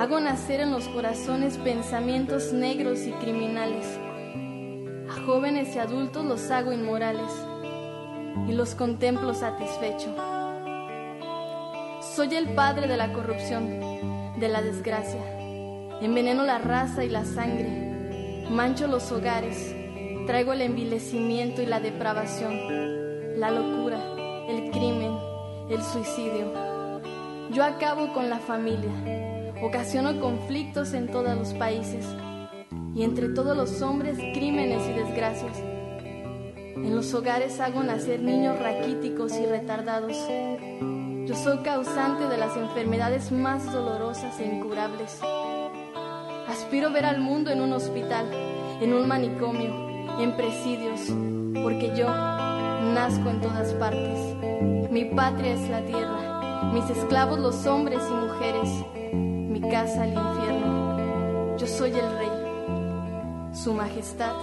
Hago 0.00 0.18
nacer 0.18 0.60
en 0.60 0.70
los 0.70 0.88
corazones 0.88 1.58
pensamientos 1.58 2.54
negros 2.54 3.00
y 3.00 3.12
criminales. 3.12 3.84
A 5.10 5.26
jóvenes 5.26 5.76
y 5.76 5.78
adultos 5.78 6.24
los 6.24 6.50
hago 6.50 6.72
inmorales 6.72 7.30
y 8.48 8.52
los 8.52 8.74
contemplo 8.74 9.34
satisfecho. 9.34 10.08
Soy 12.16 12.34
el 12.34 12.54
padre 12.54 12.86
de 12.86 12.96
la 12.96 13.12
corrupción, 13.12 13.68
de 14.40 14.48
la 14.48 14.62
desgracia. 14.62 15.20
Enveneno 16.00 16.44
la 16.44 16.56
raza 16.56 17.04
y 17.04 17.10
la 17.10 17.26
sangre. 17.26 18.46
Mancho 18.48 18.86
los 18.86 19.12
hogares. 19.12 19.76
Traigo 20.26 20.54
el 20.54 20.62
envilecimiento 20.62 21.60
y 21.60 21.66
la 21.66 21.78
depravación, 21.78 23.38
la 23.38 23.50
locura, 23.50 24.00
el 24.48 24.70
crimen, 24.70 25.12
el 25.68 25.82
suicidio. 25.82 26.54
Yo 27.52 27.62
acabo 27.62 28.14
con 28.14 28.30
la 28.30 28.38
familia 28.38 29.19
Ocasiono 29.62 30.18
conflictos 30.20 30.94
en 30.94 31.08
todos 31.08 31.36
los 31.36 31.52
países 31.52 32.06
y 32.94 33.02
entre 33.02 33.28
todos 33.28 33.54
los 33.54 33.82
hombres 33.82 34.16
crímenes 34.16 34.88
y 34.88 34.92
desgracias. 34.94 35.58
En 35.58 36.96
los 36.96 37.12
hogares 37.12 37.60
hago 37.60 37.82
nacer 37.82 38.20
niños 38.20 38.58
raquíticos 38.58 39.36
y 39.36 39.44
retardados. 39.44 40.16
Yo 41.26 41.34
soy 41.34 41.58
causante 41.58 42.26
de 42.26 42.38
las 42.38 42.56
enfermedades 42.56 43.30
más 43.32 43.70
dolorosas 43.70 44.40
e 44.40 44.46
incurables. 44.46 45.20
Aspiro 46.48 46.90
ver 46.90 47.04
al 47.04 47.20
mundo 47.20 47.50
en 47.50 47.60
un 47.60 47.74
hospital, 47.74 48.30
en 48.80 48.94
un 48.94 49.06
manicomio, 49.06 50.18
en 50.18 50.36
presidios, 50.38 51.00
porque 51.62 51.92
yo 51.94 52.08
nazco 52.08 53.28
en 53.28 53.42
todas 53.42 53.74
partes. 53.74 54.18
Mi 54.90 55.04
patria 55.04 55.52
es 55.52 55.68
la 55.68 55.84
tierra, 55.84 56.72
mis 56.72 56.88
esclavos 56.88 57.38
los 57.38 57.66
hombres 57.66 58.00
y 58.08 58.14
mujeres 58.14 59.29
casa 59.70 60.02
al 60.02 60.12
infierno. 60.12 61.56
Yo 61.56 61.66
soy 61.66 61.90
el 61.90 62.18
rey, 62.18 63.54
su 63.54 63.72
majestad, 63.72 64.34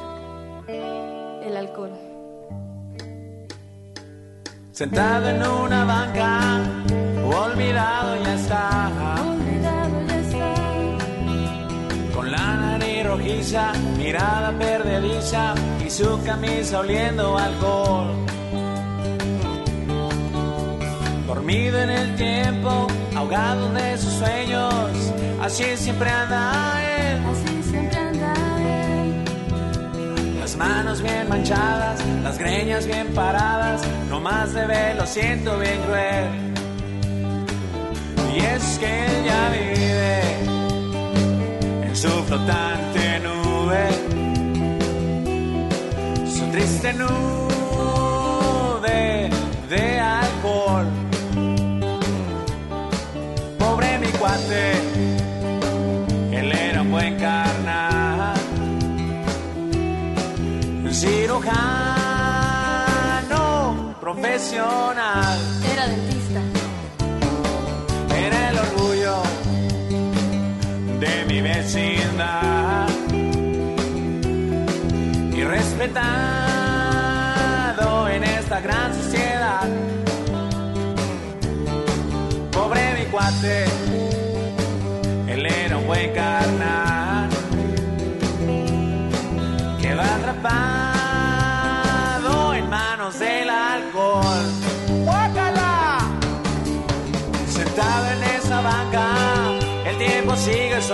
el 0.68 1.58
alcohol. 1.58 1.92
Sentado 4.72 5.30
en 5.30 5.46
una 5.46 5.84
banca, 5.86 6.62
olvidado 7.26 8.24
ya 8.24 8.34
está. 8.36 9.16
Olvidado 9.22 10.08
ya 10.08 10.18
está. 10.20 10.54
Con 12.16 12.32
la 12.32 12.56
nariz 12.56 13.06
rojiza, 13.06 13.74
mirada 13.98 14.52
perdediza 14.58 15.56
y 15.86 15.90
su 15.90 16.20
camisa 16.24 16.80
oliendo 16.80 17.38
alcohol 17.38 18.28
dormido 21.48 21.80
en 21.80 21.90
el 21.90 22.16
tiempo, 22.16 22.88
ahogado 23.16 23.72
de 23.72 23.98
sus 23.98 24.12
sueños, 24.14 25.07
así 25.48 25.78
siempre 25.78 26.10
anda 26.10 26.74
él. 26.84 27.24
Así 27.32 27.64
siempre 27.72 27.98
anda 27.98 28.34
él. 28.60 29.24
Las 30.40 30.56
manos 30.58 31.02
bien 31.02 31.30
manchadas, 31.30 32.00
las 32.24 32.38
greñas 32.38 32.86
bien 32.86 33.08
paradas, 33.14 33.82
no 34.10 34.20
más 34.20 34.54
de 34.54 34.66
ver, 34.68 34.96
lo 34.98 35.06
siento 35.06 35.58
bien 35.58 35.80
cruel. 35.86 36.26
Y 38.36 38.40
es 38.40 38.78
que 38.80 39.06
él 39.06 39.26
ya 39.26 39.50
vive 39.58 40.22
en 41.88 41.96
su 41.96 42.10
flotante 42.28 43.20
nube, 43.28 43.88
su 46.36 46.46
triste 46.52 46.94
nube 46.94 47.47
profesional. 64.38 65.40
Era 65.74 65.88
dentista. 65.88 66.42
Era 68.16 68.50
el 68.50 68.58
orgullo 68.60 69.24
de 71.00 71.26
mi 71.28 71.42
vecindad 71.42 72.88
y 75.36 75.44
respetado 75.44 76.27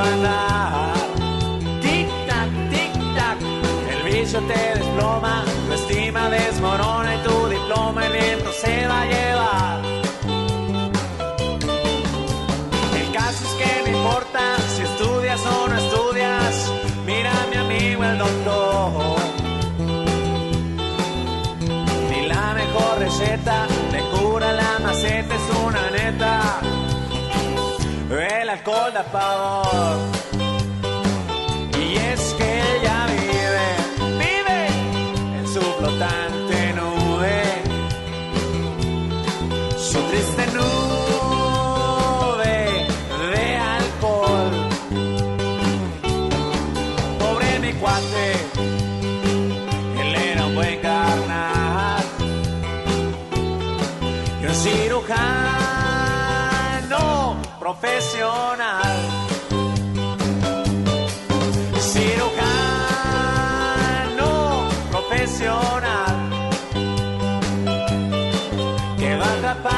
andar. 0.01 0.93
Tic 1.81 2.07
tac, 2.27 2.49
tic 2.71 2.93
tac, 3.15 3.37
el 3.93 4.11
vicio 4.11 4.39
te 4.41 4.79
desploma, 4.79 5.43
tu 5.67 5.73
estima 5.73 6.29
desmorona 6.29 7.15
y 7.15 7.17
tu 7.27 7.47
diploma 7.47 8.05
el 8.07 8.13
viento 8.13 8.51
se 8.51 8.87
va 8.87 9.01
a 9.01 9.05
llevar. 9.05 9.81
El 12.99 13.11
caso 13.11 13.41
es 13.49 13.53
que 13.59 13.71
no 13.91 13.97
importa 13.97 14.41
si 14.75 14.81
estudias 14.81 15.41
o 15.45 15.67
no 15.67 15.77
estudias, 15.77 16.71
mira 17.05 17.31
a 17.31 17.47
mi 17.47 17.57
amigo 17.57 18.03
el 18.03 18.17
doctor. 18.17 19.19
Ni 22.09 22.27
la 22.27 22.53
mejor 22.53 22.99
receta 22.99 23.67
le 23.91 23.99
cura 24.13 24.51
la 24.53 24.62
El 28.19 28.49
alcohol 28.49 28.93
da 28.93 29.03
pavor. 29.03 30.32
Profesional. 57.73 58.93
Cirujano 61.91 63.11
profesional 64.91 66.15
que 68.97 69.15
va 69.15 69.33
atrapado 69.33 69.75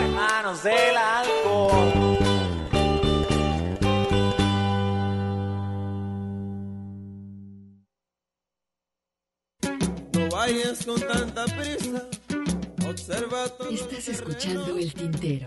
en 0.00 0.14
manos 0.14 0.62
del 0.62 0.96
alcohol. 0.96 2.18
No 10.12 10.28
vayas 10.30 10.86
con 10.86 11.00
tanta 11.00 11.44
prisa. 11.46 12.06
Observa 12.88 13.48
todo 13.48 13.68
Estás 13.70 14.08
escuchando 14.08 14.78
El 14.78 14.94
Tintero. 14.94 15.46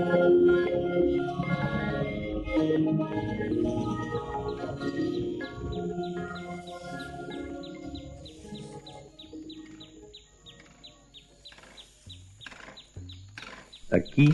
Aquí 13.91 14.33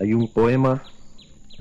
hay 0.00 0.12
un 0.12 0.26
poema 0.26 0.82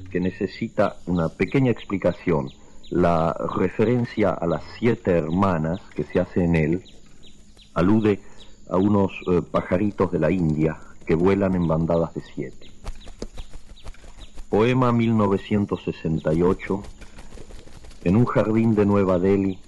que 0.10 0.20
necesita 0.20 0.96
una 1.06 1.30
pequeña 1.30 1.70
explicación. 1.72 2.50
La 2.90 3.32
referencia 3.56 4.32
a 4.32 4.48
las 4.48 4.64
siete 4.80 5.12
hermanas 5.12 5.80
que 5.94 6.04
se 6.04 6.20
hace 6.20 6.44
en 6.44 6.56
él 6.56 6.84
alude 7.76 8.20
a 8.68 8.78
unos 8.78 9.12
eh, 9.28 9.44
pajaritos 9.44 10.12
de 10.12 10.18
la 10.18 10.32
India 10.32 10.80
que 11.06 11.14
vuelan 11.14 11.54
en 11.54 11.68
bandadas 11.68 12.16
de 12.16 12.22
siete. 12.34 12.72
Poema 14.50 14.92
1968. 14.92 16.84
En 18.06 18.16
un 18.16 18.26
jardín 18.26 18.74
de 18.74 18.88
Nueva 18.88 19.20
Delhi, 19.20 19.60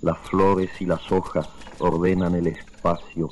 las 0.00 0.16
flores 0.30 0.70
y 0.80 0.86
las 0.86 1.12
hojas 1.12 1.46
ordenan 1.78 2.34
el 2.36 2.46
espacio 2.46 3.28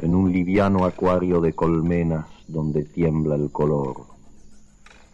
en 0.00 0.16
un 0.16 0.32
liviano 0.32 0.84
acuario 0.84 1.40
de 1.40 1.52
colmenas 1.52 2.37
donde 2.48 2.82
tiembla 2.84 3.36
el 3.36 3.52
color. 3.52 4.06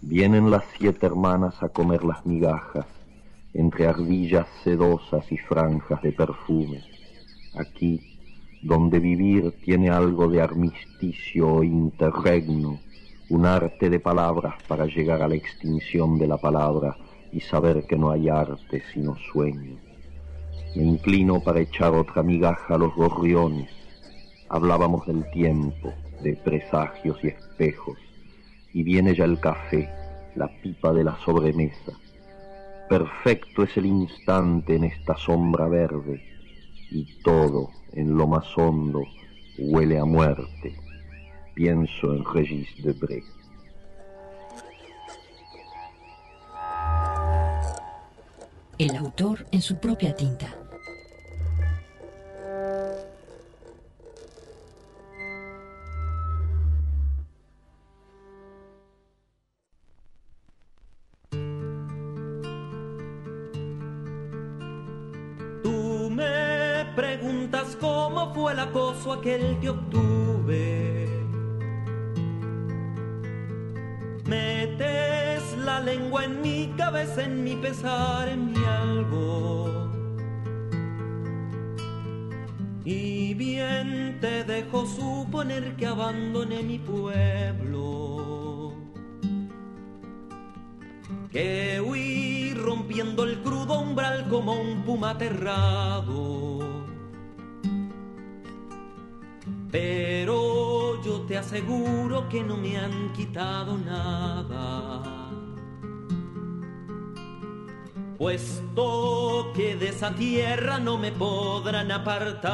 Vienen 0.01 0.51
las 0.51 0.65
siete 0.79 1.05
hermanas 1.07 1.63
a 1.63 1.69
comer 1.69 2.05
las 2.05 2.25
migajas 2.25 2.87
entre 3.53 3.87
ardillas 3.87 4.47
sedosas 4.63 5.31
y 5.31 5.37
franjas 5.37 6.03
de 6.03 6.13
perfume. 6.13 6.83
Aquí, 7.55 8.19
donde 8.63 8.99
vivir 8.99 9.53
tiene 9.65 9.91
algo 9.91 10.29
de 10.29 10.43
armisticio 10.43 11.49
o 11.49 11.63
interregno, 11.63 12.81
un 13.31 13.47
arte 13.47 13.91
de 13.91 14.01
palabras 14.01 14.55
para 14.67 14.87
llegar 14.87 15.23
a 15.23 15.29
la 15.29 15.37
extinción 15.37 16.19
de 16.19 16.27
la 16.27 16.37
palabra 16.37 16.97
y 17.33 17.41
saber 17.41 17.87
que 17.87 17.97
no 17.97 18.11
hay 18.11 18.29
arte 18.29 18.83
sino 18.93 19.17
sueño. 19.33 19.77
Me 20.77 20.83
inclino 20.83 21.41
para 21.41 21.61
echar 21.61 21.95
otra 21.95 22.23
migaja 22.23 22.75
a 22.75 22.79
los 22.79 22.95
gorriones. 22.95 23.71
Hablábamos 24.49 25.07
del 25.07 25.29
tiempo, 25.31 25.93
de 26.25 26.35
presagios 26.35 27.19
y 27.23 27.29
espejos, 27.29 27.99
y 28.73 28.83
viene 28.83 29.15
ya 29.15 29.25
el 29.27 29.39
café, 29.39 29.89
la 30.35 30.49
pipa 30.63 30.93
de 30.93 31.05
la 31.05 31.17
sobremesa. 31.25 31.93
Perfecto 32.89 33.63
es 33.63 33.77
el 33.77 33.87
instante 33.87 34.75
en 34.75 34.85
esta 34.85 35.17
sombra 35.17 35.69
verde 35.69 36.23
y 36.91 37.05
todo 37.23 37.71
en 37.93 38.17
lo 38.17 38.27
más 38.27 38.47
hondo 38.57 39.03
huele 39.59 39.99
a 39.99 40.05
muerte. 40.05 40.75
Pienso 41.55 42.15
en 42.15 42.25
Regis 42.25 42.69
Debré. 42.83 43.23
El 48.79 48.97
autor 48.97 49.47
en 49.53 49.63
su 49.63 49.79
propia 49.79 50.17
tinta. 50.17 50.64
Aquel 69.15 69.59
que 69.61 69.71
obtuve. 69.71 71.09
Metes 74.27 75.57
la 75.65 75.81
lengua 75.81 76.25
en 76.25 76.41
mi 76.41 76.73
cabeza, 76.77 77.23
en 77.25 77.45
mi 77.45 77.57
pesar, 77.57 78.29
en 78.29 78.53
mi 78.53 78.65
algo. 78.65 79.91
Y 82.85 83.35
bien 83.35 84.19
te 84.21 84.45
dejo 84.45 84.87
suponer 84.87 85.77
que 85.77 85.87
abandoné 85.87 86.63
mi 86.63 86.79
pueblo. 86.79 88.75
Que 91.31 91.83
huí 91.85 92.55
rompiendo 92.55 93.25
el 93.25 93.43
crudo 93.43 93.81
umbral 93.81 94.29
como 94.29 94.61
un 94.61 94.83
puma 94.83 95.11
aterrado. 95.11 96.54
Pero 99.75 101.03
yo 101.03 101.23
te 101.23 101.37
aseguro 101.37 102.29
que 102.29 102.45
no 102.45 102.57
me 102.57 102.79
han 102.79 103.13
quitado 103.13 103.77
nada. 103.77 105.03
Puesto 108.17 109.51
que 109.53 109.75
de 109.75 109.89
esa 109.89 110.15
tierra 110.15 110.79
no 110.79 110.97
me 110.97 111.11
podrán 111.11 111.91
apartar. 111.91 112.53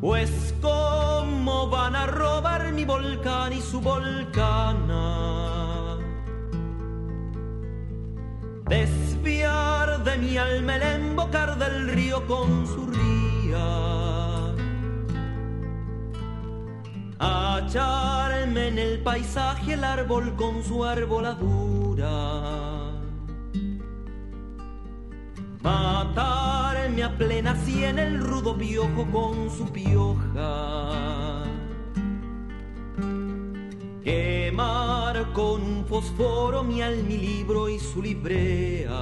Pues 0.00 0.54
cómo 0.62 1.68
van 1.68 1.96
a 1.96 2.06
robar 2.06 2.72
mi 2.72 2.86
volcán 2.86 3.52
y 3.52 3.60
su 3.60 3.82
volcana. 3.82 5.30
De 9.22 10.16
mi 10.16 10.38
alma 10.38 10.76
el 10.76 10.82
embocar 10.82 11.58
del 11.58 11.88
río 11.88 12.26
con 12.26 12.66
su 12.66 12.86
ría. 12.86 14.54
Hallarme 17.18 18.68
en 18.68 18.78
el 18.78 19.02
paisaje 19.02 19.74
el 19.74 19.84
árbol 19.84 20.34
con 20.36 20.64
su 20.64 20.86
arboladura. 20.86 22.08
Matarme 25.62 27.02
a 27.02 27.18
plena 27.18 27.54
sien 27.56 27.98
el 27.98 28.20
rudo 28.20 28.56
piojo 28.56 29.06
con 29.12 29.50
su 29.50 29.70
pioja. 29.70 31.29
Quemar 34.02 35.32
con 35.32 35.62
un 35.62 35.84
fosforo 35.84 36.62
mi 36.62 36.80
al 36.82 37.04
mi 37.04 37.18
libro 37.18 37.68
y 37.68 37.78
su 37.78 38.00
librea. 38.00 38.96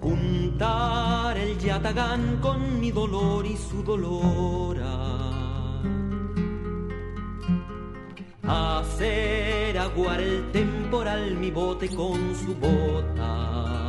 Juntar 0.00 1.36
el 1.36 1.58
yatagán 1.58 2.38
con 2.40 2.80
mi 2.80 2.90
dolor 2.90 3.44
y 3.44 3.56
su 3.56 3.82
dolora. 3.82 4.94
Hacer 8.42 9.76
aguar 9.78 10.20
el 10.20 10.50
temporal 10.50 11.36
mi 11.36 11.50
bote 11.50 11.88
con 11.88 12.34
su 12.34 12.54
bota. 12.54 13.83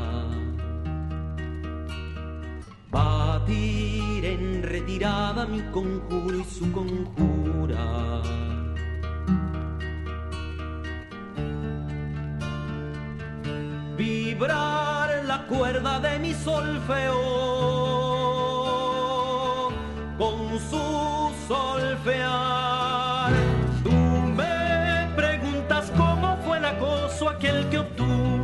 Batir 2.95 4.23
en 4.23 4.63
retirada 4.63 5.45
mi 5.45 5.61
conjuro 5.73 6.39
y 6.39 6.45
su 6.45 6.71
conjura. 6.71 8.21
Vibrar 13.97 15.25
la 15.25 15.45
cuerda 15.45 15.99
de 15.99 16.19
mi 16.19 16.33
solfeo 16.33 17.19
con 20.17 20.57
su 20.69 21.33
solfear. 21.49 23.33
Tú 23.83 23.91
me 23.91 25.09
preguntas 25.17 25.91
cómo 25.97 26.37
fue 26.45 26.59
el 26.59 26.65
acoso 26.65 27.27
aquel 27.27 27.67
que 27.69 27.79
obtuve. 27.79 28.34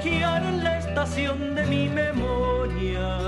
El 0.00 0.08
ojo 0.08 0.16
guiar 0.16 0.42
en 0.42 0.64
la 0.64 0.78
estación 0.78 1.54
de 1.54 1.66
mi 1.66 1.88
memoria. 1.88 3.18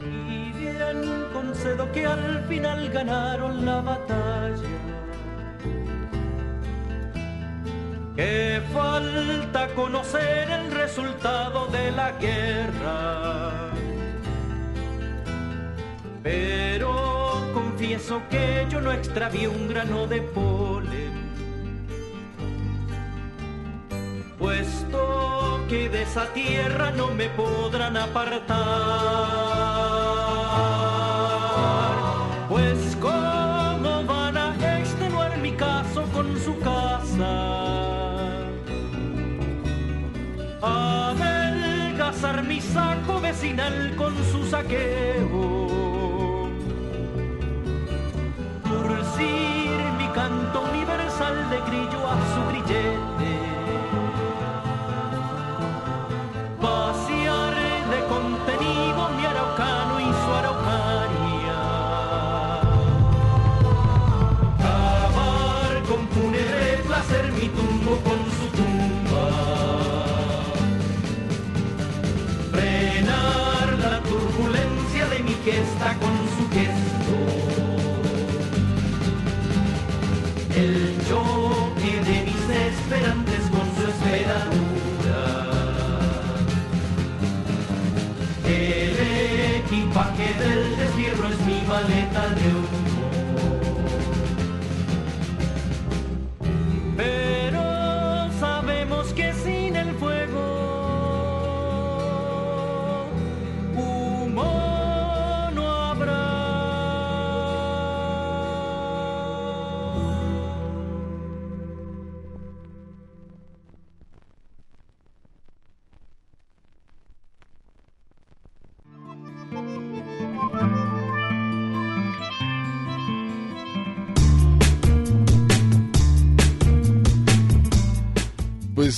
Y 0.00 0.52
bien 0.52 1.26
concedo 1.32 1.90
que 1.92 2.06
al 2.06 2.44
final 2.48 2.90
ganaron 2.90 3.64
la 3.64 3.80
batalla. 3.80 4.68
Que 8.14 8.62
falta 8.72 9.68
conocer 9.74 10.50
el 10.50 10.70
resultado 10.72 11.66
de 11.66 11.92
la 11.92 12.12
guerra. 12.12 13.70
Pero 16.22 17.50
confieso 17.52 18.22
que 18.30 18.66
yo 18.70 18.80
no 18.80 18.90
extravié 18.90 19.48
un 19.48 19.68
grano 19.68 20.06
de 20.06 20.22
polen. 20.22 21.25
Puesto 24.46 25.58
que 25.68 25.88
de 25.88 26.02
esa 26.02 26.32
tierra 26.32 26.92
no 26.92 27.08
me 27.08 27.28
podrán 27.30 27.96
apartar. 27.96 28.54
Pues 32.48 32.96
cómo 33.00 34.04
van 34.06 34.36
a 34.36 34.78
extenuar 34.78 35.36
mi 35.38 35.50
caso 35.50 36.04
con 36.14 36.38
su 36.38 36.56
casa. 36.60 37.32
Adelgazar 40.62 42.44
mi 42.44 42.60
saco 42.60 43.20
vecinal 43.20 43.96
con 43.96 44.14
su 44.30 44.48
saqueo. 44.48 46.50
Turcir 48.62 49.80
mi 49.98 50.06
canto 50.14 50.62
universal 50.72 51.50
de 51.50 51.58
grillo 51.68 52.05
turbulencia 75.46 75.94
de 75.94 76.05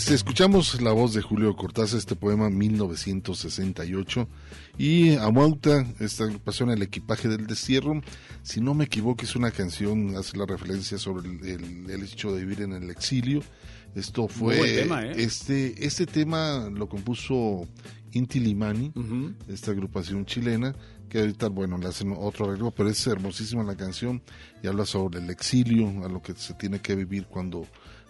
Pues 0.08 0.20
escuchamos 0.20 0.80
la 0.80 0.92
voz 0.92 1.12
de 1.12 1.20
Julio 1.20 1.54
Cortázar, 1.54 1.98
este 1.98 2.16
poema 2.16 2.48
1968, 2.48 4.26
y 4.78 5.14
Amauta, 5.16 5.84
esta 6.00 6.24
agrupación 6.24 6.70
El 6.70 6.80
equipaje 6.80 7.28
del 7.28 7.46
destierro, 7.46 8.00
si 8.42 8.62
no 8.62 8.72
me 8.72 8.86
equivoco 8.86 9.24
es 9.24 9.36
una 9.36 9.50
canción, 9.50 10.16
hace 10.16 10.38
la 10.38 10.46
referencia 10.46 10.96
sobre 10.96 11.28
el, 11.28 11.90
el, 11.90 12.02
hecho 12.04 12.32
de 12.32 12.40
vivir 12.40 12.62
en 12.62 12.72
el 12.72 12.88
exilio. 12.88 13.42
Esto 13.94 14.28
fue, 14.28 14.56
tema, 14.76 15.04
¿eh? 15.04 15.12
este, 15.18 15.84
este 15.84 16.06
tema 16.06 16.70
lo 16.72 16.88
compuso 16.88 17.68
Inti 18.12 18.40
Limani, 18.40 18.90
esta 19.46 19.72
agrupación 19.72 20.24
chilena, 20.24 20.74
que 21.10 21.18
ahorita, 21.18 21.48
bueno, 21.48 21.76
le 21.76 21.86
hacen 21.86 22.14
otro 22.16 22.46
arreglo, 22.46 22.70
pero 22.70 22.88
es 22.88 23.06
hermosísima 23.06 23.62
la 23.62 23.76
canción 23.76 24.22
y 24.62 24.68
habla 24.68 24.86
sobre 24.86 25.20
el 25.20 25.28
exilio, 25.28 26.02
a 26.02 26.08
lo 26.08 26.22
que 26.22 26.32
se 26.32 26.54
tiene 26.54 26.80
que 26.80 26.94
vivir 26.94 27.26
cuando 27.26 27.66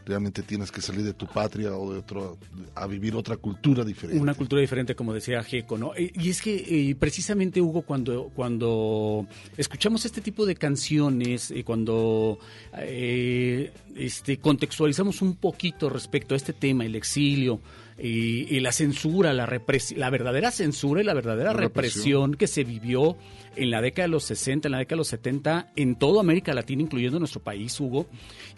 realmente 0.08 0.42
tienes 0.42 0.72
que 0.72 0.80
salir 0.80 1.04
de 1.04 1.12
tu 1.12 1.26
patria 1.26 1.76
o 1.76 1.92
de 1.92 1.98
otro, 1.98 2.38
a 2.74 2.86
vivir 2.86 3.14
otra 3.14 3.36
cultura 3.36 3.84
diferente. 3.84 4.20
Una 4.20 4.34
cultura 4.34 4.60
diferente, 4.60 4.94
como 4.94 5.12
decía 5.12 5.42
Geco, 5.44 5.76
¿no? 5.76 5.94
Eh, 5.94 6.10
y 6.14 6.30
es 6.30 6.40
que 6.40 6.54
eh, 6.90 6.94
precisamente, 6.94 7.60
Hugo, 7.60 7.82
cuando, 7.82 8.30
cuando 8.34 9.26
escuchamos 9.56 10.04
este 10.06 10.22
tipo 10.22 10.46
de 10.46 10.54
canciones, 10.54 11.50
y 11.50 11.62
cuando 11.62 12.38
eh, 12.78 13.70
este, 13.94 14.38
contextualizamos 14.38 15.20
un 15.20 15.36
poquito 15.36 15.90
respecto 15.90 16.34
a 16.34 16.36
este 16.38 16.54
tema, 16.54 16.86
el 16.86 16.96
exilio, 16.96 17.60
y, 18.00 18.60
la 18.60 18.70
censura, 18.70 19.32
la, 19.32 19.46
la 19.96 20.10
verdadera 20.10 20.50
censura 20.52 21.00
y 21.00 21.04
la 21.04 21.14
verdadera 21.14 21.52
represión. 21.52 22.34
que 22.34 22.46
se 22.46 22.62
vivió 22.62 23.16
en 23.56 23.70
la 23.70 23.80
década 23.80 24.06
de 24.06 24.12
los 24.12 24.24
60, 24.24 24.68
en 24.68 24.72
la 24.72 24.78
década 24.78 24.96
de 24.96 24.98
los 24.98 25.08
70, 25.08 25.72
en 25.76 25.96
toda 25.96 26.20
América 26.20 26.54
Latina, 26.54 26.82
incluyendo 26.82 27.18
nuestro 27.18 27.42
país, 27.42 27.78
Hugo. 27.80 28.06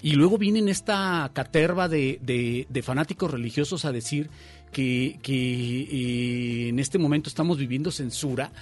Y 0.03 0.13
luego 0.13 0.39
vienen 0.39 0.69
esta 0.69 1.31
caterva 1.33 1.89
de, 1.89 2.67
fanáticos 2.83 3.31
religiosos 3.31 3.85
a 3.85 3.93
decir 3.93 4.31
que, 4.73 5.19
eh, 5.27 6.69
en 6.69 6.79
este 6.79 6.99
momento 6.99 7.29
estamos 7.29 7.59
viviendo 7.59 7.91
censura 7.91 8.53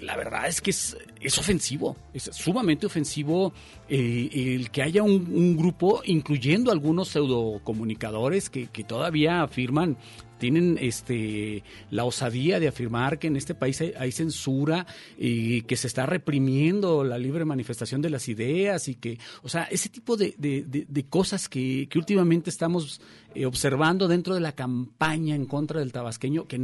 la 0.00 0.16
verdad 0.16 0.46
es 0.46 0.60
que 0.60 0.70
es, 0.70 0.96
es 1.20 1.38
ofensivo, 1.38 1.96
es 2.14 2.30
sumamente 2.32 2.86
ofensivo 2.86 3.52
eh, 3.88 4.54
el 4.54 4.70
que 4.70 4.82
haya 4.82 5.02
un, 5.02 5.56
grupo, 5.56 6.02
incluyendo 6.04 6.70
algunos 6.70 7.08
pseudocomunicadores 7.08 8.48
que, 8.48 8.68
que 8.68 8.84
todavía 8.84 9.42
afirman 9.42 9.96
tienen 10.38 10.78
este 10.80 11.62
la 11.90 12.04
osadía 12.04 12.60
de 12.60 12.68
afirmar 12.68 13.18
que 13.18 13.26
en 13.26 13.36
este 13.36 13.54
país 13.54 13.80
hay, 13.80 14.12
censura 14.12 14.86
y 15.18 15.62
que 15.62 15.76
se 15.76 15.86
está 15.86 16.06
reprimiendo 16.06 17.04
la 17.04 17.18
libre 17.18 17.44
manifestación 17.44 18.02
de 18.02 18.10
las 18.10 18.28
ideas 18.28 18.88
y 18.88 18.94
que, 18.94 19.18
o 19.42 19.48
sea, 19.48 19.64
ese 19.64 19.88
tipo 19.88 20.16
de, 20.16 20.34
de, 20.38 21.04
cosas 21.04 21.48
que, 21.48 21.88
que, 21.88 21.98
últimamente 21.98 22.50
estamos 22.50 23.00
eh, 23.34 23.46
observando 23.46 24.08
dentro 24.08 24.34
de 24.34 24.40
la 24.40 24.52
campaña 24.52 25.34
en 25.34 25.46
contra 25.46 25.80
del 25.80 25.92
tabasqueño, 25.92 26.46
que 26.46 26.58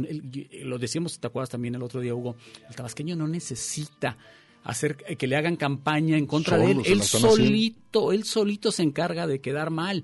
lo 0.63 0.77
decíamos, 0.79 1.19
¿te 1.19 1.27
acuerdas 1.27 1.49
también 1.49 1.75
el 1.75 1.83
otro 1.83 2.01
día, 2.01 2.15
Hugo? 2.15 2.35
El 2.69 2.75
tabasqueño 2.75 3.15
no 3.15 3.27
necesita 3.27 4.17
hacer 4.63 4.97
eh, 5.07 5.15
que 5.15 5.27
le 5.27 5.35
hagan 5.35 5.55
campaña 5.55 6.17
en 6.17 6.25
contra 6.25 6.57
de 6.57 6.71
él. 6.71 6.81
Él 6.85 7.01
solito, 7.03 8.11
él 8.11 8.23
solito 8.23 8.71
se 8.71 8.83
encarga 8.83 9.27
de 9.27 9.39
quedar 9.39 9.69
mal. 9.69 10.03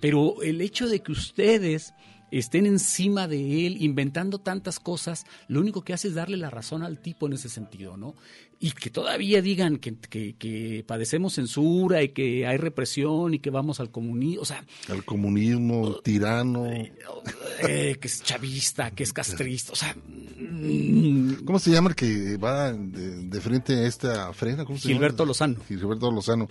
Pero 0.00 0.42
el 0.42 0.60
hecho 0.60 0.88
de 0.88 1.00
que 1.00 1.12
ustedes 1.12 1.94
estén 2.32 2.66
encima 2.66 3.28
de 3.28 3.66
él, 3.66 3.76
inventando 3.80 4.38
tantas 4.38 4.80
cosas, 4.80 5.26
lo 5.48 5.60
único 5.60 5.82
que 5.82 5.92
hace 5.92 6.08
es 6.08 6.14
darle 6.14 6.38
la 6.38 6.50
razón 6.50 6.82
al 6.82 6.98
tipo 6.98 7.26
en 7.26 7.34
ese 7.34 7.48
sentido, 7.48 7.96
¿no? 7.96 8.14
Y 8.58 8.70
que 8.72 8.90
todavía 8.90 9.42
digan 9.42 9.76
que, 9.76 9.96
que, 9.98 10.84
padecemos 10.86 11.34
censura 11.34 12.02
y 12.02 12.10
que 12.10 12.46
hay 12.46 12.56
represión 12.56 13.34
y 13.34 13.38
que 13.38 13.50
vamos 13.50 13.80
al 13.80 13.90
comunismo, 13.90 14.42
o 14.42 14.44
sea... 14.44 14.64
Al 14.88 15.04
comunismo, 15.04 15.96
tirano... 16.02 16.66
Eh, 16.66 16.92
eh, 17.68 17.96
que 18.00 18.08
es 18.08 18.22
chavista, 18.22 18.92
que 18.92 19.02
es 19.02 19.12
castrista, 19.12 19.72
o 19.72 19.76
sea... 19.76 19.94
Mm. 19.94 21.44
¿Cómo 21.44 21.58
se 21.58 21.70
llama 21.70 21.90
el 21.90 21.96
que 21.96 22.36
va 22.36 22.72
de, 22.72 23.40
frente 23.40 23.74
a 23.74 23.86
esta 23.86 24.32
frena? 24.32 24.64
Gilberto 24.64 25.24
Lozano. 25.24 25.56
Gilberto 25.68 26.10
Lozano. 26.10 26.48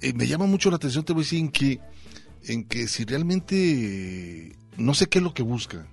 Eh, 0.00 0.12
me 0.14 0.26
llama 0.26 0.46
mucho 0.46 0.70
la 0.70 0.76
atención, 0.76 1.04
te 1.04 1.12
voy 1.12 1.22
a 1.22 1.24
decir, 1.24 1.40
en 1.40 1.50
que, 1.50 1.80
en 2.44 2.64
que 2.64 2.88
si 2.88 3.04
realmente 3.04 4.56
no 4.76 4.94
sé 4.94 5.06
qué 5.06 5.18
es 5.18 5.24
lo 5.24 5.34
que 5.34 5.42
busca. 5.42 5.86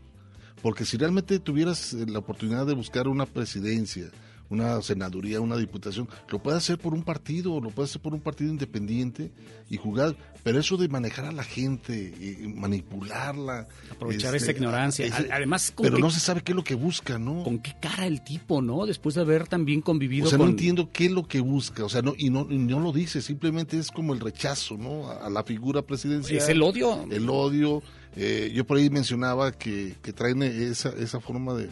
Porque 0.62 0.86
si 0.86 0.98
realmente 0.98 1.40
tuvieras 1.40 1.94
eh, 1.94 2.06
la 2.08 2.20
oportunidad 2.20 2.66
de 2.66 2.74
buscar 2.74 3.08
una 3.08 3.26
presidencia, 3.26 4.12
una 4.50 4.82
senaduría, 4.82 5.40
una 5.42 5.56
diputación, 5.58 6.10
lo 6.28 6.40
puede 6.40 6.58
hacer 6.58 6.80
por 6.80 6.94
un 6.94 7.04
partido, 7.04 7.62
lo 7.62 7.70
puede 7.70 7.88
hacer 7.88 8.02
por 8.02 8.14
un 8.14 8.20
partido 8.20 8.50
independiente 8.50 9.32
y 9.70 9.78
jugar, 9.78 10.16
pero 10.44 10.60
eso 10.60 10.76
de 10.76 10.88
manejar 10.88 11.26
a 11.26 11.32
la 11.32 11.44
gente, 11.44 11.94
y 12.20 12.48
manipularla, 12.48 13.68
aprovechar 13.92 14.36
esa 14.36 14.48
este, 14.48 14.60
ignorancia, 14.60 15.06
además, 15.32 15.72
pero 15.80 16.00
no 16.00 16.10
se 16.10 16.20
sabe 16.20 16.42
qué 16.42 16.54
es 16.54 16.56
lo 16.56 16.64
que 16.64 16.74
busca, 16.74 17.20
¿no? 17.20 17.44
Con 17.44 17.60
qué 17.60 17.76
cara 17.80 18.08
el 18.08 18.24
tipo, 18.24 18.62
¿no? 18.62 18.88
Después 18.88 19.16
de 19.16 19.22
haber 19.22 19.48
también 19.48 19.82
convivido. 19.82 20.26
O 20.26 20.30
sea, 20.30 20.40
no 20.40 20.48
entiendo 20.48 20.90
qué 20.92 21.06
es 21.06 21.12
lo 21.12 21.28
que 21.28 21.42
busca, 21.42 21.86
o 21.86 21.90
sea, 21.90 22.02
no 22.02 22.14
y 22.18 22.32
no, 22.32 22.46
no 22.46 22.80
lo 22.80 22.92
dice, 22.92 23.22
simplemente 23.22 23.78
es 23.78 23.92
como 23.92 24.14
el 24.14 24.20
rechazo, 24.20 24.78
¿no? 24.78 25.10
A, 25.12 25.30
la 25.30 25.44
figura 25.44 25.84
presidencial. 25.84 26.40
Es 26.40 26.50
el 26.50 26.64
odio. 26.64 27.06
El 27.12 27.30
odio. 27.30 27.84
Eh, 28.16 28.52
yo 28.54 28.66
por 28.66 28.78
ahí 28.78 28.90
mencionaba 28.90 29.52
que, 29.52 29.96
que 30.02 30.14
traen 30.14 30.44
esa, 30.44 30.90
esa 30.90 31.20
forma 31.20 31.54
de 31.54 31.70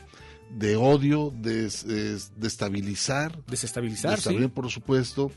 de 0.49 0.75
odio, 0.75 1.33
de, 1.35 1.65
estabilizar. 2.43 3.37
Desestabilizar, 3.47 4.19
sí. 4.19 4.47
por 4.47 4.69
supuesto, 4.69 5.31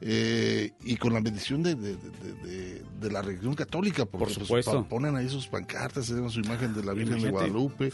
eh, 0.00 0.72
y 0.84 0.96
con 0.96 1.12
la 1.12 1.20
bendición 1.20 1.62
de, 1.62 1.74
de, 1.74 3.10
la 3.10 3.20
religión 3.22 3.54
católica, 3.54 4.06
por 4.06 4.30
supuesto. 4.30 4.86
ponen 4.88 5.16
ahí 5.16 5.28
sus 5.28 5.46
pancartas, 5.46 6.06
tienen 6.06 6.30
su 6.30 6.40
imagen 6.40 6.74
de 6.74 6.82
la 6.82 6.94
Virgen 6.94 7.20
de 7.20 7.30
Guadalupe, 7.30 7.92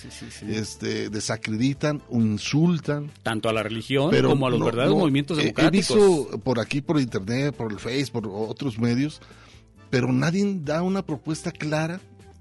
este, 0.49 1.11
desacreditan, 1.11 2.01
insultan. 2.11 3.11
Tanto 3.23 3.49
a 3.49 3.53
la 3.53 3.63
religión 3.63 4.15
como 4.23 4.47
a 4.47 4.51
los 4.51 4.65
verdaderos 4.65 4.97
movimientos 4.97 5.37
democráticos. 5.39 5.91
He 5.91 5.97
visto 5.97 6.41
por 6.41 6.61
aquí, 6.61 6.81
por 6.81 7.01
internet, 7.01 7.55
por 7.55 7.73
el 7.73 7.79
Face, 7.79 8.07
por 8.13 8.29
otros 8.29 8.79
medios, 8.79 9.21
pero 9.91 10.13
nadie 10.13 10.61
da 10.63 10.83
una 10.83 11.05
propuesta 11.05 11.51
clara, 11.51 12.01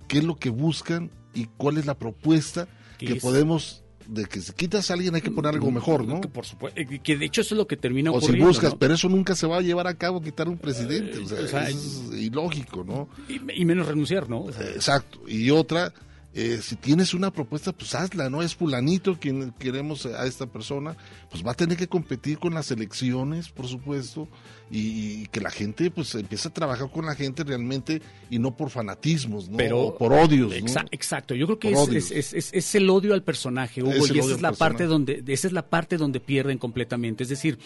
qué 0.09 0.17
es 0.17 0.25
lo 0.25 0.35
que 0.35 0.49
buscan 0.49 1.09
y 1.33 1.45
cuál 1.55 1.77
es 1.77 1.85
la 1.85 1.97
propuesta 1.97 2.67
que 2.97 3.15
podemos 3.15 3.83
de 4.09 4.25
que 4.25 4.41
si 4.41 4.51
quitas 4.53 4.89
a 4.89 4.95
alguien 4.95 5.13
hay 5.13 5.21
que 5.21 5.29
poner 5.29 5.53
algo 5.53 5.69
mejor, 5.71 6.05
¿no? 6.05 6.19
Que 6.19 6.27
por 6.27 6.43
supuesto, 6.43 6.79
eh, 6.81 6.99
que 7.01 7.15
de 7.15 7.25
hecho 7.25 7.41
eso 7.41 7.53
es 7.53 7.57
lo 7.59 7.67
que 7.67 7.77
termina 7.77 8.09
ocurriendo. 8.09 8.49
O 8.49 8.53
si 8.53 8.59
buscas, 8.59 8.75
pero 8.77 8.95
eso 8.95 9.07
nunca 9.07 9.35
se 9.35 9.45
va 9.45 9.57
a 9.57 9.61
llevar 9.61 9.85
a 9.85 9.93
cabo 9.93 10.19
quitar 10.19 10.49
un 10.49 10.57
presidente, 10.57 11.19
o 11.19 11.47
sea, 11.47 11.69
es 11.69 12.09
ilógico, 12.11 12.83
¿no? 12.83 13.07
Y, 13.29 13.65
menos 13.65 13.87
renunciar, 13.87 14.27
¿no? 14.27 14.49
Exacto. 14.49 15.19
Y 15.27 15.51
otra, 15.51 15.93
eh, 16.31 16.59
si 16.61 16.75
tienes 16.75 17.15
una 17.15 17.31
propuesta, 17.31 17.71
pues 17.71 17.95
hazla, 17.95 18.29
¿no? 18.29 18.43
Es 18.43 18.55
fulanito 18.55 19.17
quien 19.19 19.51
queremos 19.53 20.05
a 20.05 20.27
esta 20.27 20.45
persona, 20.45 20.95
pues 21.31 21.45
va 21.45 21.51
a 21.51 21.55
tener 21.55 21.75
que 21.75 21.87
competir 21.87 22.37
con 22.37 22.53
las 22.53 22.69
elecciones, 22.69 23.49
por 23.49 23.67
supuesto, 23.67 24.27
y, 24.69 25.25
que 25.27 25.41
la 25.41 25.49
gente 25.49 25.89
pues 25.89 26.13
empiece 26.13 26.47
a 26.47 26.53
trabajar 26.53 26.91
con 26.91 27.07
la 27.07 27.15
gente 27.15 27.43
realmente 27.43 28.03
y 28.29 28.37
no 28.37 28.55
por 28.55 28.69
fanatismos, 28.69 29.49
¿no? 29.49 29.57
Pero, 29.57 29.95
por 29.97 30.13
odios. 30.13 30.53
Exacto, 30.91 31.33
yo 31.33 31.47
creo 31.47 31.59
que 31.59 31.71
es, 31.71 32.75
el 32.75 32.89
odio 32.91 33.15
al 33.15 33.23
personaje, 33.23 33.81
Hugo, 33.81 34.05
y 34.13 34.19
esa 34.19 34.35
es 34.35 34.41
la 34.41 34.51
parte 34.51 34.85
donde, 34.85 35.23
esa 35.27 35.47
es 35.47 35.53
la 35.53 35.67
parte 35.67 35.97
donde 35.97 36.19
pierden 36.19 36.59
completamente. 36.59 37.23
Es 37.23 37.29
decir, 37.29 37.57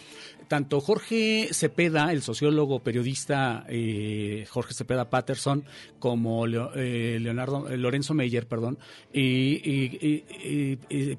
tanto 0.53 0.81
Jorge 0.81 1.49
Cepeda, 1.51 2.11
el 2.11 2.21
sociólogo 2.21 2.83
periodista 2.83 3.65
eh, 3.67 4.45
Jorge 4.47 4.75
Cepeda 4.75 5.09
Patterson, 5.09 5.65
como 5.97 6.45
eh, 6.45 7.17
Leonardo 7.19 7.75
Lorenzo 7.75 8.13
Meyer, 8.13 8.47
perdón, 8.47 8.77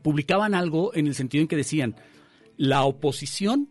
publicaban 0.05 0.55
algo 0.55 0.95
en 0.95 1.09
el 1.09 1.17
sentido 1.17 1.43
en 1.43 1.49
que 1.49 1.57
decían, 1.57 1.97
la 2.57 2.85
oposición 2.85 3.71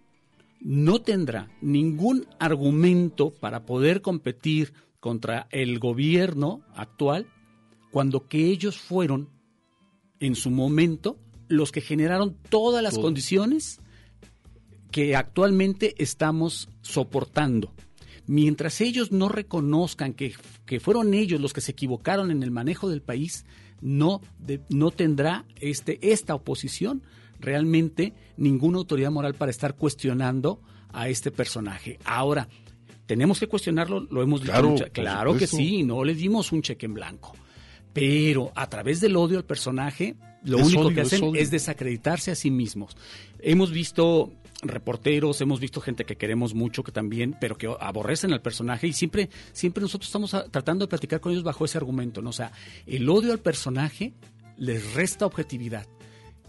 no 0.60 1.02
tendrá 1.02 1.50
ningún 1.62 2.28
argumento 2.40 3.34
para 3.34 3.66
poder 3.66 4.02
competir 4.02 4.74
contra 5.00 5.48
el 5.50 5.80
gobierno 5.80 6.60
actual 6.76 7.28
cuando 7.90 8.28
que 8.28 8.48
ellos 8.48 8.78
fueron 8.78 9.30
en 10.20 10.36
su 10.36 10.52
momento 10.52 11.18
los 11.48 11.72
que 11.72 11.80
generaron 11.80 12.36
todas 12.50 12.84
las 12.84 12.98
condiciones 12.98 13.80
que 14.94 15.18
actualmente 15.18 15.96
estamos 15.98 16.70
soportando 16.82 17.74
mientras 18.28 18.80
ellos 18.82 19.12
no 19.12 19.30
reconozcan 19.30 20.14
que, 20.14 20.34
fueron 20.80 21.14
ellos 21.14 21.42
los 21.42 21.52
que 21.52 21.62
se 21.62 21.72
equivocaron 21.72 22.32
en 22.32 22.44
el 22.44 22.52
manejo 22.52 22.90
del 22.90 23.02
país, 23.02 23.46
no, 23.82 24.22
no 24.70 24.92
tendrá 24.92 25.46
este, 25.60 26.00
esta 26.02 26.36
oposición 26.36 27.04
realmente 27.40 28.14
ninguna 28.38 28.78
autoridad 28.78 29.12
moral 29.12 29.34
para 29.34 29.52
estar 29.52 29.76
cuestionando 29.76 30.62
a 30.94 31.10
este 31.10 31.32
personaje. 31.32 32.00
Ahora, 32.06 32.48
tenemos 33.06 33.40
que 33.40 33.48
cuestionarlo, 33.48 34.08
lo 34.10 34.22
hemos 34.22 34.42
dicho. 34.42 34.54
Claro, 34.94 35.36
que 35.36 35.48
sí, 35.48 35.84
no 35.84 36.04
le 36.04 36.16
dimos 36.16 36.52
un 36.52 36.62
cheque 36.62 36.86
en 36.86 36.94
blanco. 36.94 37.36
Pero 37.92 38.52
a 38.56 38.70
través 38.70 39.02
del 39.02 39.18
odio 39.18 39.38
al 39.38 39.44
personaje, 39.44 40.16
lo 40.44 40.60
Es 40.60 40.68
único 40.68 40.82
odio, 40.84 40.96
que 40.96 41.02
hacen 41.02 41.36
es 41.36 41.52
desacreditarse 41.52 42.32
a 42.32 42.36
sí 42.36 42.50
mismos. 42.50 42.96
Hemos 43.40 43.72
visto 43.72 44.32
reporteros, 44.64 45.40
hemos 45.42 45.60
visto 45.60 45.82
gente 45.82 46.06
que 46.06 46.16
queremos 46.18 46.54
mucho, 46.54 46.84
que 46.84 46.92
también, 46.92 47.36
pero 47.40 47.58
que 47.58 47.74
aborrecen 47.80 48.34
al 48.34 48.42
personaje 48.42 48.88
y 48.88 48.94
siempre, 48.94 49.30
siempre 49.52 49.82
nosotros 49.82 50.08
estamos 50.08 50.34
a- 50.34 50.46
tratando 50.50 50.86
de 50.86 50.90
platicar 50.90 51.20
con 51.20 51.32
ellos 51.32 51.44
bajo 51.44 51.66
ese 51.66 51.78
argumento, 51.78 52.22
¿no? 52.22 52.30
O 52.32 52.34
sea, 52.34 52.52
el 52.86 53.08
odio 53.10 53.32
al 53.32 53.40
personaje 53.40 54.14
les 54.58 54.94
resta 54.94 55.26
objetividad. 55.26 55.88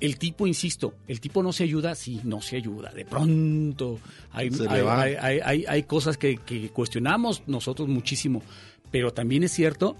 El 0.00 0.18
tipo, 0.18 0.46
insisto, 0.46 0.94
el 1.06 1.20
tipo 1.20 1.42
no 1.42 1.52
se 1.52 1.64
ayuda, 1.64 1.94
sí, 1.94 2.20
no 2.24 2.40
se 2.40 2.56
ayuda. 2.56 2.90
De 2.92 3.04
pronto 3.04 4.00
hay, 4.32 4.50
hay, 4.68 4.82
va. 4.82 5.00
hay- 5.02 5.14
hay- 5.14 5.40
hay- 5.42 5.64
hay 5.68 5.82
cosas 5.84 6.18
que, 6.18 6.36
que 6.36 6.68
cuestionamos 6.70 7.42
nosotros 7.46 7.88
muchísimo, 7.88 8.42
pero 8.90 9.12
también 9.12 9.44
es 9.44 9.52
cierto 9.52 9.96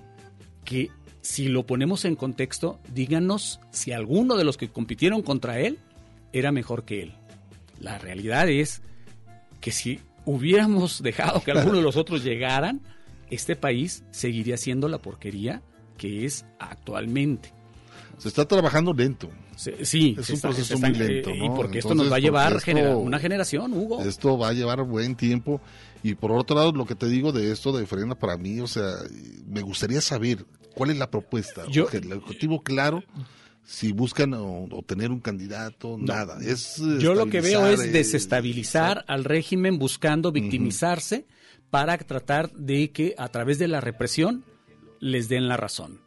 que 0.65 0.91
si 1.21 1.49
lo 1.49 1.65
ponemos 1.65 2.05
en 2.05 2.17
contexto, 2.17 2.81
díganos 2.93 3.61
si 3.71 3.93
alguno 3.93 4.37
de 4.37 4.45
los 4.45 4.57
que 4.59 4.69
compitieron 4.69 5.23
contra 5.23 5.61
él 5.61 5.79
era 6.33 6.53
mejor 6.53 6.85
que 6.85 7.03
él. 7.03 7.15
La 7.85 7.99
realidad 7.99 8.49
es 8.49 8.81
que 9.61 9.71
si 9.71 10.01
hubiéramos 10.25 11.03
dejado 11.03 11.43
que 11.45 11.51
alguno 11.51 11.77
de 11.77 11.83
los 11.83 11.97
otros 11.97 12.25
llegaran, 12.25 12.81
este 13.31 13.57
país 13.57 14.05
seguiría 14.11 14.57
siendo 14.57 14.89
la 14.89 14.99
porquería 14.99 15.63
que 15.99 16.25
es 16.25 16.47
actualmente. 16.59 17.53
Se 18.19 18.29
está 18.29 18.47
trabajando 18.47 18.95
lento. 18.95 19.29
Se- 19.57 19.85
sí, 19.85 20.17
es 20.19 20.29
un 20.31 20.35
está- 20.37 20.49
proceso 20.49 20.75
está- 20.75 20.89
muy 20.89 20.97
lento. 20.99 21.31
eh, 21.31 21.37
y 21.37 21.49
¿no? 21.49 21.55
porque 21.55 21.79
esto 21.81 21.95
nos 21.95 22.11
va 22.11 22.17
a 22.17 22.21
llevar 22.21 22.59
genera- 22.61 22.97
una 22.97 23.19
generación, 23.19 23.73
Hugo. 23.75 24.01
Esto 24.03 24.39
va 24.39 24.49
a 24.49 24.53
llevar 24.53 24.83
buen 24.83 25.15
tiempo. 25.15 25.61
Y 26.03 26.15
por 26.15 26.33
otro 26.33 26.57
lado, 26.57 26.73
lo 26.73 26.87
que 26.87 26.95
te 26.95 27.07
digo 27.07 27.33
de 27.33 27.53
esto 27.53 27.77
de 27.77 27.87
Frena, 27.87 28.15
para 28.15 28.37
mí, 28.39 28.61
o 28.61 28.67
sea, 28.67 28.93
me 29.47 29.61
gustaría 29.63 30.01
saber 30.01 30.47
cuál 30.75 30.91
es 30.91 30.97
la 30.97 31.11
propuesta. 31.11 31.65
Yo- 31.71 31.89
el 31.93 32.13
objetivo 32.15 32.63
claro, 32.63 33.03
si 33.65 33.93
buscan 33.93 34.35
o, 34.35 34.69
o 34.71 34.83
tener 34.83 35.11
un 35.11 35.21
candidato, 35.21 35.97
nada. 35.99 36.39
Es 36.43 36.77
Yo 37.01 37.15
lo 37.15 37.27
que 37.27 37.41
veo 37.41 37.67
es 37.67 37.81
eh, 37.81 37.89
desestabilizar 37.89 39.05
al 39.09 39.25
régimen 39.25 39.79
buscando 39.79 40.33
victimizarse 40.33 41.27
para 41.71 41.97
tratar 41.99 42.53
de 42.53 42.91
que 42.93 43.15
a 43.19 43.29
través 43.29 43.59
de 43.59 43.69
la 43.69 43.81
represión 43.81 44.45
les 45.01 45.29
den 45.29 45.49
la 45.49 45.57
razón. 45.57 46.01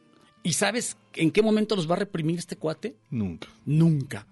¿Y 0.43 0.53
sabes 0.53 0.97
en 1.13 1.31
qué 1.31 1.41
momento 1.41 1.75
los 1.75 1.89
va 1.89 1.95
a 1.95 1.99
reprimir 1.99 2.39
este 2.39 2.55
cuate? 2.55 2.95
Nunca. 3.09 3.47
Nunca. 3.65 4.27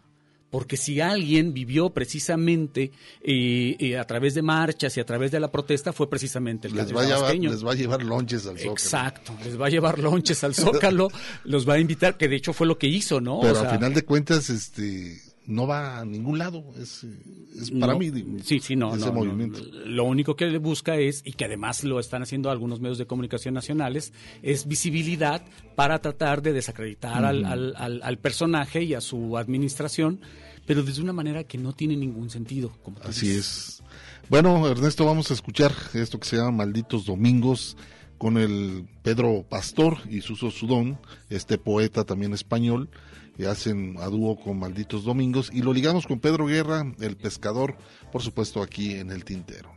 Porque 0.56 0.78
si 0.78 1.02
alguien 1.02 1.54
vivió 1.54 1.90
precisamente 1.90 2.90
eh, 3.22 3.76
eh, 3.78 3.98
a 3.98 4.08
través 4.08 4.36
de 4.36 4.42
marchas 4.42 4.96
y 4.96 5.02
a 5.02 5.06
través 5.06 5.30
de 5.30 5.42
la 5.42 5.52
protesta 5.52 5.92
fue 5.92 6.10
precisamente 6.10 6.70
el 6.70 6.76
les 6.76 6.96
va, 6.96 7.02
a 7.02 7.04
llevar, 7.04 7.20
Tabasqueño. 7.20 7.52
les 7.52 7.66
va 7.66 7.72
a 7.74 7.76
llevar 7.76 8.04
lonches 8.04 8.46
al 8.46 8.58
Zócalo. 8.58 8.72
Exacto, 8.72 9.34
les 9.44 9.60
va 9.60 9.66
a 9.66 9.70
llevar 9.70 10.00
lonches 10.00 10.46
al 10.46 10.56
Zócalo, 10.56 11.10
los 11.44 11.68
va 11.68 11.74
a 11.74 11.80
invitar, 11.80 12.16
que 12.16 12.30
de 12.30 12.38
hecho 12.38 12.54
fue 12.54 12.68
lo 12.68 12.78
que 12.78 12.88
hizo, 12.88 13.20
¿no? 13.20 13.42
Pero 13.42 13.52
O 13.52 13.56
sea, 13.60 13.70
al 13.70 13.76
final 13.76 13.94
de 13.94 14.06
cuentas, 14.06 14.50
este 14.50 15.22
no 15.48 15.68
va 15.68 16.00
a 16.00 16.06
ningún 16.06 16.38
lado. 16.38 16.64
Es, 16.78 17.04
es 17.04 17.72
para 17.72 17.94
No, 17.94 18.00
mí, 18.00 18.10
digo, 18.10 18.38
sí, 18.44 18.60
sí, 18.60 18.76
no, 18.76 18.96
ese 18.96 19.06
no, 19.08 19.14
movimiento. 19.14 19.60
Lo 19.86 20.04
único 20.06 20.36
que 20.36 20.46
le 20.48 20.58
busca 20.58 20.98
es, 20.98 21.22
y 21.26 21.34
que 21.34 21.46
además 21.46 21.84
lo 21.84 22.00
están 22.00 22.22
haciendo 22.24 22.50
algunos 22.50 22.80
medios 22.80 22.98
de 22.98 23.06
comunicación 23.08 23.54
nacionales, 23.54 24.14
es 24.42 24.68
visibilidad 24.68 25.44
para 25.76 26.00
tratar 26.00 26.42
de 26.42 26.54
desacreditar 26.54 27.24
al, 27.26 27.46
al- 27.46 27.74
al- 27.78 28.02
al 28.04 28.18
personaje 28.18 28.84
y 28.84 28.94
a 28.94 29.02
su 29.02 29.38
administración, 29.38 30.20
pero 30.66 30.84
desde 30.84 31.02
una 31.02 31.14
manera 31.14 31.44
que 31.44 31.58
no 31.58 31.74
tiene 31.74 31.96
ningún 31.96 32.30
sentido. 32.30 32.72
Como 32.84 32.98
Así 33.04 33.28
dices. 33.28 33.46
es. 33.80 33.84
Bueno, 34.30 34.68
Ernesto, 34.68 35.06
vamos 35.06 35.30
a 35.30 35.36
escuchar 35.36 35.72
esto 35.94 36.20
que 36.20 36.28
se 36.28 36.38
llama 36.38 36.52
Malditos 36.52 37.06
Domingos 37.06 37.78
con 38.18 38.38
el 38.38 38.88
Pedro 39.04 39.46
Pastor 39.48 39.98
y 40.10 40.22
Suso 40.22 40.50
Sudón, 40.50 40.98
este 41.30 41.58
poeta 41.60 42.06
también 42.06 42.34
español, 42.34 42.90
que 43.38 43.48
hacen 43.48 43.96
a 44.00 44.08
dúo 44.08 44.38
con 44.38 44.60
Malditos 44.60 45.04
Domingos 45.04 45.50
y 45.54 45.62
lo 45.62 45.74
ligamos 45.74 46.08
con 46.08 46.20
Pedro 46.20 46.46
Guerra, 46.46 46.86
el 47.00 47.18
pescador, 47.18 47.76
por 48.12 48.22
supuesto 48.22 48.62
aquí 48.62 48.94
en 48.94 49.12
el 49.12 49.26
Tintero. 49.26 49.76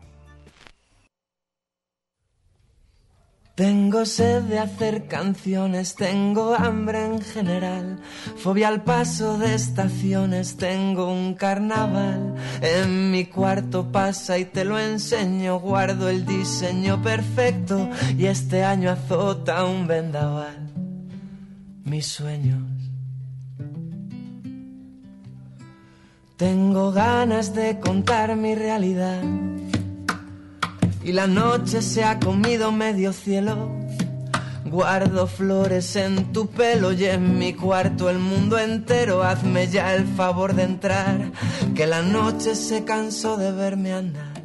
Tengo 3.59 4.07
sed 4.07 4.43
de 4.43 4.61
hacer 4.61 5.09
canciones, 5.09 5.97
tengo 5.97 6.55
hambre 6.55 7.05
en 7.05 7.21
general, 7.21 7.99
fobia 8.37 8.69
al 8.69 8.85
paso 8.85 9.37
de 9.37 9.53
estaciones, 9.57 10.57
tengo 10.57 11.13
un 11.13 11.35
carnaval. 11.35 12.37
En 12.61 13.11
mi 13.11 13.25
cuarto 13.25 13.91
pasa 13.91 14.39
y 14.39 14.45
te 14.45 14.65
lo 14.65 14.79
enseño, 14.79 15.59
guardo 15.59 16.09
el 16.09 16.25
diseño 16.25 17.03
perfecto 17.03 17.91
y 18.17 18.27
este 18.27 18.63
año 18.63 18.91
azota 18.93 19.65
un 19.65 19.89
vendaval. 19.89 20.71
Mis 21.83 22.07
sueños. 22.07 22.78
Tengo 26.39 26.93
ganas 26.93 27.53
de 27.53 27.81
contar 27.81 28.37
mi 28.37 28.55
realidad 28.55 29.25
y 31.03 31.11
la 31.11 31.27
noche 31.27 31.83
se 31.83 32.05
ha 32.05 32.21
comido 32.21 32.71
medio 32.71 33.13
cielo. 33.13 33.57
Guardo 34.65 35.27
flores 35.27 35.97
en 35.97 36.33
tu 36.33 36.47
pelo 36.47 36.93
y 36.93 37.07
en 37.07 37.41
mi 37.41 37.55
cuarto 37.55 38.09
el 38.09 38.21
mundo 38.21 38.57
entero. 38.57 39.25
Hazme 39.25 39.67
ya 39.67 39.97
el 39.97 40.07
favor 40.07 40.55
de 40.55 40.63
entrar, 40.63 41.33
que 41.75 41.89
la 41.89 42.03
noche 42.03 42.55
se 42.55 42.85
cansó 42.85 43.37
de 43.37 43.51
verme 43.51 43.95
andar. 43.95 44.45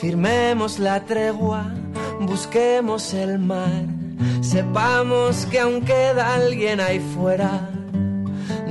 Firmemos 0.00 0.78
la 0.78 1.04
tregua, 1.04 1.74
busquemos 2.20 3.12
el 3.12 3.40
mar, 3.40 3.86
sepamos 4.40 5.46
que 5.46 5.58
aún 5.58 5.80
queda 5.80 6.34
alguien 6.34 6.78
ahí 6.78 7.00
fuera. 7.00 7.73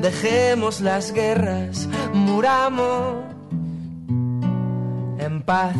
Dejemos 0.03 0.81
las 0.81 1.13
guerras, 1.13 1.87
muramos 2.13 3.23
en 5.17 5.41
paz. 5.43 5.77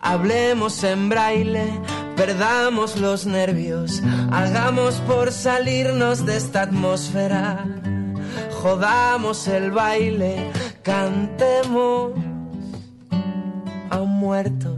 Hablemos 0.00 0.84
en 0.84 1.08
braille, 1.08 1.80
perdamos 2.14 2.96
los 3.00 3.26
nervios, 3.26 4.00
hagamos 4.30 4.94
por 5.08 5.32
salirnos 5.32 6.24
de 6.24 6.36
esta 6.36 6.62
atmósfera. 6.62 7.64
Jodamos 8.62 9.48
el 9.48 9.72
baile, 9.72 10.52
cantemos 10.84 12.12
a 13.90 14.00
un 14.00 14.20
muerto. 14.20 14.73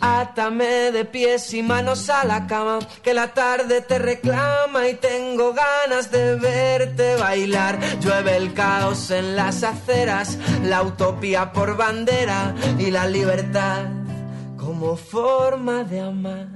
Átame 0.00 0.92
de 0.92 1.04
pies 1.04 1.52
y 1.54 1.62
manos 1.62 2.08
a 2.08 2.24
la 2.24 2.46
cama, 2.46 2.78
que 3.02 3.14
la 3.14 3.34
tarde 3.34 3.80
te 3.80 3.98
reclama 3.98 4.88
y 4.88 4.94
tengo 4.94 5.52
ganas 5.52 6.10
de 6.12 6.36
verte 6.36 7.16
bailar. 7.16 7.78
Llueve 8.00 8.36
el 8.36 8.54
caos 8.54 9.10
en 9.10 9.34
las 9.34 9.64
aceras, 9.64 10.38
la 10.62 10.82
utopía 10.82 11.52
por 11.52 11.76
bandera 11.76 12.54
y 12.78 12.90
la 12.90 13.06
libertad 13.06 13.86
como 14.56 14.96
forma 14.96 15.82
de 15.82 16.00
amar. 16.00 16.46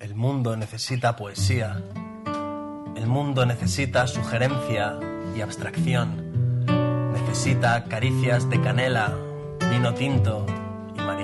El 0.00 0.14
mundo 0.14 0.56
necesita 0.56 1.14
poesía. 1.14 1.82
El 2.96 3.06
mundo 3.06 3.46
necesita 3.46 4.06
sugerencia 4.08 4.98
y 5.36 5.40
abstracción. 5.40 6.66
Necesita 7.12 7.84
caricias 7.84 8.48
de 8.50 8.60
canela, 8.60 9.14
vino 9.70 9.94
tinto 9.94 10.46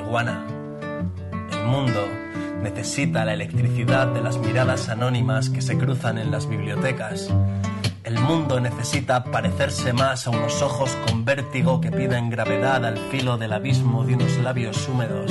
El 0.06 1.66
mundo 1.66 2.08
necesita 2.62 3.24
la 3.24 3.34
electricidad 3.34 4.06
de 4.06 4.22
las 4.22 4.38
miradas 4.38 4.88
anónimas 4.88 5.50
que 5.50 5.60
se 5.60 5.76
cruzan 5.76 6.16
en 6.18 6.30
las 6.30 6.48
bibliotecas. 6.48 7.28
El 8.04 8.20
mundo 8.20 8.60
necesita 8.60 9.24
parecerse 9.24 9.92
más 9.92 10.26
a 10.26 10.30
unos 10.30 10.62
ojos 10.62 10.96
con 11.06 11.24
vértigo 11.24 11.80
que 11.80 11.90
piden 11.90 12.30
gravedad 12.30 12.84
al 12.84 12.96
filo 12.96 13.36
del 13.36 13.52
abismo 13.52 14.04
de 14.04 14.14
unos 14.14 14.38
labios 14.38 14.88
húmedos. 14.88 15.30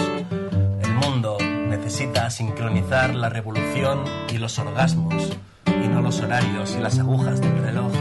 El 0.84 0.94
mundo 0.94 1.38
necesita 1.40 2.30
sincronizar 2.30 3.16
la 3.16 3.30
revolución 3.30 4.04
y 4.30 4.38
los 4.38 4.60
orgasmos, 4.60 5.32
y 5.66 5.88
no 5.88 6.02
los 6.02 6.20
horarios 6.20 6.76
y 6.78 6.82
las 6.82 7.00
agujas 7.00 7.40
del 7.40 7.58
reloj. 7.60 7.92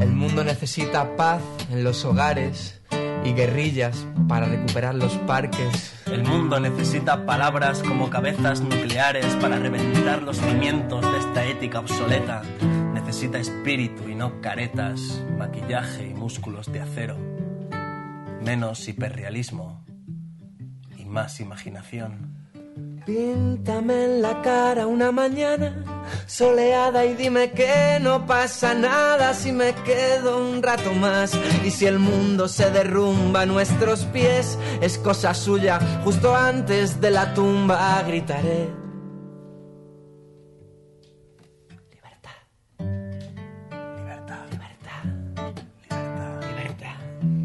El 0.00 0.12
mundo 0.12 0.42
necesita 0.44 1.14
paz 1.14 1.42
en 1.70 1.84
los 1.84 2.04
hogares 2.06 2.77
y 3.24 3.32
guerrillas 3.32 4.06
para 4.28 4.46
recuperar 4.46 4.94
los 4.94 5.16
parques. 5.18 5.94
El 6.06 6.24
mundo 6.24 6.60
necesita 6.60 7.26
palabras 7.26 7.82
como 7.82 8.10
cabezas 8.10 8.60
nucleares 8.60 9.26
para 9.36 9.58
reventar 9.58 10.22
los 10.22 10.36
cimientos 10.36 11.00
de 11.10 11.18
esta 11.18 11.44
ética 11.44 11.80
obsoleta. 11.80 12.42
Necesita 12.94 13.38
espíritu 13.38 14.08
y 14.08 14.14
no 14.14 14.40
caretas, 14.40 15.22
maquillaje 15.38 16.08
y 16.08 16.14
músculos 16.14 16.70
de 16.72 16.80
acero. 16.80 17.16
Menos 18.42 18.86
hiperrealismo 18.88 19.84
y 20.96 21.04
más 21.04 21.40
imaginación. 21.40 22.37
Píntame 23.08 24.04
en 24.04 24.20
la 24.20 24.42
cara 24.42 24.86
una 24.86 25.10
mañana 25.10 26.04
soleada 26.26 27.06
y 27.06 27.14
dime 27.14 27.52
que 27.52 27.96
no 28.02 28.26
pasa 28.26 28.74
nada 28.74 29.32
si 29.32 29.50
me 29.50 29.72
quedo 29.76 30.36
un 30.46 30.62
rato 30.62 30.92
más. 30.92 31.32
Y 31.64 31.70
si 31.70 31.86
el 31.86 31.98
mundo 31.98 32.48
se 32.48 32.70
derrumba 32.70 33.40
a 33.40 33.46
nuestros 33.46 34.04
pies 34.12 34.58
es 34.82 34.98
cosa 34.98 35.32
suya. 35.32 35.80
Justo 36.04 36.36
antes 36.36 37.00
de 37.00 37.10
la 37.10 37.32
tumba 37.32 38.02
gritaré. 38.06 38.68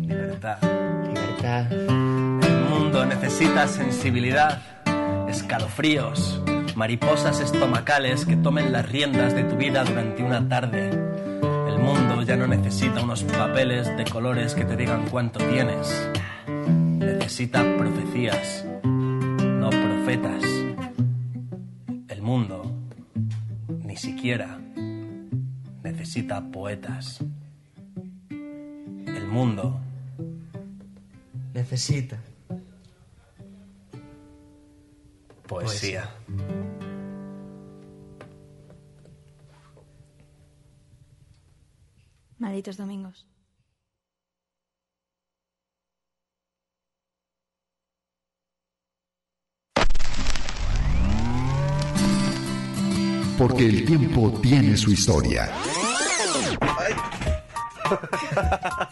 Libertad. 0.02 0.58
Libertad. 1.08 1.72
El 1.72 2.66
mundo 2.70 3.06
necesita 3.06 3.66
sensibilidad, 3.68 4.62
escalofríos, 5.34 6.40
mariposas 6.76 7.40
estomacales 7.40 8.24
que 8.24 8.36
tomen 8.36 8.72
las 8.72 8.88
riendas 8.88 9.34
de 9.34 9.44
tu 9.44 9.56
vida 9.56 9.84
durante 9.84 10.22
una 10.22 10.48
tarde. 10.48 10.90
El 10.90 11.80
mundo 11.80 12.22
ya 12.22 12.36
no 12.36 12.46
necesita 12.46 13.02
unos 13.02 13.24
papeles 13.24 13.98
de 13.98 14.06
colores 14.06 14.54
que 14.54 14.64
te 14.64 14.76
digan 14.76 15.08
cuánto 15.10 15.40
tienes. 15.40 16.12
Necesita 17.00 17.64
profecías, 17.78 18.64
no 18.84 19.72
profetas. 19.72 20.44
El 22.10 22.22
mundo 22.22 22.72
ni 23.84 23.98
siquiera 23.98 24.60
necesita 25.84 26.44
poetas. 26.52 27.24
El 28.30 29.28
mundo 29.28 29.80
necesita 31.56 32.20
poesía. 35.48 36.10
Malditos 42.38 42.78
domingos. 42.78 43.28
Porque 53.38 53.66
el 53.66 53.86
tiempo 53.86 54.32
tiene 54.42 54.78
su 54.78 54.92
historia. 54.92 55.52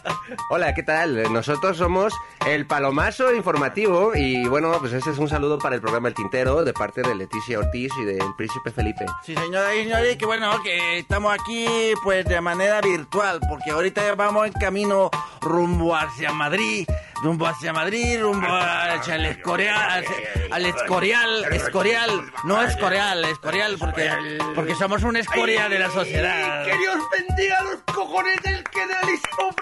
Hola, 0.48 0.74
¿qué 0.74 0.82
tal? 0.82 1.32
Nosotros 1.32 1.76
somos 1.76 2.14
el 2.46 2.66
Palomazo 2.66 3.34
Informativo 3.34 4.14
y 4.14 4.46
bueno, 4.48 4.72
pues 4.80 4.92
ese 4.92 5.10
es 5.10 5.18
un 5.18 5.28
saludo 5.28 5.58
para 5.58 5.74
el 5.74 5.80
programa 5.80 6.08
El 6.08 6.14
Tintero 6.14 6.64
de 6.64 6.72
parte 6.72 7.02
de 7.02 7.14
Leticia 7.14 7.58
Ortiz 7.58 7.92
y 8.00 8.04
del 8.04 8.34
Príncipe 8.36 8.70
Felipe. 8.70 9.06
Sí, 9.22 9.34
señoras 9.34 9.74
y 9.74 9.82
señores, 9.82 10.16
que 10.16 10.26
bueno, 10.26 10.62
que 10.62 10.98
estamos 10.98 11.34
aquí 11.34 11.66
pues 12.02 12.24
de 12.24 12.40
manera 12.40 12.80
virtual, 12.80 13.40
porque 13.48 13.70
ahorita 13.70 14.14
vamos 14.14 14.46
en 14.46 14.52
camino 14.52 15.10
rumbo 15.40 15.94
hacia 15.94 16.32
Madrid, 16.32 16.86
rumbo 17.22 17.46
hacia 17.46 17.72
Madrid, 17.72 18.20
rumbo 18.20 18.46
hacia 18.48 19.16
el 19.16 19.26
Escorial, 19.26 20.04
al 20.50 20.66
Escorial, 20.66 21.44
Escorial, 21.52 22.32
no 22.44 22.62
Escorial, 22.62 23.24
Escorial, 23.24 23.76
porque, 23.78 24.10
porque 24.54 24.74
somos 24.74 25.02
un 25.02 25.16
escoria 25.16 25.68
de 25.68 25.78
la 25.78 25.90
sociedad. 25.90 26.64
Que 26.64 26.76
Dios 26.78 26.96
bendiga 27.10 27.62
los 27.62 27.94
cojones 27.94 28.40
del 28.42 28.64
generalísimo 28.72 29.52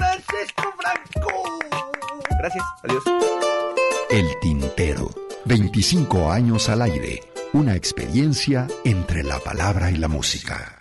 Gracias, 2.39 2.65
adiós. 2.83 3.05
El 4.11 4.27
Tintero. 4.41 5.11
25 5.45 6.31
años 6.31 6.69
al 6.69 6.83
aire. 6.83 7.23
Una 7.53 7.75
experiencia 7.75 8.67
entre 8.85 9.23
la 9.23 9.39
palabra 9.39 9.91
y 9.91 9.97
la 9.97 10.09
música. 10.09 10.80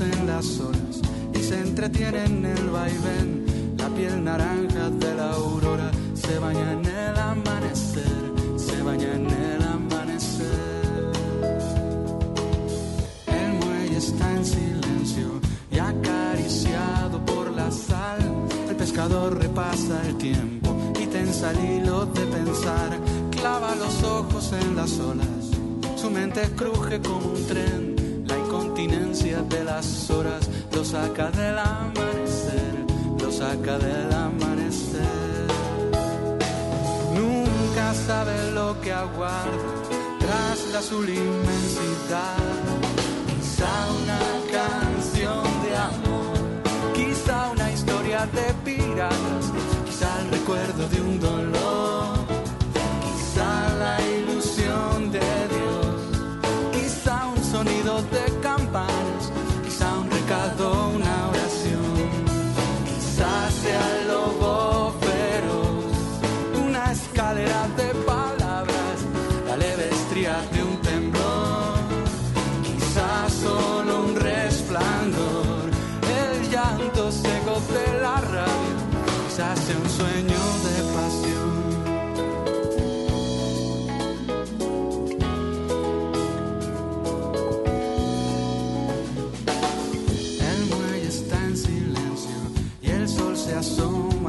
En 0.00 0.26
las 0.26 0.58
olas 0.60 1.00
y 1.34 1.38
se 1.42 1.60
entretiene 1.60 2.24
en 2.24 2.44
el 2.44 2.70
vaivén. 2.70 3.76
La 3.76 3.88
piel 3.88 4.24
naranja 4.24 4.90
de 4.90 5.14
la 5.14 5.32
aurora 5.32 5.90
se 6.14 6.38
baña 6.38 6.72
en 6.72 6.84
el 6.84 7.18
amanecer, 7.18 8.32
se 8.56 8.82
baña 8.82 9.14
en 9.14 9.26
el 9.26 9.62
amanecer. 9.62 11.12
El 13.26 13.52
muelle 13.64 13.96
está 13.98 14.32
en 14.32 14.44
silencio 14.44 15.40
y 15.70 15.78
acariciado 15.78 17.24
por 17.26 17.50
la 17.52 17.70
sal. 17.70 18.20
El 18.68 18.76
pescador 18.76 19.38
repasa 19.38 20.00
el 20.06 20.16
tiempo 20.16 20.76
y 21.00 21.06
tensa 21.06 21.50
el 21.50 21.58
hilo 21.64 22.06
de 22.06 22.26
pensar. 22.26 22.98
Clava 23.30 23.74
los 23.74 24.02
ojos 24.02 24.52
en 24.52 24.76
las 24.76 24.98
olas, 24.98 25.50
su 25.96 26.10
mente 26.10 26.42
cruje 26.56 27.00
como 27.00 27.32
un 27.32 27.46
tren. 27.46 28.09
La 28.80 28.84
incontinencia 28.84 29.42
de 29.42 29.64
las 29.64 30.08
horas 30.08 30.48
lo 30.72 30.82
saca 30.82 31.30
del 31.32 31.58
amanecer, 31.58 32.86
lo 33.20 33.30
saca 33.30 33.78
del 33.78 34.10
amanecer. 34.10 35.46
Nunca 37.14 37.92
sabe 37.92 38.52
lo 38.52 38.80
que 38.80 38.90
aguarda 38.90 39.50
tras 40.18 40.72
la 40.72 40.78
azul 40.78 41.06
inmensidad. 41.06 42.38
Quizá 43.28 43.70
una 44.00 44.20
canción 44.50 45.44
de 45.62 45.76
amor, 45.76 46.38
quizá 46.94 47.50
una 47.50 47.70
historia 47.70 48.26
de 48.32 48.54
piratas, 48.64 49.52
quizá 49.84 50.08
el 50.22 50.30
recuerdo 50.30 50.88
de 50.88 51.00
un 51.02 51.20
dolor, 51.20 51.99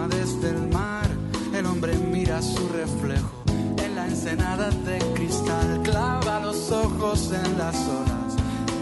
desde 0.08 0.50
el 0.50 0.70
mar. 0.70 1.10
El 1.54 1.66
hombre 1.66 1.94
mira 1.98 2.42
su 2.42 2.68
reflejo 2.70 3.44
en 3.84 3.96
la 3.96 4.08
ensenada 4.08 4.70
de 4.70 5.00
cristal, 5.14 5.82
clava 5.84 6.40
los 6.40 6.72
ojos 6.72 7.32
en 7.34 7.58
las 7.58 7.76
olas 7.76 8.36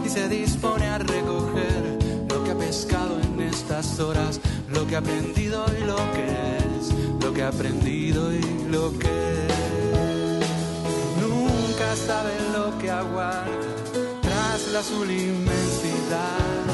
y 0.06 0.10
se 0.10 0.30
dispone 0.30 0.88
a 0.88 1.00
recoger 1.00 1.98
lo 2.30 2.44
que 2.44 2.52
ha 2.52 2.58
pescado 2.58 3.20
en 3.20 3.42
estas 3.42 4.00
horas, 4.00 4.40
lo 4.70 4.86
que 4.86 4.96
ha 4.96 5.00
aprendido 5.00 5.66
y 5.80 5.84
lo 5.84 5.98
que 6.14 6.26
es, 6.58 7.24
lo 7.24 7.34
que 7.34 7.44
ha 7.44 7.48
aprendido 7.50 8.32
y 8.34 8.42
lo 8.70 8.92
que 8.98 9.08
es. 9.08 10.46
Nunca 11.20 11.96
sabe 11.96 12.34
lo 12.54 12.78
que 12.78 12.92
aguarda 12.92 13.70
tras 14.22 14.72
la 14.72 14.80
azul 14.80 15.10
inmensidad. 15.10 16.70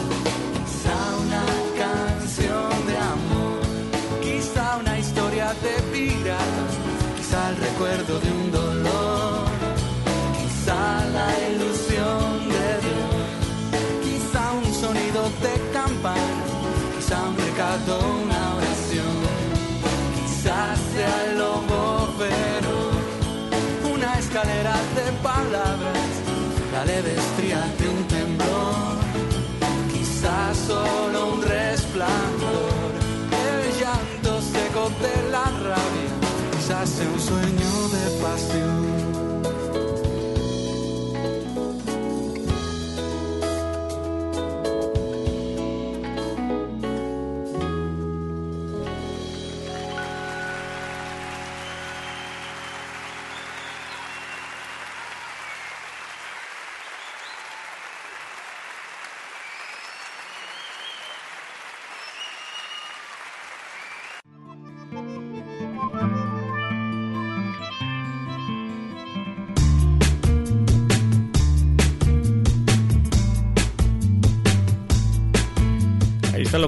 Quizá 0.65 0.97
una 1.25 1.43
canción 1.77 2.69
de 2.87 2.97
amor, 2.97 3.44
quizá 4.75 4.77
una 4.77 4.99
historia 4.99 5.53
de 5.61 5.81
piratas, 5.91 6.73
quizá 7.17 7.49
el 7.49 7.57
recuerdo 7.57 8.19
de 8.19 8.31
un 8.31 8.51
dolor, 8.51 9.45
quizá 10.37 11.05
la 11.13 11.29
ilusión 11.49 12.49
de 12.49 12.69
Dios, 12.85 13.25
quizá 14.03 14.51
un 14.53 14.73
sonido 14.73 15.23
de 15.41 15.71
campana, 15.71 16.43
quizá 16.95 17.21
un 17.23 17.37
recado, 17.37 17.99
una 18.23 18.55
oración, 18.55 19.15
quizás 20.15 20.79
sea 20.93 21.25
el 21.25 21.37
lobo 21.37 22.09
feroz, 22.17 23.93
una 23.93 24.19
escalera 24.19 24.75
de 24.95 25.11
palabras, 25.21 26.09
la 26.73 26.85
leve 26.85 27.15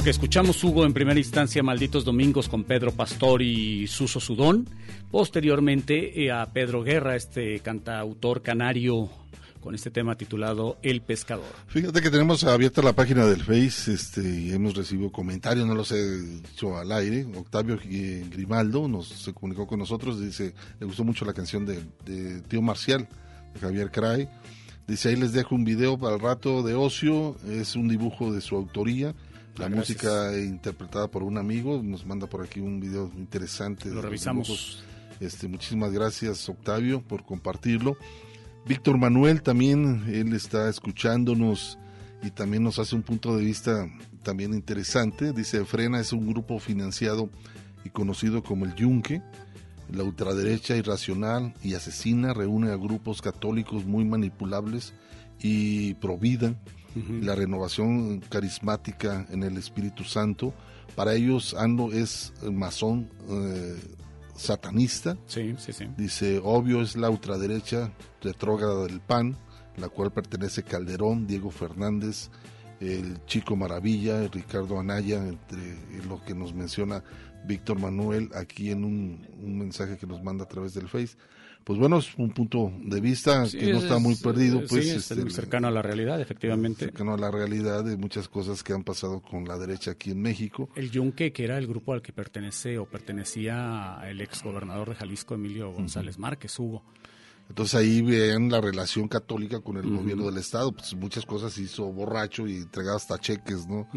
escuchamos, 0.10 0.64
Hugo, 0.64 0.86
en 0.86 0.94
primera 0.94 1.20
instancia, 1.20 1.64
Malditos 1.64 2.06
Domingos 2.06 2.48
con 2.48 2.64
Pedro 2.64 2.92
Pastor 2.92 3.42
y 3.42 3.88
Suso 3.88 4.20
Sudón. 4.20 4.68
Posteriormente 5.12 6.24
eh, 6.24 6.32
a 6.32 6.46
Pedro 6.46 6.84
Guerra, 6.84 7.16
este 7.16 7.60
cantautor 7.60 8.42
canario 8.42 9.10
con 9.60 9.76
este 9.76 9.92
tema 9.92 10.16
titulado 10.16 10.78
El 10.82 11.02
Pescador. 11.02 11.46
Fíjate 11.68 12.02
que 12.02 12.10
tenemos 12.10 12.44
abierta 12.46 12.82
la 12.82 12.94
página 12.94 13.26
del 13.26 13.44
Face 13.44 13.92
este, 13.92 14.22
y 14.22 14.52
hemos 14.52 14.76
recibido 14.76 15.12
comentarios, 15.12 15.68
no 15.68 15.76
los 15.76 15.92
he 15.92 16.22
dicho 16.22 16.78
al 16.78 16.92
aire. 16.92 17.26
Octavio 17.36 17.78
Grimaldo 17.78 18.88
nos 18.88 19.10
se 19.10 19.34
comunicó 19.34 19.68
con 19.68 19.80
nosotros, 19.80 20.22
dice, 20.22 20.54
le 20.80 20.86
gustó 20.86 21.04
mucho 21.04 21.26
la 21.26 21.34
canción 21.34 21.66
de, 21.66 21.82
de 22.06 22.42
Tío 22.42 22.62
Marcial, 22.62 23.10
de 23.54 23.60
Javier 23.60 23.92
Cray. 23.92 24.30
Dice, 24.88 25.10
ahí 25.10 25.18
les 25.18 25.34
dejo 25.34 25.54
un 25.54 25.66
video 25.66 25.98
para 25.98 26.16
el 26.16 26.22
rato 26.22 26.64
de 26.64 26.76
ocio, 26.76 27.36
es 27.50 27.76
un 27.76 27.90
dibujo 27.90 28.32
de 28.32 28.40
su 28.40 28.56
autoría. 28.56 29.14
La 29.58 29.66
Ah, 29.66 29.70
música 29.70 30.38
interpretada 30.38 31.10
por 31.10 31.24
un 31.24 31.38
amigo, 31.38 31.82
nos 31.84 32.06
manda 32.06 32.28
por 32.28 32.44
aquí 32.44 32.60
un 32.60 32.80
video 32.80 33.12
interesante. 33.18 33.90
Lo 33.90 34.02
revisamos. 34.02 34.84
Este, 35.20 35.48
muchísimas 35.48 35.92
gracias 35.92 36.48
Octavio 36.48 37.02
por 37.02 37.26
compartirlo. 37.26 37.98
Víctor 38.68 38.98
Manuel 38.98 39.42
también, 39.42 40.04
él 40.08 40.34
está 40.34 40.70
escuchándonos 40.70 41.80
y 42.22 42.30
también 42.32 42.64
nos 42.64 42.78
hace 42.80 42.96
un 42.96 43.02
punto 43.02 43.36
de 43.36 43.44
vista 43.44 43.90
también 44.24 44.54
interesante. 44.54 45.34
Dice, 45.34 45.66
Frena 45.66 46.00
es 46.00 46.14
un 46.14 46.28
grupo 46.28 46.60
financiado 46.60 47.30
y 47.84 47.90
conocido 47.90 48.44
como 48.44 48.66
el 48.66 48.76
Yunque. 48.76 49.22
La 49.92 50.04
ultraderecha 50.04 50.76
irracional 50.76 51.54
y 51.64 51.74
asesina 51.74 52.34
reúne 52.34 52.72
a 52.72 52.76
grupos 52.76 53.22
católicos 53.22 53.86
muy 53.86 54.04
manipulables 54.04 54.94
y 55.40 55.94
provida 55.96 56.56
la 57.22 57.36
renovación 57.36 58.20
carismática 58.22 59.26
en 59.30 59.44
el 59.44 59.58
Espíritu 59.58 60.04
Santo. 60.04 60.54
Para 60.96 61.14
ellos, 61.14 61.54
Ando 61.54 61.92
es 61.92 62.34
masón 62.52 63.10
eh, 63.30 63.76
satanista. 64.36 65.18
Sí, 65.28 65.56
sí, 65.58 65.74
sí. 65.74 65.88
Dice, 65.98 66.42
obvio 66.44 66.82
es 66.82 66.96
la 66.96 67.10
ultraderecha 67.10 67.92
retrógrada 68.22 68.84
del 68.86 69.00
PAN, 69.00 69.38
la 69.78 69.90
cual 69.90 70.12
pertenece 70.12 70.64
Calderón, 70.64 71.28
Diego 71.28 71.52
Fernández, 71.52 72.30
el 72.80 73.24
Chico 73.26 73.56
Maravilla, 73.56 74.28
Ricardo 74.28 74.80
Anaya, 74.80 75.28
entre 75.28 75.78
lo 76.08 76.24
que 76.24 76.36
nos 76.36 76.54
menciona 76.54 77.04
Víctor 77.46 77.80
Manuel 77.80 78.30
aquí 78.36 78.72
en 78.72 78.84
un, 78.84 79.28
un 79.42 79.58
mensaje 79.58 79.98
que 79.98 80.08
nos 80.08 80.22
manda 80.24 80.44
a 80.44 80.48
través 80.48 80.74
del 80.74 80.88
Face. 80.88 81.18
Pues 81.68 81.78
bueno, 81.80 81.98
es 81.98 82.16
un 82.18 82.32
punto 82.32 82.72
de 82.82 83.02
vista 83.02 83.46
Sí, 83.46 83.58
que 83.58 83.72
no 83.74 83.80
es- 83.80 83.84
está 83.84 84.00
muy 84.00 84.16
perdido, 84.16 84.62
sí, 84.62 84.66
pues 84.70 84.86
es 84.88 84.96
este, 85.12 85.16
muy 85.16 85.32
cercano 85.32 85.68
a 85.68 85.72
la 85.72 85.82
realidad, 85.82 86.22
efectivamente. 86.22 86.86
cercano 86.86 87.14
a 87.14 87.18
la 87.18 87.30
realidad 87.30 87.84
de 87.84 87.98
muchas 87.98 88.30
cosas 88.30 88.64
que 88.64 88.72
han 88.72 88.86
pasado 88.86 89.20
con 89.22 89.44
la 89.44 89.58
derecha 89.58 89.92
aquí 89.92 90.12
en 90.12 90.22
México. 90.22 90.70
El 90.76 90.92
Yunque, 90.92 91.34
que 91.34 91.44
era 91.44 91.58
el 91.58 91.68
grupo 91.68 91.92
al 91.92 92.02
que 92.02 92.14
pertenece 92.14 92.78
o 92.78 92.86
pertenecía 92.86 94.00
el 94.06 94.22
ex 94.22 94.44
gobernador 94.44 94.90
de 94.90 94.96
Jalisco, 94.96 95.36
Emilio 95.36 95.72
González 95.74 96.18
Márquez, 96.18 96.58
Hugo. 96.58 96.84
Entonces 97.50 97.76
ahí 97.76 98.02
ven 98.02 98.52
la 98.52 98.60
relación 98.60 99.08
católica 99.08 99.62
con 99.62 99.78
el 99.78 99.84
gobierno 99.90 100.26
del 100.26 100.38
Estado. 100.38 100.72
Pues 100.74 100.94
muchas 100.96 101.26
cosas 101.26 101.58
hizo 101.58 101.86
borracho 101.92 102.46
y 102.48 102.58
entregaba 102.58 102.98
hasta 102.98 103.18
cheques, 103.18 103.66
¿no? 103.68 103.88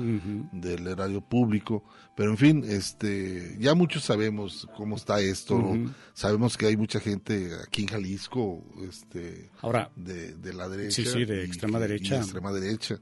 Del 0.53 0.87
erario 0.87 1.21
público. 1.21 1.83
Pero 2.17 2.31
en 2.31 2.37
fin, 2.39 2.65
este, 2.67 3.57
ya 3.59 3.75
muchos 3.75 4.05
sabemos 4.05 4.69
cómo 4.77 4.97
está 4.97 5.21
esto. 5.21 5.77
Sabemos 6.15 6.57
que 6.57 6.67
hay 6.67 6.77
mucha 6.77 7.01
gente 7.01 7.51
aquí 7.67 7.83
en 7.83 7.89
Jalisco, 7.89 8.65
este, 8.89 9.51
Ahora, 9.63 9.91
de, 9.97 10.35
de 10.37 10.53
la 10.55 10.69
derecha. 10.69 11.03
Sí, 11.03 11.07
sí, 11.07 11.25
de 11.25 11.43
y 11.43 11.47
extrema 11.47 11.79
que- 11.81 11.85
y 11.85 11.89
derecha. 11.89 12.15
de 12.17 12.21
extrema 12.23 12.53
derecha. 12.53 12.99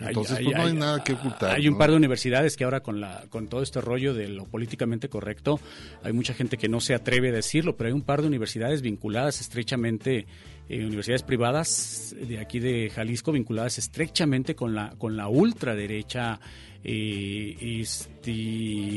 Entonces, 0.00 0.38
hay- 0.38 0.44
pues 0.44 0.56
no 0.56 0.62
hay, 0.62 0.68
hay- 0.70 0.76
nada 0.76 1.04
que 1.04 1.12
ocultar. 1.12 1.54
Hay 1.54 1.68
un 1.68 1.74
¿no? 1.74 1.78
par 1.78 1.90
de 1.90 1.96
universidades 1.96 2.56
que 2.56 2.64
ahora 2.64 2.80
con 2.80 3.00
la 3.00 3.24
con 3.28 3.48
todo 3.48 3.62
este 3.62 3.80
rollo 3.80 4.14
de 4.14 4.28
lo 4.28 4.46
políticamente 4.46 5.08
correcto, 5.08 5.60
hay 6.02 6.12
mucha 6.12 6.34
gente 6.34 6.56
que 6.56 6.68
no 6.68 6.80
se 6.80 6.94
atreve 6.94 7.28
a 7.28 7.32
decirlo, 7.32 7.76
pero 7.76 7.88
hay 7.88 7.94
un 7.94 8.02
par 8.02 8.22
de 8.22 8.28
universidades 8.28 8.82
vinculadas 8.82 9.40
estrechamente, 9.40 10.26
eh, 10.68 10.84
universidades 10.84 11.22
privadas 11.22 12.16
de 12.18 12.38
aquí 12.40 12.58
de 12.58 12.90
Jalisco 12.90 13.32
vinculadas 13.32 13.78
estrechamente 13.78 14.54
con 14.56 14.74
la 14.74 14.94
con 14.98 15.16
la 15.16 15.28
ultraderecha 15.28 16.40
eh, 16.84 17.56
este, 17.80 18.32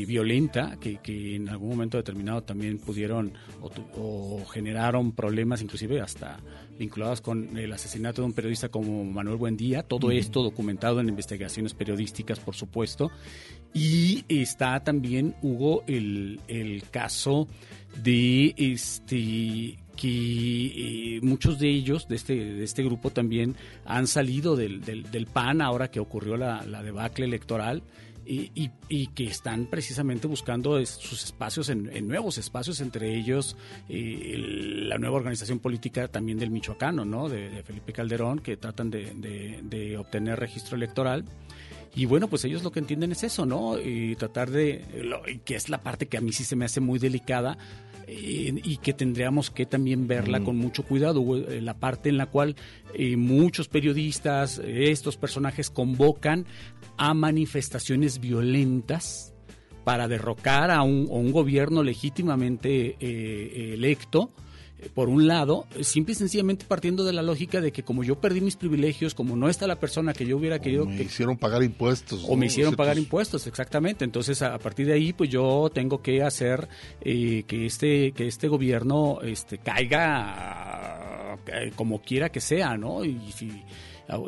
violenta 0.06 0.76
que, 0.80 0.98
que 0.98 1.36
en 1.36 1.48
algún 1.48 1.70
momento 1.70 1.96
determinado 1.96 2.42
también 2.42 2.78
pudieron 2.78 3.32
o, 3.60 3.70
tu- 3.70 3.84
o 3.96 4.44
generaron 4.46 5.12
problemas 5.12 5.62
inclusive 5.62 6.00
hasta 6.00 6.38
vinculados 6.78 7.20
con 7.20 7.56
el 7.56 7.72
asesinato 7.72 8.20
de 8.22 8.26
un 8.26 8.32
periodista 8.34 8.68
como 8.68 9.04
Manuel 9.04 9.36
Buendía, 9.38 9.82
todo 9.82 10.10
esto 10.10 10.42
documentado 10.42 11.00
en 11.00 11.08
investigaciones 11.08 11.72
periodísticas, 11.74 12.38
por 12.38 12.54
supuesto. 12.54 13.10
Y 13.72 14.24
está 14.28 14.80
también, 14.84 15.34
Hugo, 15.42 15.84
el, 15.86 16.40
el 16.48 16.82
caso 16.90 17.48
de 18.02 18.54
este 18.58 19.78
que 19.96 21.18
muchos 21.22 21.58
de 21.58 21.68
ellos, 21.70 22.06
de 22.08 22.16
este, 22.16 22.34
de 22.34 22.64
este 22.64 22.82
grupo 22.84 23.10
también, 23.10 23.56
han 23.84 24.06
salido 24.06 24.56
del, 24.56 24.80
del, 24.82 25.26
PAN 25.26 25.60
ahora 25.60 25.90
que 25.90 26.00
ocurrió 26.00 26.36
la, 26.36 26.64
debacle 26.82 27.24
electoral. 27.24 27.82
Y, 28.28 28.50
y- 28.88 29.06
que 29.14 29.28
están 29.28 29.66
precisamente 29.66 30.26
buscando 30.26 30.84
sus 30.84 31.22
espacios 31.22 31.68
en, 31.68 31.84
nuevos 32.08 32.38
espacios, 32.38 32.80
entre 32.80 33.14
ellos 33.16 33.56
eh, 33.88 34.34
la 34.88 34.98
nueva 34.98 35.18
organización 35.18 35.60
política 35.60 36.08
también 36.08 36.36
del 36.36 36.50
Michoacano, 36.50 37.04
¿no? 37.04 37.28
de, 37.28 37.62
Felipe 37.62 37.92
Calderón, 37.92 38.40
que 38.40 38.56
tratan 38.56 38.90
de, 38.90 39.12
de- 39.62 39.96
obtener 39.96 40.40
registro 40.40 40.74
electoral. 40.76 41.24
Y 41.94 42.06
bueno, 42.06 42.26
pues 42.26 42.44
ellos 42.44 42.64
lo 42.64 42.72
que 42.72 42.80
entienden 42.80 43.12
es 43.12 43.22
eso, 43.22 43.46
¿no? 43.46 43.80
Y 43.80 44.16
tratar 44.16 44.50
de, 44.50 44.84
lo- 45.04 45.22
que 45.44 45.54
es 45.54 45.68
la 45.68 45.80
parte 45.84 46.06
que 46.08 46.16
a 46.18 46.20
mí 46.20 46.32
sí 46.32 46.42
se 46.42 46.56
me 46.56 46.64
hace 46.64 46.80
muy 46.80 46.98
delicada 46.98 47.56
eh, 48.06 48.60
y 48.62 48.76
que 48.76 48.92
tendríamos 48.92 49.50
que 49.50 49.66
también 49.66 50.06
verla 50.06 50.38
Mm. 50.40 50.44
con 50.44 50.56
mucho 50.56 50.84
cuidado, 50.84 51.24
eh, 51.36 51.60
la 51.60 51.74
parte 51.74 52.08
en 52.08 52.16
la 52.16 52.26
cual 52.26 52.54
eh, 52.94 53.16
muchos 53.16 53.68
periodistas, 53.68 54.60
estos 54.64 55.16
personajes 55.16 55.70
convocan 55.70 56.46
a 56.96 57.14
manifestaciones 57.14 58.20
violentas 58.20 59.34
para 59.84 60.06
derrocar 60.08 60.70
a 60.70 60.82
un, 60.82 61.08
a 61.10 61.14
un 61.14 61.32
gobierno 61.32 61.82
legítimamente 61.82 62.96
electo, 63.00 64.30
por 64.94 65.08
un 65.08 65.26
lado, 65.26 65.66
simple 65.82 66.12
y 66.12 66.16
sencillamente 66.16 66.64
partiendo 66.66 67.04
de 67.04 67.12
la 67.12 67.22
lógica 67.22 67.60
de 67.60 67.72
que 67.72 67.82
como 67.82 68.04
yo 68.04 68.20
perdí 68.20 68.40
mis 68.40 68.56
privilegios, 68.56 69.14
como 69.14 69.36
no 69.36 69.48
está 69.48 69.66
la 69.66 69.78
persona 69.78 70.12
que 70.12 70.26
yo 70.26 70.36
hubiera 70.36 70.60
querido 70.60 70.86
Me 70.86 70.96
que, 70.96 71.02
hicieron 71.04 71.36
pagar 71.36 71.62
impuestos. 71.62 72.24
o 72.24 72.30
¿no? 72.30 72.36
me 72.36 72.46
hicieron 72.46 72.72
sea, 72.72 72.76
pagar 72.76 72.94
pues, 72.94 73.04
impuestos, 73.04 73.46
exactamente. 73.46 74.04
Entonces, 74.04 74.42
a, 74.42 74.54
a 74.54 74.58
partir 74.58 74.86
de 74.86 74.94
ahí, 74.94 75.12
pues 75.12 75.30
yo 75.30 75.70
tengo 75.72 76.02
que 76.02 76.22
hacer 76.22 76.68
eh, 77.00 77.44
que 77.46 77.66
este 77.66 78.12
que 78.12 78.26
este 78.26 78.48
gobierno 78.48 79.20
este 79.22 79.58
caiga 79.58 81.36
eh, 81.46 81.72
como 81.74 82.00
quiera 82.02 82.30
que 82.30 82.40
sea, 82.40 82.76
¿no? 82.76 83.04
Y 83.04 83.32
si 83.32 83.62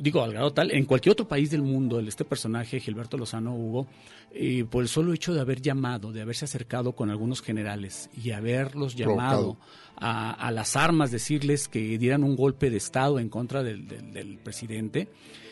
digo 0.03 0.23
al 0.23 0.33
grado 0.33 0.53
tal, 0.53 0.71
en 0.71 0.85
cualquier 0.85 1.13
otro 1.13 1.29
país 1.29 1.51
del 1.51 1.63
mundo, 1.63 2.01
este 2.01 2.25
personaje 2.25 2.81
Gilberto 2.81 3.17
Lozano 3.17 3.55
Hugo, 3.55 3.87
eh, 4.33 4.65
por 4.69 4.83
el 4.83 4.89
solo 4.89 5.13
hecho 5.13 5.33
de 5.35 5.41
haber 5.41 5.61
llamado, 5.63 6.13
de 6.13 6.23
haberse 6.23 6.45
acercado 6.45 6.93
con 6.93 7.11
algunos 7.11 7.43
generales 7.43 8.11
y 8.23 8.31
haberlos 8.33 8.95
llamado 8.97 9.57
a, 9.97 10.33
a 10.33 10.51
las 10.51 10.77
armas, 10.77 11.11
decirles 11.11 11.69
que 11.69 11.99
dieran 11.99 12.25
un 12.25 12.37
golpe 12.37 12.71
de 12.71 12.77
estado 12.77 13.19
en 13.19 13.29
contra 13.29 13.63
del, 13.63 13.87
del- 13.89 14.13
del 14.13 14.39
presidente, 14.39 15.09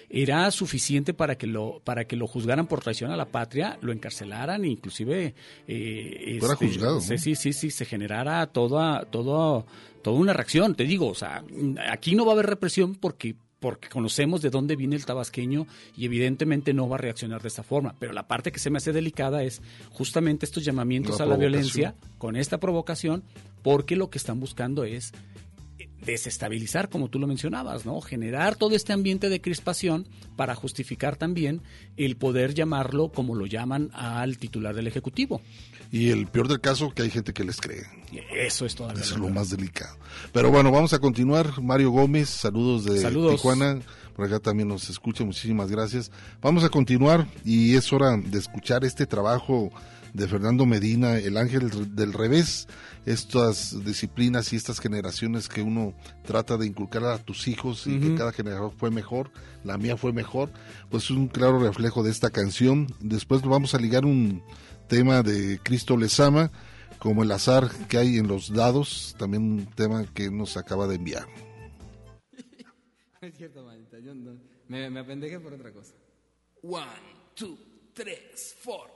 era 0.09 0.48
suficiente 0.53 1.15
para 1.15 1.36
que 1.36 1.48
lo 1.48 1.81
para 1.82 2.05
que 2.05 2.15
lo 2.15 2.28
juzgaran 2.28 2.69
por 2.69 2.81
traición 2.81 3.11
a 3.11 3.16
la 3.16 3.24
patria, 3.27 3.77
lo 3.82 3.90
encarcelaran, 3.93 4.65
e 4.65 4.69
inclusive 4.69 5.35
eh, 5.66 6.36
Fuera 6.39 6.55
este, 6.55 6.66
juzgado, 6.69 6.94
¿no? 6.97 7.01
sí, 7.01 7.19
sí, 7.19 7.35
sí, 7.35 7.53
sí, 7.53 7.70
se 7.73 7.85
generara 7.85 8.47
toda 8.47 9.05
toda 9.07 9.65
toda 10.03 10.16
una 10.16 10.32
reacción. 10.32 10.77
Te 10.77 10.85
digo, 10.85 11.09
o 11.09 11.15
sea, 11.16 11.43
aquí 11.90 12.15
no 12.15 12.24
va 12.24 12.32
a 12.32 12.35
haber 12.35 12.47
represión 12.47 12.94
porque 12.94 13.35
porque 13.60 13.88
conocemos 13.88 14.42
de 14.42 14.50
dónde 14.50 14.76
viene 14.76 14.96
el 14.96 15.06
tabasqueño 15.06 15.66
y 15.96 16.04
evidentemente 16.04 16.74
no 16.74 16.88
va 16.88 16.96
a 16.96 16.98
reaccionar 16.98 17.42
de 17.42 17.48
esa 17.48 17.62
forma. 17.62 17.94
Pero 17.98 18.12
la 18.12 18.28
parte 18.28 18.52
que 18.52 18.58
se 18.58 18.70
me 18.70 18.78
hace 18.78 18.92
delicada 18.92 19.42
es 19.42 19.62
justamente 19.90 20.46
estos 20.46 20.64
llamamientos 20.64 21.18
La 21.18 21.24
a 21.24 21.28
la 21.28 21.36
violencia 21.36 21.94
con 22.18 22.36
esta 22.36 22.58
provocación, 22.58 23.22
porque 23.62 23.96
lo 23.96 24.10
que 24.10 24.18
están 24.18 24.40
buscando 24.40 24.84
es 24.84 25.12
desestabilizar, 26.05 26.89
como 26.89 27.09
tú 27.09 27.18
lo 27.18 27.27
mencionabas, 27.27 27.86
¿no? 27.86 28.01
Generar 28.01 28.56
todo 28.56 28.74
este 28.74 28.93
ambiente 28.93 29.28
de 29.28 29.40
crispación 29.40 30.06
para 30.36 30.55
justificar 30.55 31.16
también 31.16 31.62
el 31.97 32.16
poder 32.16 32.55
llamarlo 32.55 33.09
como 33.09 33.35
lo 33.35 33.47
llaman 33.47 33.90
al 33.93 34.39
titular 34.39 34.74
del 34.74 34.86
Ejecutivo. 34.86 35.40
Y 35.90 36.10
el 36.10 36.27
peor 36.27 36.48
del 36.48 36.60
caso, 36.60 36.90
que 36.90 37.02
hay 37.02 37.10
gente 37.10 37.32
que 37.32 37.44
les 37.44 37.60
cree. 37.60 37.85
Eso 38.35 38.66
es 38.66 38.74
todavía. 38.74 39.02
Eso 39.02 39.14
es 39.14 39.20
lo 39.20 39.31
más 39.31 39.51
delicado. 39.51 39.97
Pero 40.32 40.51
bueno, 40.51 40.70
vamos 40.70 40.93
a 40.93 40.98
continuar. 40.98 41.60
Mario 41.62 41.90
Gómez, 41.90 42.28
saludos 42.28 42.85
de 42.85 43.01
Saludos. 43.01 43.36
Tijuana. 43.36 43.78
Por 44.14 44.24
acá 44.24 44.40
también 44.40 44.68
nos 44.68 44.89
escucha, 44.89 45.24
muchísimas 45.24 45.70
gracias. 45.70 46.10
Vamos 46.40 46.64
a 46.64 46.70
continuar 46.70 47.27
y 47.44 47.77
es 47.77 47.93
hora 47.93 48.16
de 48.16 48.39
escuchar 48.39 48.82
este 48.82 49.05
trabajo 49.05 49.70
de 50.16 50.26
Fernando 50.28 50.64
Medina, 50.64 51.18
El 51.18 51.36
Ángel 51.36 51.94
del 51.94 52.12
Revés, 52.14 52.66
estas 53.05 53.84
disciplinas 53.84 54.52
y 54.52 54.56
estas 54.56 54.80
generaciones 54.80 55.48
que 55.48 55.60
uno 55.62 55.94
trata 56.24 56.56
de 56.56 56.66
inculcar 56.66 57.05
a 57.05 57.18
tus 57.18 57.47
hijos 57.48 57.86
y 57.86 58.01
que 58.01 58.14
cada 58.14 58.32
generación 58.32 58.72
fue 58.72 58.90
mejor, 58.90 59.30
la 59.62 59.76
mía 59.76 59.97
fue 59.97 60.12
mejor, 60.14 60.51
pues 60.90 61.05
es 61.05 61.10
un 61.10 61.28
claro 61.28 61.59
reflejo 61.59 62.02
de 62.02 62.10
esta 62.10 62.30
canción. 62.30 62.86
Después 63.01 63.43
vamos 63.43 63.74
a 63.74 63.78
ligar 63.78 64.06
un 64.06 64.43
tema 64.88 65.22
de 65.22 65.60
Cristo 65.62 65.97
les 65.97 66.18
ama, 66.18 66.51
como 66.98 67.22
el 67.22 67.30
azar 67.30 67.68
que 67.88 67.98
hay 67.98 68.16
en 68.16 68.26
los 68.26 68.52
dados, 68.52 69.14
también 69.18 69.43
un 69.43 69.66
tema 69.66 70.06
que 70.14 70.30
nos 70.30 70.56
acaba 70.56 70.86
de 70.86 70.94
enviar. 70.97 71.26
Es 73.20 73.34
cierto, 73.36 73.64
manita, 73.64 73.98
yo 73.98 74.14
no- 74.14 74.38
me, 74.68 74.88
me 74.90 75.01
apendejé 75.01 75.38
por 75.40 75.52
otra 75.52 75.72
cosa. 75.72 75.93
One, 76.62 76.86
two, 77.34 77.56
tres, 77.93 78.56
four. 78.60 78.95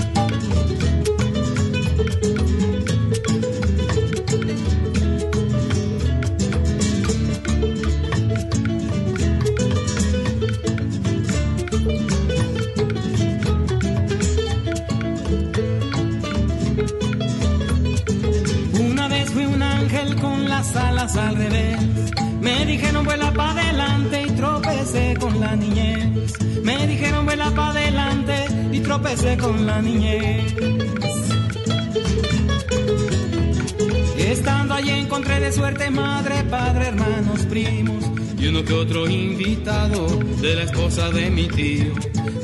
que 38.63 38.73
otro 38.73 39.09
invitado 39.09 40.07
de 40.41 40.55
la 40.55 40.63
esposa 40.63 41.09
de 41.09 41.29
mi 41.31 41.47
tío. 41.47 41.93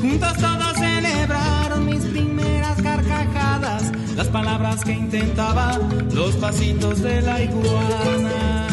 Juntos 0.01 0.33
todos 0.33 0.73
celebraron 0.77 1.85
mis 1.85 2.03
primeras 2.05 2.81
carcajadas, 2.81 3.91
las 4.15 4.27
palabras 4.27 4.83
que 4.83 4.93
intentaba, 4.93 5.77
los 6.13 6.35
pasitos 6.37 7.01
de 7.01 7.21
la 7.21 7.43
iguana. 7.43 8.67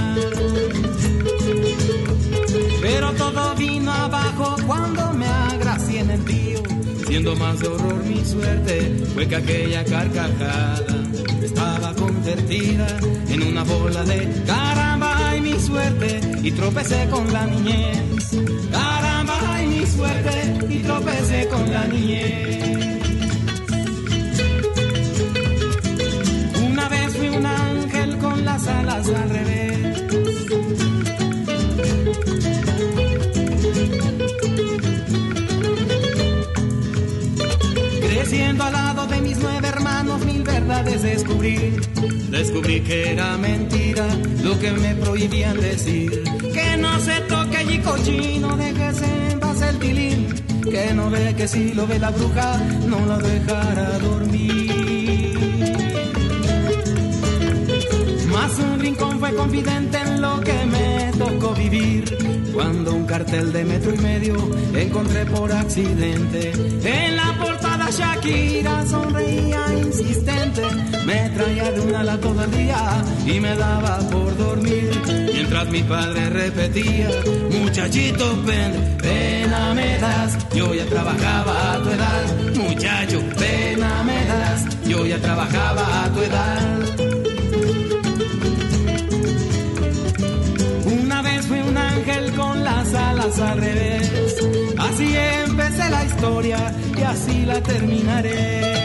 Pero 2.80 3.12
todo 3.12 3.54
vino 3.56 3.92
abajo 3.92 4.56
cuando 4.66 5.12
me 5.12 5.26
agracié 5.26 6.00
en 6.00 6.10
el 6.10 6.24
tío. 6.24 6.62
Siendo 7.06 7.36
más 7.36 7.60
de 7.60 7.68
horror 7.68 8.04
mi 8.04 8.24
suerte, 8.24 9.04
fue 9.12 9.26
que 9.28 9.36
aquella 9.36 9.84
carcajada 9.84 10.80
estaba 11.42 11.94
convertida 11.94 12.86
en 13.28 13.42
una 13.42 13.64
bola 13.64 14.02
de 14.04 14.26
mi 14.26 14.44
suerte 15.65 16.20
y 16.43 16.53
tropecé 16.53 17.09
con 17.11 17.32
la 17.32 17.47
niñez. 17.47 18.03
Caramba 18.70 19.62
y 19.62 19.66
mi 19.66 19.86
suerte 19.86 20.66
y 20.69 20.78
tropecé 20.81 21.49
con 21.49 21.73
la 21.73 21.86
niñez. 21.86 22.59
Una 26.70 26.89
vez 26.89 27.16
fui 27.16 27.28
un 27.28 27.47
ángel 27.47 28.19
con 28.19 28.45
las 28.45 28.66
alas 28.66 29.09
al 29.09 29.31
revés. 29.31 30.05
Creciendo 38.01 38.65
al 38.65 38.73
lado 38.73 39.07
de 39.07 39.20
mis 39.23 39.39
nueve 39.39 39.69
hermanos, 39.69 40.24
mil 40.24 40.43
verdades 40.43 41.03
descubrí. 41.03 41.74
Descubrí 42.35 42.81
que 42.81 43.12
era 43.12 43.36
mentira 43.39 44.09
lo 44.43 44.59
que 44.59 44.73
me 44.73 44.93
prohibían 44.97 45.56
decir. 45.56 46.11
Que 46.52 46.77
no 46.77 46.98
se 46.98 47.20
toque 47.28 47.56
allí 47.59 47.78
cochino, 47.78 48.56
déjese 48.56 49.06
en 49.31 49.39
paz 49.39 49.62
el 49.62 49.78
tilín. 49.78 50.35
Que 50.69 50.93
no 50.94 51.11
ve 51.11 51.35
que 51.36 51.47
si 51.47 51.73
lo 51.73 51.86
ve 51.86 52.01
la 52.01 52.11
bruja, 52.11 52.59
no 52.89 53.06
lo 53.06 53.19
dejará 53.19 53.98
dormir. 54.01 55.39
Más 58.32 58.59
un 58.59 58.81
rincón 58.81 59.20
fue 59.20 59.32
confidente 59.32 59.98
en 59.98 60.20
lo 60.20 60.40
que 60.40 60.66
me 60.66 61.12
tocó 61.16 61.55
vivir. 61.55 62.05
Cuando 62.52 62.94
un 62.94 63.06
cartel 63.06 63.52
de 63.52 63.65
metro 63.65 63.94
y 63.94 63.98
medio 63.98 64.35
encontré 64.74 65.24
por 65.27 65.52
accidente. 65.52 66.51
En 66.82 67.15
la 67.15 67.39
portada 67.39 67.73
Shakira 67.96 68.84
sonreía 68.86 69.62
insistente. 69.78 70.62
Me 71.06 71.30
traía 71.30 71.70
de 71.70 71.80
una 71.80 72.00
ala 72.00 72.18
todo 72.18 72.42
el 72.42 72.50
día 72.50 73.04
y 73.24 73.38
me 73.38 73.54
daba 73.54 73.98
por 74.10 74.36
dormir. 74.36 74.90
Mientras 75.32 75.68
mi 75.68 75.82
padre 75.82 76.30
repetía, 76.30 77.10
muchachito, 77.50 78.42
ven, 78.42 78.96
pena 79.00 79.74
me 79.74 79.98
das. 79.98 80.36
Yo 80.54 80.74
ya 80.74 80.84
trabajaba 80.86 81.74
a 81.74 81.82
tu 81.82 81.90
edad, 81.90 82.24
muchacho, 82.54 83.20
pena 83.38 84.02
me 84.02 84.24
das. 84.24 84.86
Yo 84.88 85.06
ya 85.06 85.18
trabajaba 85.18 86.04
a 86.04 86.12
tu 86.12 86.20
edad. 86.20 86.78
Una 91.00 91.22
vez 91.22 91.46
fui 91.46 91.60
un 91.60 91.76
ángel 91.76 92.32
con 92.32 92.64
las 92.64 92.92
alas 92.94 93.38
al 93.38 93.58
revés. 93.58 94.10
Así 94.78 95.14
empecé 95.14 95.43
la 95.78 96.05
historia 96.05 96.72
y 96.96 97.02
así 97.02 97.44
la 97.44 97.60
terminaré. 97.60 98.84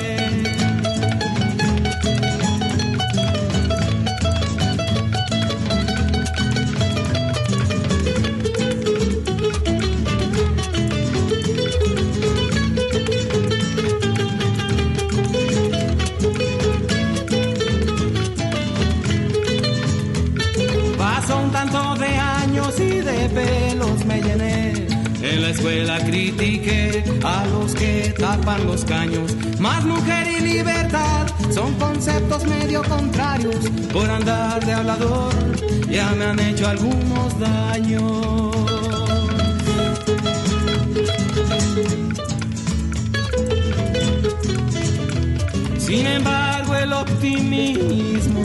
Escuela 25.59 25.99
critiqué 26.05 27.03
a 27.21 27.45
los 27.47 27.75
que 27.75 28.13
tapan 28.17 28.65
los 28.65 28.85
caños. 28.85 29.35
Más 29.59 29.83
mujer 29.83 30.25
y 30.37 30.39
libertad 30.39 31.27
son 31.53 31.73
conceptos 31.73 32.45
medio 32.45 32.81
contrarios. 32.83 33.57
Por 33.91 34.09
andar 34.09 34.65
de 34.65 34.71
hablador 34.73 35.33
ya 35.89 36.11
me 36.11 36.25
han 36.25 36.39
hecho 36.39 36.65
algunos 36.65 37.37
daños. 37.39 38.55
Sin 45.77 46.05
embargo, 46.07 46.75
el 46.75 46.93
optimismo 46.93 48.43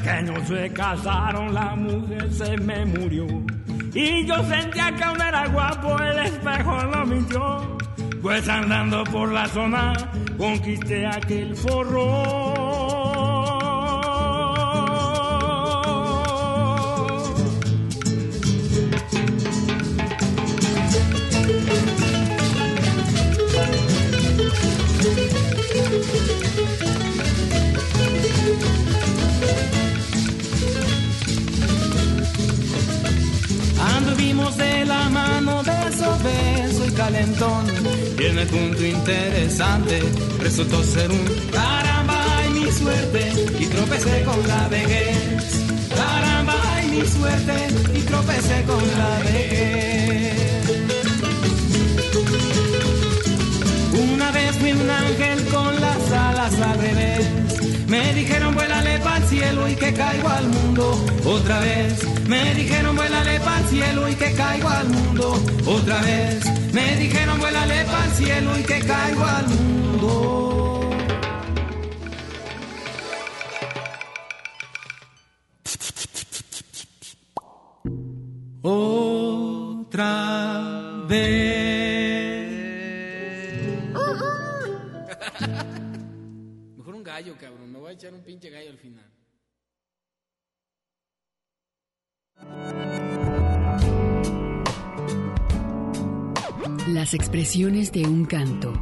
Mis 0.00 0.08
pequeños 0.08 0.48
se 0.48 0.72
casaron, 0.72 1.52
la 1.52 1.76
mujer 1.76 2.32
se 2.32 2.56
me 2.58 2.86
murió. 2.86 3.26
Y 3.92 4.24
yo 4.24 4.42
sentía 4.44 4.94
que 4.96 5.04
aún 5.04 5.20
era 5.20 5.46
guapo, 5.48 5.98
el 5.98 6.18
espejo 6.20 6.82
no 6.84 7.06
mintió. 7.06 7.78
Pues 8.22 8.48
andando 8.48 9.04
por 9.04 9.30
la 9.30 9.46
zona, 9.48 9.92
conquisté 10.38 11.06
aquel 11.06 11.54
forro. 11.54 12.49
Resultó 40.38 40.82
ser 40.82 41.10
un 41.10 41.24
caramba 41.52 42.24
y 42.48 42.60
mi 42.60 42.72
suerte. 42.72 43.32
Y 43.58 43.66
tropecé 43.66 44.22
con 44.24 44.48
la 44.48 44.68
vejez. 44.68 45.64
Caramba 45.94 46.56
y 46.82 46.88
mi 46.88 47.06
suerte. 47.06 47.68
Y 47.94 48.00
tropecé 48.00 48.62
con 48.62 48.82
la 48.98 49.18
vejez. 49.30 50.70
Una 54.14 54.30
vez 54.30 54.56
fui 54.56 54.72
un 54.72 54.90
ángel 54.90 55.44
con 55.46 55.80
las 55.80 56.10
alas 56.10 56.60
al 56.60 56.78
revés. 56.80 57.26
Me 57.86 58.14
dijeron 58.14 58.54
vuélale 58.54 58.98
pa'l 59.00 59.22
cielo 59.28 59.68
y 59.68 59.74
que 59.74 59.92
caigo 59.92 60.28
al 60.28 60.48
mundo 60.48 61.04
otra 61.26 61.60
vez. 61.60 62.06
Me 62.28 62.54
dijeron 62.54 62.96
vuélale 62.96 63.40
pa'l 63.40 63.64
cielo 63.68 64.08
y 64.08 64.14
que 64.14 64.32
caigo 64.32 64.68
al 64.68 64.88
mundo 64.88 65.42
otra 65.66 66.00
vez. 66.00 66.59
Me 66.72 66.96
dijeron 66.96 67.38
vuélale 67.40 67.84
pa'l 67.84 68.10
cielo 68.12 68.58
y 68.58 68.62
que 68.62 68.80
caigo 68.80 69.24
al 69.24 69.48
mundo. 69.48 70.90
Otra 79.82 80.12
vez. 81.08 81.50
Mejor 86.76 86.94
un 86.94 87.02
gallo, 87.02 87.36
cabrón. 87.36 87.72
Me 87.72 87.78
voy 87.78 87.90
a 87.90 87.92
echar 87.94 88.14
un 88.14 88.22
pinche 88.22 88.48
gallo 88.50 88.70
al 88.70 88.78
final. 88.78 89.19
Las 96.92 97.14
expresiones 97.14 97.92
de 97.92 98.04
un 98.06 98.24
canto. 98.24 98.72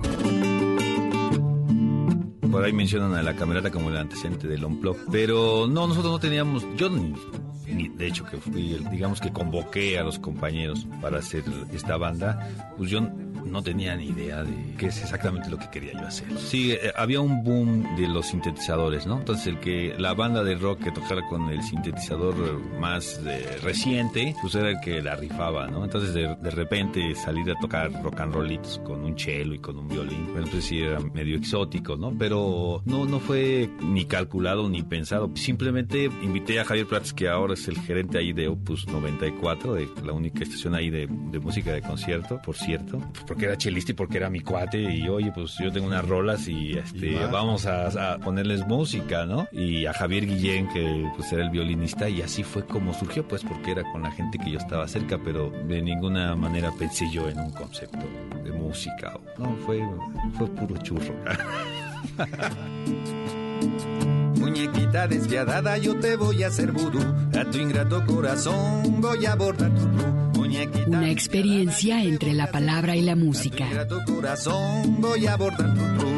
Por 2.51 2.65
ahí 2.65 2.73
mencionan 2.73 3.15
a 3.15 3.23
la 3.23 3.35
camerata 3.37 3.71
como 3.71 3.91
el 3.91 3.97
antecedente 3.97 4.49
del 4.49 4.65
Unplug, 4.65 4.97
pero 5.13 5.67
no, 5.69 5.87
nosotros 5.87 6.13
no 6.13 6.19
teníamos, 6.19 6.65
yo 6.77 6.89
ni, 6.89 7.13
ni- 7.67 7.89
de 7.89 8.07
hecho 8.07 8.25
que 8.25 8.39
fui, 8.39 8.79
digamos 8.91 9.21
que 9.21 9.31
convoqué 9.33 9.99
a 9.99 10.03
los 10.03 10.19
compañeros 10.19 10.87
para 11.01 11.19
hacer 11.19 11.45
esta 11.73 11.97
banda, 11.99 12.49
pues 12.79 12.91
yo 12.91 13.01
no 13.51 13.63
tenía 13.63 13.97
ni 13.97 14.07
idea 14.07 14.43
de 14.43 14.75
qué 14.77 14.87
es 14.87 15.03
exactamente 15.03 15.51
lo 15.51 15.59
que 15.59 15.69
quería 15.71 15.93
yo 15.93 16.07
hacer. 16.07 16.27
Sí, 16.39 16.73
eh, 16.73 16.93
había 16.97 17.21
un 17.21 17.43
boom 17.43 17.97
de 17.97 18.09
los 18.09 18.27
sintetizadores, 18.27 19.07
¿no? 19.07 19.19
Entonces 19.19 19.47
el 19.47 19.61
que 19.61 19.95
la 19.99 20.15
banda 20.15 20.43
de 20.45 20.55
rock 20.55 20.85
que 20.85 20.91
tocara 20.93 21.27
con 21.29 21.49
el 21.49 21.63
sintetizador 21.63 22.35
más 22.79 23.21
eh, 23.27 23.59
reciente, 23.63 24.35
pues 24.41 24.55
era 24.55 24.71
el 24.71 24.81
que 24.81 25.03
la 25.03 25.17
rifaba, 25.17 25.67
¿no? 25.69 25.85
Entonces 25.85 26.15
de, 26.15 26.35
de 26.37 26.51
repente 26.51 27.15
salir 27.15 27.51
a 27.51 27.59
tocar 27.59 27.91
rock 28.03 28.21
and 28.21 28.35
rollitos 28.35 28.81
con 28.85 29.05
un 29.05 29.19
cello 29.19 29.55
y 29.55 29.59
con 29.59 29.79
un 29.79 29.89
violín, 29.89 30.33
bueno, 30.33 30.49
pues 30.51 30.65
sí 30.65 30.81
era 30.81 31.01
medio 31.01 31.37
exótico, 31.37 31.97
¿no? 31.97 32.15
Pero 32.19 32.83
no, 32.85 33.05
no 33.05 33.21
fue 33.21 33.69
ni 33.83 34.05
calculado 34.05 34.69
ni 34.69 34.83
pensado. 34.83 35.31
Simplemente 35.35 36.05
invité 36.23 36.61
a 36.61 36.65
Javier 36.65 36.87
Prats, 36.87 37.13
que 37.13 37.29
ahora 37.29 37.55
es 37.55 37.67
el 37.69 37.79
gerente 37.81 38.19
ahí 38.19 38.33
de 38.33 38.49
Opus 38.49 38.87
94, 38.87 39.75
de 39.75 39.89
la 40.05 40.13
única 40.13 40.43
estación 40.43 40.75
ahí 40.75 40.91
de, 40.91 41.07
de 41.07 41.39
música 41.39 41.73
de 41.73 41.83
concierto, 41.83 42.41
por 42.45 42.57
cierto, 42.57 43.01
pues 43.27 43.38
porque 43.39 43.47
era 43.47 43.57
chelista 43.57 43.93
y 43.93 43.95
porque 43.95 44.17
era 44.17 44.31
mi 44.31 44.41
cuate 44.41 44.81
y 44.81 45.09
oye, 45.09 45.31
pues 45.31 45.55
yo 45.61 45.71
tengo 45.71 45.87
unas 45.87 46.05
rolas 46.05 46.49
y 46.49 46.77
este 46.77 47.13
Y 47.13 47.15
vamos 47.31 47.67
a, 47.67 48.15
a 48.15 48.19
ponerles 48.19 48.67
música, 48.67 49.27
¿no? 49.27 49.47
Y 49.53 49.87
a 49.87 49.93
Javier 49.93 50.27
Guillén, 50.27 50.67
que 50.67 51.09
pues 51.15 51.33
era 51.33 51.45
el 51.45 51.51
violinista, 51.51 52.09
y 52.09 52.21
así 52.21 52.43
fue 52.43 52.67
como 52.67 52.93
surgió, 52.93 53.29
pues 53.29 53.45
porque 53.45 53.71
era 53.71 53.85
con 53.93 54.03
la 54.03 54.11
gente 54.11 54.39
que 54.39 54.51
yo 54.51 54.59
estaba 54.59 54.89
cerca, 54.89 55.21
pero 55.25 55.51
de 55.51 55.81
ninguna 55.81 56.35
manera 56.35 56.73
pensé 56.77 57.09
yo 57.13 57.29
en 57.29 57.39
un 57.39 57.53
concepto 57.53 58.05
de 58.43 58.51
música. 58.51 59.17
No, 59.39 59.55
fue, 59.65 59.89
fue 60.37 60.49
puro 60.49 60.77
churro. 60.79 61.15
Muñequita 64.35 65.07
despiadada, 65.07 65.79
yo 65.79 65.97
te 66.01 66.17
voy 66.17 66.43
a 66.43 66.49
hacer 66.49 66.73
vudú. 66.73 66.99
A 67.39 67.45
tu 67.45 67.59
ingrato 67.59 68.05
corazón 68.05 69.01
voy 69.01 69.27
a 69.27 69.37
bordar 69.37 69.73
tu 69.77 69.87
blue. 69.87 70.18
Una 70.87 71.11
experiencia 71.11 72.03
entre 72.03 72.33
la 72.33 72.51
palabra 72.51 72.97
y 72.97 73.03
la 73.03 73.15
música. 73.15 73.67
ingrato 73.67 73.99
corazón 74.07 75.01
voy 75.01 75.27
a 75.27 75.37
bordar 75.37 75.75
tu 75.75 75.81
blue. 75.81 76.09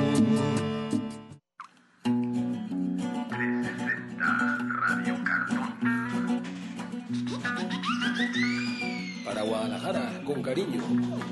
Para 9.24 9.43
Guadalajara, 9.43 10.23
con 10.24 10.43
cariño, 10.43 10.82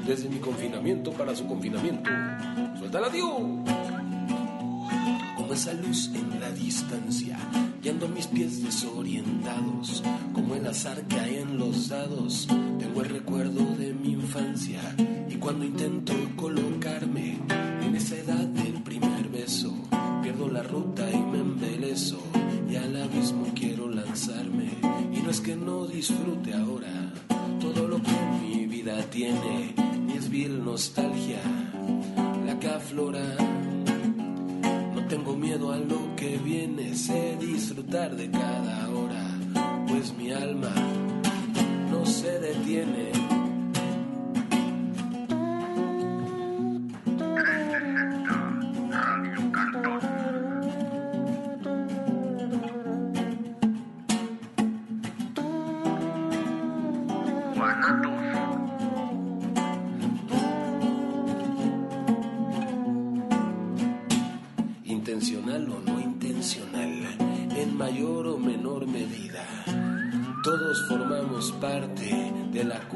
desde 0.06 0.28
mi 0.28 0.38
confinamiento 0.38 1.12
para 1.12 1.34
su 1.36 1.46
confinamiento. 1.46 2.10
¡Suéltala, 2.78 3.10
tío! 3.10 3.28
Como 5.36 5.52
esa 5.52 5.72
luz 5.74 6.10
en 6.14 6.40
la 6.40 6.50
distancia, 6.50 7.38
y 7.82 7.88
ando 7.88 8.08
mis 8.08 8.26
pies 8.26 8.62
desorientados, 8.62 10.02
como 10.32 10.54
el 10.54 10.66
azar 10.66 11.06
que 11.06 11.18
hay 11.18 11.36
en 11.36 11.58
los 11.58 11.88
dados. 11.88 12.48
Tengo 12.78 13.02
el 13.02 13.08
recuerdo 13.10 13.64
de 13.76 13.92
mi 13.92 14.12
infancia, 14.12 14.80
y 15.28 15.34
cuando 15.36 15.64
intento 15.64 16.12
colocarme 16.36 17.38
en 17.82 17.94
esa 17.94 18.16
edad 18.16 18.46
del 18.46 18.82
primer 18.82 19.28
beso, 19.28 19.74
pierdo 20.22 20.48
la 20.48 20.62
ruta 20.62 21.08
y 21.10 21.18
me 21.18 21.38
embelezo, 21.38 22.20
y 22.68 22.76
al 22.76 23.00
abismo 23.00 23.46
quiero 23.54 23.88
lanzarme. 23.88 24.70
Y 25.12 25.20
no 25.20 25.30
es 25.30 25.40
que 25.40 25.56
no 25.56 25.86
disfrute 25.86 26.54
ahora 26.54 27.12
todo 27.60 27.88
lo 27.88 28.02
que 28.02 28.12
mi 28.40 28.66
vida 28.66 29.02
tiene, 29.10 29.74
ni 30.06 30.14
es 30.14 30.28
vil 30.28 30.64
nostalgia 30.64 31.40
la 32.46 32.58
que 32.58 32.68
aflora. 32.68 33.57
Miedo 35.48 35.72
a 35.72 35.78
lo 35.78 36.14
que 36.14 36.36
viene, 36.36 36.94
sé 36.94 37.38
disfrutar 37.40 38.14
de 38.14 38.30
cada 38.30 38.86
hora, 38.90 39.24
pues 39.88 40.12
mi 40.12 40.30
alma 40.30 40.74
no 41.90 42.04
se 42.04 42.38
detiene. 42.38 43.37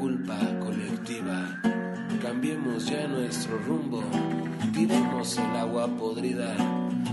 Culpa 0.03 0.37
colectiva. 0.59 1.61
Cambiemos 2.21 2.87
ya 2.87 3.07
nuestro 3.07 3.57
rumbo, 3.59 4.03
tiremos 4.73 5.37
el 5.37 5.55
agua 5.55 5.87
podrida, 5.87 6.53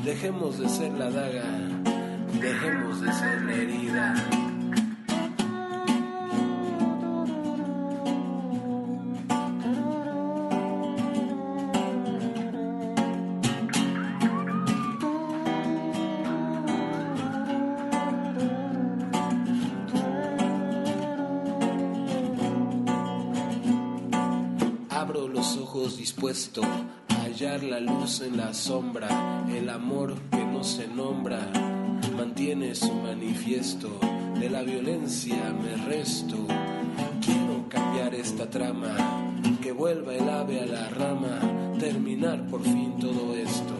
dejemos 0.05 0.59
de 0.59 0.69
ser 0.69 0.93
la 0.95 1.09
daga, 1.09 1.45
dejemos 2.41 3.01
de 3.01 3.13
ser 3.13 3.43
la 3.43 3.55
herida. 3.55 4.50
Brillar 27.41 27.63
la 27.63 27.81
luz 27.81 28.23
en 28.23 28.37
la 28.39 28.55
sombra, 28.55 29.45
el 29.49 29.69
amor 29.69 30.15
que 30.31 30.45
no 30.45 30.65
se 30.65 30.89
nombra, 30.89 31.39
mantiene 32.17 32.75
su 32.75 32.93
manifiesto, 32.93 33.89
de 34.39 34.49
la 34.49 34.63
violencia 34.63 35.55
me 35.63 35.77
resto, 35.87 36.37
quiero 37.25 37.67
cambiar 37.69 38.15
esta 38.15 38.49
trama, 38.49 38.95
que 39.63 39.73
vuelva 39.73 40.15
el 40.15 40.29
ave 40.29 40.61
a 40.61 40.67
la 40.67 40.89
rama, 40.89 41.41
terminar 41.79 42.47
por 42.47 42.63
fin 42.63 42.95
todo 42.99 43.35
esto. 43.35 43.80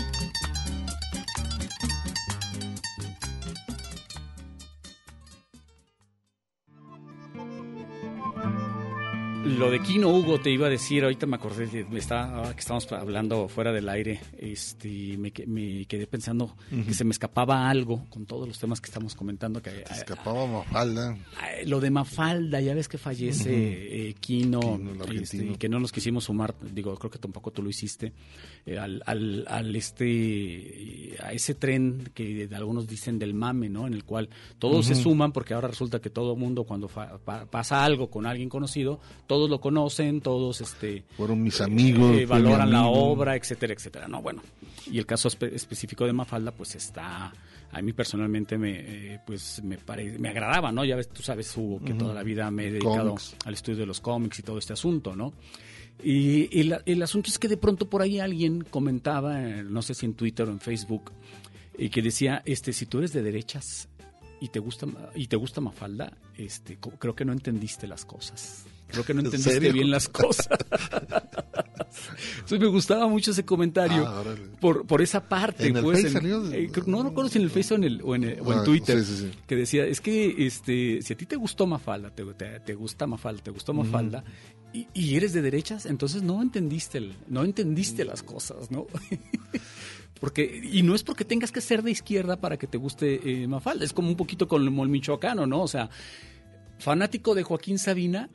Lo 9.61 9.69
de 9.69 9.79
Kino 9.81 10.09
Hugo 10.09 10.39
te 10.39 10.49
iba 10.49 10.65
a 10.65 10.69
decir, 10.69 11.03
ahorita 11.03 11.27
me 11.27 11.35
acordé, 11.35 11.85
me 11.89 11.99
está, 11.99 12.35
ahora 12.35 12.53
que 12.53 12.59
estamos 12.61 12.91
hablando 12.91 13.47
fuera 13.47 13.71
del 13.71 13.87
aire, 13.89 14.19
este, 14.39 15.15
me, 15.17 15.29
que- 15.31 15.45
me 15.45 15.85
quedé 15.85 16.07
pensando 16.07 16.55
que 16.87 16.93
se 16.95 17.03
me 17.03 17.11
escapaba 17.11 17.69
algo 17.69 18.05
con 18.09 18.25
todos 18.25 18.47
los 18.47 18.57
temas 18.57 18.81
que 18.81 18.87
estamos 18.87 19.13
comentando. 19.13 19.61
Que, 19.61 19.69
Te 19.69 19.93
escapaba 19.93 20.47
Mafalda. 20.47 21.15
Lo 21.67 21.79
de 21.79 21.91
Mafalda, 21.91 22.59
ya 22.59 22.73
ves 22.73 22.87
que 22.87 22.97
fallece 22.97 24.09
eh, 24.09 24.13
Kino, 24.19 24.59
Kino, 24.61 25.05
este, 25.21 25.37
que 25.59 25.69
no 25.69 25.79
nos 25.79 25.91
quisimos 25.91 26.23
sumar, 26.23 26.55
digo, 26.73 26.95
creo 26.97 27.11
que 27.11 27.19
tampoco 27.19 27.51
tú 27.51 27.61
lo 27.61 27.69
hiciste, 27.69 28.13
eh, 28.65 28.79
al, 28.79 29.03
al, 29.05 29.45
al 29.47 29.75
este, 29.75 31.15
a 31.23 31.33
ese 31.33 31.53
tren 31.55 32.09
que 32.15 32.49
algunos 32.55 32.87
dicen 32.87 33.19
del 33.19 33.35
mame, 33.35 33.69
¿no? 33.69 33.85
En 33.85 33.93
el 33.93 34.03
cual 34.05 34.29
todos 34.57 34.87
se 34.87 34.95
suman 34.95 35.31
porque 35.31 35.53
ahora 35.53 35.67
resulta 35.67 35.99
que 36.01 36.09
todo 36.09 36.35
mundo 36.35 36.63
cuando 36.63 36.87
fa- 36.87 37.19
pa- 37.19 37.45
pasa 37.45 37.83
algo 37.85 38.09
con 38.09 38.25
alguien 38.25 38.49
conocido, 38.49 38.99
todos 39.27 39.50
lo 39.51 39.61
conocen, 39.61 40.21
todos 40.21 40.61
este 40.61 41.03
Fueron 41.15 41.43
mis 41.43 41.61
amigos. 41.61 42.11
eh, 42.15 42.19
mi 42.21 42.25
valoran 42.25 42.71
la 42.71 42.87
obra, 42.87 43.35
etcétera, 43.35 43.73
etcétera. 43.73 44.07
No, 44.07 44.21
bueno. 44.23 44.41
Y 44.91 44.97
el 44.97 45.05
caso 45.05 45.29
espe- 45.29 45.53
específico 45.53 46.05
de 46.07 46.13
Mafalda, 46.13 46.51
pues 46.51 46.73
está, 46.75 47.31
a 47.71 47.81
mí 47.83 47.93
personalmente 47.93 48.57
me, 48.57 49.13
eh, 49.13 49.19
pues 49.25 49.61
me 49.63 49.77
pare- 49.77 50.17
me 50.17 50.29
agradaba, 50.29 50.71
¿no? 50.71 50.83
Ya 50.83 50.95
ves, 50.95 51.09
tú 51.09 51.21
sabes, 51.21 51.55
Hugo, 51.55 51.79
que 51.85 51.93
toda 51.93 52.13
la 52.15 52.23
vida 52.23 52.49
me 52.49 52.67
he 52.67 52.71
dedicado 52.71 53.15
al 53.45 53.53
estudio 53.53 53.77
de 53.79 53.85
los 53.85 53.99
cómics 54.01 54.39
y 54.39 54.41
todo 54.43 54.57
este 54.57 54.73
asunto, 54.73 55.15
¿no? 55.15 55.33
Y, 56.03 56.63
la- 56.63 56.81
el 56.87 57.01
asunto 57.03 57.29
es 57.29 57.37
que 57.37 57.47
de 57.47 57.57
pronto 57.57 57.87
por 57.87 58.01
ahí 58.01 58.19
alguien 58.19 58.63
comentaba, 58.63 59.43
eh, 59.43 59.63
no 59.63 59.81
sé 59.83 59.93
si 59.93 60.07
en 60.07 60.15
Twitter 60.15 60.47
o 60.47 60.51
en 60.51 60.59
Facebook, 60.59 61.11
y 61.77 61.89
que 61.89 62.01
decía, 62.01 62.41
este, 62.45 62.73
si 62.73 62.87
tú 62.87 62.97
eres 62.97 63.13
de 63.13 63.21
derechas 63.21 63.87
y 64.39 64.49
te 64.49 64.57
gusta 64.59 64.87
y 65.13 65.27
te 65.27 65.35
gusta 65.35 65.61
Mafalda, 65.61 66.11
este, 66.35 66.79
creo 66.97 67.15
que 67.15 67.23
no 67.23 67.33
entendiste 67.33 67.85
las 67.87 68.03
cosas. 68.05 68.65
Creo 68.91 69.05
que 69.05 69.13
no 69.13 69.19
¿En 69.21 69.25
entendiste 69.27 69.71
bien 69.71 69.89
las 69.89 70.07
cosas. 70.09 70.47
Entonces 72.35 72.59
me 72.59 72.67
gustaba 72.67 73.07
mucho 73.07 73.31
ese 73.31 73.43
comentario 73.45 74.05
Ah, 74.07 74.23
por, 74.59 74.85
por 74.85 75.01
esa 75.01 75.27
parte. 75.27 75.67
¿En 75.67 75.77
el 75.77 75.83
pues, 75.83 76.01
Face 76.01 76.13
salió? 76.13 76.43
eh, 76.51 76.69
no 76.85 77.03
recuerdo 77.03 77.29
si 77.29 77.37
en 77.39 77.43
el 77.45 77.49
Face 77.49 77.73
o 77.73 77.77
en, 77.77 77.83
el, 77.83 78.01
o 78.03 78.15
en, 78.15 78.23
el- 78.23 78.39
o 78.41 78.53
en 78.53 78.59
Ah, 78.59 78.63
Twitter. 78.63 79.03
sí, 79.03 79.15
sí, 79.15 79.21
sí. 79.31 79.31
Que 79.47 79.55
decía, 79.55 79.85
es 79.85 80.01
que 80.01 80.45
este, 80.45 81.01
si 81.01 81.13
a 81.13 81.17
ti 81.17 81.25
te 81.25 81.35
gustó 81.35 81.67
Mafalda, 81.67 82.09
te, 82.13 82.23
te, 82.33 82.59
te 82.61 82.73
gusta 82.73 83.07
Mafalda, 83.07 83.43
te 83.43 83.51
gustó 83.51 83.73
Mafalda, 83.73 84.23
y, 84.73 84.87
y 84.93 85.15
eres 85.15 85.33
de 85.33 85.41
derechas, 85.41 85.85
entonces 85.85 86.21
no 86.23 86.41
entendiste, 86.41 86.97
el- 86.99 87.15
no 87.27 87.43
entendiste 87.43 88.05
las 88.05 88.23
cosas, 88.23 88.71
¿no? 88.71 88.87
Porque, 90.19 90.61
y 90.71 90.83
no 90.83 90.93
es 90.93 91.01
porque 91.01 91.25
tengas 91.25 91.51
que 91.51 91.61
ser 91.61 91.81
de 91.81 91.89
izquierda 91.89 92.39
para 92.39 92.55
que 92.57 92.67
te 92.67 92.77
guste 92.77 93.41
eh, 93.43 93.47
Mafalda, 93.47 93.83
es 93.83 93.91
como 93.91 94.07
un 94.07 94.15
poquito 94.15 94.47
con 94.47 94.61
el 94.63 94.69
michoacano, 94.71 95.47
¿no? 95.47 95.63
O 95.63 95.67
sea, 95.67 95.89
fanático 96.77 97.33
de 97.33 97.41
Joaquín 97.41 97.79
Sabina, 97.79 98.29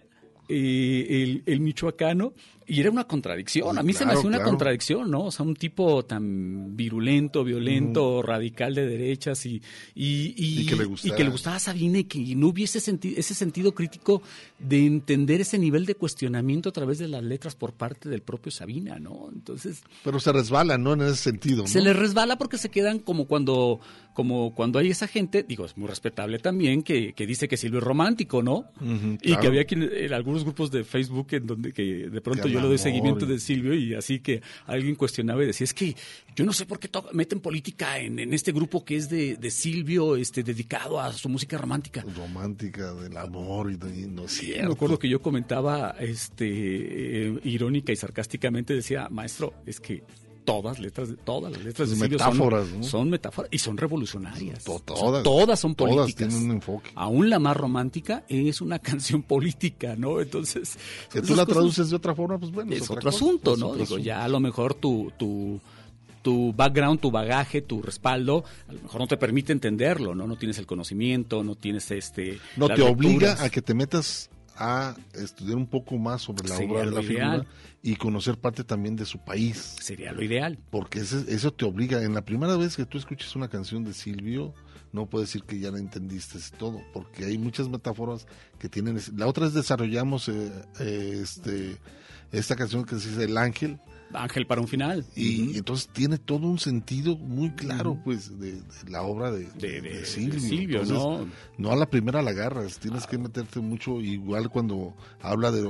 eh, 0.48 1.06
el, 1.22 1.42
el 1.46 1.60
michoacano, 1.60 2.32
y 2.66 2.80
era 2.80 2.90
una 2.90 3.04
contradicción. 3.04 3.78
A 3.78 3.82
mí 3.82 3.92
se 3.92 4.04
me 4.04 4.12
hacía 4.12 4.26
una 4.26 4.38
claro. 4.38 4.50
contradicción, 4.50 5.10
¿no? 5.10 5.24
O 5.26 5.30
sea, 5.30 5.44
un 5.46 5.54
tipo 5.54 6.04
tan 6.04 6.76
virulento, 6.76 7.44
violento, 7.44 8.22
radical 8.22 8.74
de 8.74 8.86
derechas 8.86 9.46
y, 9.46 9.62
y, 9.94 10.34
y- 10.36 10.60
Y 10.62 10.66
que 10.66 10.76
le 10.76 10.84
y 11.04 11.10
que 11.12 11.24
le 11.24 11.30
gustaba 11.30 11.56
a 11.56 11.60
Sabina 11.60 11.98
y 11.98 12.04
que 12.04 12.18
no 12.34 12.48
hubiese 12.48 12.80
senti- 12.80 13.14
ese 13.16 13.34
sentido 13.34 13.74
crítico 13.74 14.22
de 14.58 14.84
entender 14.86 15.40
ese 15.40 15.58
nivel 15.58 15.86
de 15.86 15.94
cuestionamiento 15.94 16.68
a 16.68 16.72
través 16.72 16.98
de 16.98 17.08
las 17.08 17.22
letras 17.22 17.54
por 17.54 17.72
parte 17.72 18.08
del 18.08 18.22
propio 18.22 18.50
Sabina, 18.50 18.98
¿no? 18.98 19.28
Entonces, 19.32 19.82
Pero 20.04 20.18
se 20.20 20.32
resbala, 20.32 20.78
¿no? 20.78 20.94
En 20.94 21.02
ese 21.02 21.16
sentido. 21.16 21.62
¿no? 21.62 21.68
se 21.68 21.80
les 21.80 21.94
resbala 21.96 22.36
porque 22.36 22.58
se 22.58 22.68
quedan 22.68 22.98
como 22.98 23.26
cuando, 23.26 23.80
como 24.14 24.54
cuando 24.54 24.78
hay 24.78 24.90
esa 24.90 25.06
gente, 25.06 25.44
digo, 25.46 25.64
es 25.66 25.76
muy 25.76 25.88
respetable 25.88 26.38
también, 26.38 26.82
que, 26.82 27.12
que 27.12 27.26
dice 27.26 27.48
que 27.48 27.56
Silvio 27.56 27.78
es 27.78 27.84
romántico, 27.84 28.42
¿no? 28.42 28.64
Y 28.80 29.18
claro. 29.28 29.40
que 29.40 29.46
había 29.46 29.64
quien, 29.64 29.82
en 29.92 30.12
algunos 30.12 30.42
grupos 30.44 30.70
de 30.70 30.84
Facebook 30.84 31.28
en 31.32 31.46
donde 31.46 31.72
que 31.72 32.08
de 32.08 32.20
pronto 32.20 32.48
yo 32.60 32.68
doy 32.68 32.76
amor 32.76 32.78
seguimiento 32.78 33.26
de 33.26 33.38
Silvio 33.38 33.74
y 33.74 33.94
así 33.94 34.20
que 34.20 34.42
alguien 34.66 34.94
cuestionaba 34.94 35.42
y 35.42 35.46
decía, 35.46 35.64
es 35.64 35.74
que 35.74 35.96
yo 36.34 36.44
no 36.44 36.52
sé 36.52 36.66
por 36.66 36.78
qué 36.78 36.90
meten 37.12 37.40
política 37.40 37.98
en, 37.98 38.18
en 38.18 38.34
este 38.34 38.52
grupo 38.52 38.84
que 38.84 38.96
es 38.96 39.08
de, 39.08 39.36
de 39.36 39.50
Silvio, 39.50 40.16
este, 40.16 40.42
dedicado 40.42 41.00
a 41.00 41.12
su 41.12 41.28
música 41.28 41.56
romántica. 41.58 42.04
Romántica, 42.16 42.92
del 42.94 43.16
amor 43.16 43.70
y 43.70 43.76
de, 43.76 44.06
no 44.06 44.28
Sí, 44.28 44.54
me 44.58 44.72
acuerdo 44.72 44.98
que 44.98 45.08
yo 45.08 45.22
comentaba 45.22 45.96
este 45.98 46.46
eh, 46.46 47.40
irónica 47.44 47.92
y 47.92 47.96
sarcásticamente 47.96 48.74
decía, 48.74 49.08
maestro, 49.10 49.54
es 49.64 49.80
que 49.80 50.02
todas 50.46 50.78
letras 50.78 51.10
de 51.10 51.16
todas 51.16 51.52
las 51.52 51.62
letras 51.62 51.90
de 51.90 51.96
Silvio 51.96 52.18
metáforas, 52.18 52.68
son, 52.68 52.80
¿no? 52.80 52.86
son 52.86 53.10
metáforas 53.10 53.50
y 53.52 53.58
son 53.58 53.76
revolucionarias. 53.76 54.64
To- 54.64 54.72
Son- 54.78 54.82
todas. 54.86 55.22
todas 55.22 55.60
son 55.60 55.74
Todas 55.74 55.94
políticas. 55.96 56.28
tienen 56.28 56.46
un 56.50 56.56
enfoque. 56.56 56.90
Aún 56.94 57.28
la 57.28 57.38
más 57.38 57.54
romántica 57.56 58.24
es 58.28 58.60
una 58.62 58.78
canción 58.80 59.22
política, 59.22 59.94
¿no? 59.98 60.20
Entonces, 60.22 60.78
esas 61.10 61.26
tú 61.26 61.34
la 61.36 61.44
cosas- 61.44 61.46
traduces 61.48 61.90
de 61.90 61.96
otra 61.96 62.14
forma, 62.14 62.38
pues 62.38 62.50
bueno. 62.50 62.72
es 62.72 62.82
otra 62.84 62.94
otro 62.96 63.10
cosa, 63.10 63.16
asunto, 63.24 63.52
es 63.52 63.58
¿no? 63.58 63.66
otro 63.66 63.78
Digo, 63.80 63.84
asunto. 63.96 64.02
ya 64.04 64.24
a 64.24 64.28
lo 64.28 64.40
mejor 64.40 64.72
tu, 64.74 65.12
tu, 65.18 65.60
tu 66.22 66.52
background, 66.54 67.00
tu 67.00 67.10
bagaje, 67.10 67.60
tu 67.62 67.82
respaldo, 67.82 68.44
a 68.68 68.72
lo 68.72 68.80
mejor 68.82 69.00
no 69.00 69.06
te 69.06 69.16
permite 69.16 69.52
entenderlo, 69.52 70.14
¿no? 70.14 70.26
No 70.26 70.36
tienes 70.36 70.58
el 70.58 70.66
conocimiento, 70.66 71.44
no 71.44 71.54
tienes 71.54 71.90
este... 71.90 72.38
No, 72.56 72.68
te 72.68 72.82
obliga 72.82 73.42
a 73.44 73.50
que 73.50 73.62
te 73.62 73.74
metas 73.74 74.30
a 74.58 74.94
estudiar 75.14 75.56
un 75.56 75.66
poco 75.66 75.96
más 75.98 76.22
sobre 76.22 76.48
la 76.48 76.56
Sería 76.56 76.72
obra 76.72 76.84
de 76.86 76.90
la 76.90 77.02
ideal. 77.02 77.30
figura 77.42 77.46
y 77.82 77.96
conocer 77.96 78.38
parte 78.38 78.64
también 78.64 78.96
de 78.96 79.04
su 79.04 79.18
país. 79.24 79.76
Sería 79.80 80.12
lo 80.12 80.22
ideal. 80.22 80.58
Porque 80.70 81.00
ese- 81.00 81.32
eso 81.32 81.52
te 81.52 81.64
obliga. 81.64 82.02
En 82.02 82.14
la 82.14 82.24
primera 82.24 82.56
vez 82.56 82.76
que 82.76 82.84
tú 82.86 82.98
escuches 82.98 83.34
una 83.36 83.48
canción 83.48 83.84
de 83.84 83.92
Silvio, 83.92 84.54
no 84.92 85.06
puedes 85.06 85.28
decir 85.28 85.42
que 85.44 85.58
ya 85.58 85.70
la 85.70 85.78
entendiste 85.78 86.38
todo, 86.58 86.80
porque 86.92 87.24
hay 87.26 87.38
muchas 87.38 87.68
metáforas 87.68 88.26
que 88.58 88.68
tienen. 88.68 88.98
La 89.16 89.26
otra 89.26 89.46
es 89.46 89.54
desarrollamos 89.54 90.28
eh, 90.28 90.50
eh, 90.80 91.20
este 91.22 91.76
esta 92.32 92.56
canción 92.56 92.84
que 92.84 92.98
se 92.98 93.10
dice 93.10 93.24
El 93.24 93.36
Ángel. 93.38 93.78
Ángel 94.12 94.46
para 94.46 94.60
un 94.60 94.68
final. 94.68 95.04
Y 95.14 95.56
entonces 95.58 95.88
tiene 95.92 96.18
todo 96.18 96.46
un 96.46 96.58
sentido 96.58 97.16
muy 97.16 97.50
claro, 97.50 97.98
pues, 98.04 98.38
de, 98.38 98.52
de 98.52 98.62
la 98.90 99.02
obra 99.02 99.30
de, 99.30 99.46
de- 99.58 99.80
de 99.80 100.04
Silvio. 100.06 100.40
Silvio, 100.40 100.82
Entonces, 100.82 100.96
¿no? 100.96 101.28
no 101.58 101.72
a 101.72 101.76
la 101.76 101.86
primera 101.90 102.22
la 102.22 102.30
agarras, 102.30 102.78
tienes 102.78 103.06
que 103.06 103.18
meterte 103.18 103.60
mucho, 103.60 104.00
igual 104.00 104.48
cuando 104.50 104.94
habla 105.20 105.50
de 105.50 105.68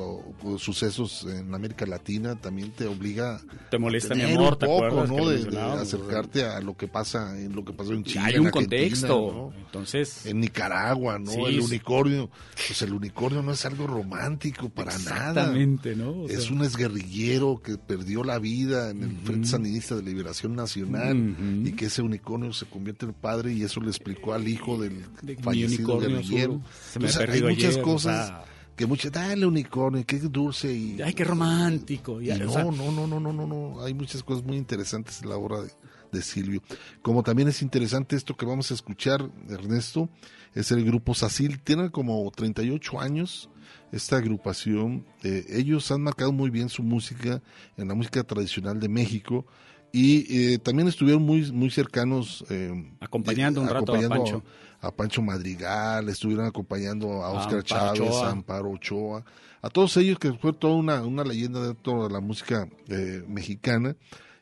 sucesos 0.59 1.27
en 1.29 1.55
América 1.55 1.87
Latina, 1.87 2.37
también 2.37 2.71
te 2.73 2.87
obliga 2.87 3.41
Te 3.71 3.79
molesta, 3.79 4.15
mi 4.15 4.21
tener 4.23 4.37
amor, 4.37 4.53
un 4.55 4.59
¿te 4.59 4.67
poco, 4.67 4.85
acuerdas 4.87 5.11
¿no? 5.11 5.29
De, 5.29 5.61
acercarte 5.81 6.45
a 6.45 6.61
lo 6.61 6.77
que 6.77 6.89
pasa 6.89 7.39
en 7.41 7.55
lo 7.55 7.65
que 7.65 7.73
pasó 7.73 7.93
en 7.93 8.05
Chile, 8.05 8.21
Hay 8.25 8.39
un 8.39 8.51
contexto. 8.51 9.33
¿no? 9.53 9.59
Entonces, 9.59 10.27
en 10.27 10.41
Nicaragua, 10.41 11.19
¿no? 11.19 11.31
Sí, 11.31 11.41
el 11.47 11.61
unicornio, 11.61 12.31
pues 12.55 12.83
el 12.83 12.93
unicornio 12.93 13.43
no 13.43 13.53
es 13.53 13.65
algo 13.65 13.87
romántico 13.87 14.69
para 14.69 14.97
nada. 14.99 15.29
Exactamente, 15.31 15.95
¿no? 15.97 16.11
O 16.11 16.29
es 16.29 16.51
un 16.51 16.63
exguerrillero 16.65 17.61
que 17.63 17.77
perdió 17.77 18.25
la 18.27 18.39
vida 18.39 18.91
en 18.91 19.03
el 19.03 19.17
Frente 19.19 19.49
Sandinista 19.49 19.95
de 19.95 20.03
Liberación 20.03 20.55
Nacional 20.55 21.63
y 21.65 21.73
que 21.73 21.87
ese 21.87 22.03
unicornio 22.03 22.53
se 22.53 22.67
convierte 22.67 23.07
en 23.07 23.13
padre 23.13 23.53
y 23.53 23.63
eso 23.63 23.81
le 23.81 23.89
explicó 23.89 24.35
al 24.35 24.47
hijo 24.49 24.79
del 24.81 25.05
De 25.23 25.37
fallecido 25.37 25.99
guerrillero. 25.99 26.61
Se 26.93 26.99
me 26.99 27.07
Entonces, 27.07 27.31
hay 27.31 27.43
muchas 27.43 27.65
ayer, 27.75 27.81
o 27.81 27.83
cosas 27.85 28.33
que 28.77 28.87
muchas, 28.87 29.11
dale 29.13 29.47
unicornio, 29.47 30.05
qué 30.05 30.19
dulce 30.19 30.73
y 30.73 31.01
Ay, 31.01 31.15
qué 31.15 31.25
romántico. 31.25 32.21
y 32.21 32.31
o 32.31 32.39
no, 32.39 32.53
sea, 32.53 32.65
no, 32.65 32.73
no, 32.73 33.07
no, 33.07 33.21
no, 33.21 33.33
no, 33.33 33.47
no. 33.47 33.83
Hay 33.83 33.95
muchas 33.95 34.23
cosas 34.23 34.45
muy 34.45 34.57
interesantes 34.57 35.23
en 35.23 35.31
la 35.31 35.37
obra 35.37 35.63
de, 35.63 35.71
de 36.13 36.23
Silvio. 36.23 36.63
Como 37.01 37.23
también 37.23 37.49
es 37.49 37.63
interesante 37.63 38.17
esto 38.17 38.37
que 38.37 38.45
vamos 38.45 38.71
a 38.71 38.75
escuchar, 38.75 39.31
Ernesto, 39.49 40.11
es 40.55 40.71
el 40.73 40.85
grupo 40.85 41.15
Sacil. 41.15 41.61
Tienen 41.61 41.89
como 41.89 42.31
38 42.31 43.01
años 43.01 43.49
esta 43.93 44.17
agrupación. 44.17 45.05
Eh, 45.23 45.45
ellos 45.51 45.91
han 45.91 46.03
marcado 46.03 46.33
muy 46.33 46.51
bien 46.51 46.69
su 46.69 46.83
música 46.83 47.43
en 47.77 47.89
la 47.89 47.95
música 47.95 48.23
tradicional 48.25 48.79
de 48.81 48.89
México, 48.89 49.47
Y 49.93 50.53
eh, 50.55 50.59
también 50.59 50.89
estuvieron 50.89 51.23
muy, 51.23 51.51
muy 51.53 51.71
cercanos. 51.71 52.45
eh, 52.51 52.73
Acompañando 53.01 53.63
un 53.63 53.69
a 53.69 53.81
Pancho. 53.83 54.43
a 54.81 54.91
Pancho 54.91 55.23
Madrigal, 55.23 56.09
estuvieron 56.09 56.45
acompañando 56.47 57.23
a 57.23 57.31
Oscar 57.31 57.61
Amparo 57.61 57.63
Chávez, 57.63 58.01
Ochoa. 58.01 58.29
a 58.29 58.33
Amparo 58.33 58.71
Ochoa, 58.73 59.25
a 59.63 59.71
todos 59.71 59.97
ellos 59.97 60.19
que 60.19 60.33
fue 60.35 60.53
toda 60.53 60.75
una, 60.75 61.03
una 61.03 61.25
leyenda 61.25 61.65
dentro 61.67 62.07
de 62.07 62.13
la 62.13 62.21
música 62.21 62.69
eh, 62.89 63.23
mexicana. 63.27 63.97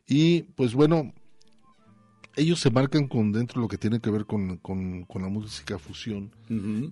Y 0.08 0.42
pues 0.56 0.74
bueno, 0.74 1.12
ellos 2.36 2.60
se 2.60 2.70
marcan 2.70 3.06
con 3.08 3.32
dentro 3.32 3.60
de 3.60 3.64
lo 3.64 3.68
que 3.68 3.78
tiene 3.78 4.00
que 4.00 4.10
ver 4.10 4.26
con, 4.26 4.56
con- 4.58 5.04
con 5.04 5.22
la 5.22 5.28
música 5.28 5.78
fusión 5.78 6.30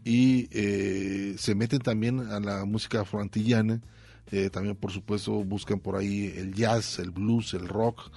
y 0.05 0.49
eh, 0.53 1.35
se 1.39 1.55
meten 1.55 1.81
también 1.81 2.21
a 2.21 2.41
la 2.41 2.65
música 2.65 3.01
afroantillana. 3.01 3.81
eh, 4.31 4.49
también, 4.51 4.77
por 4.77 4.93
supuesto, 4.93 5.33
buscan 5.45 5.79
por 5.81 5.97
ahí 5.97 6.33
el 6.37 6.55
jazz, 6.55 6.99
el 7.01 7.11
blues, 7.11 7.55
el 7.55 7.69
rock. 7.69 8.11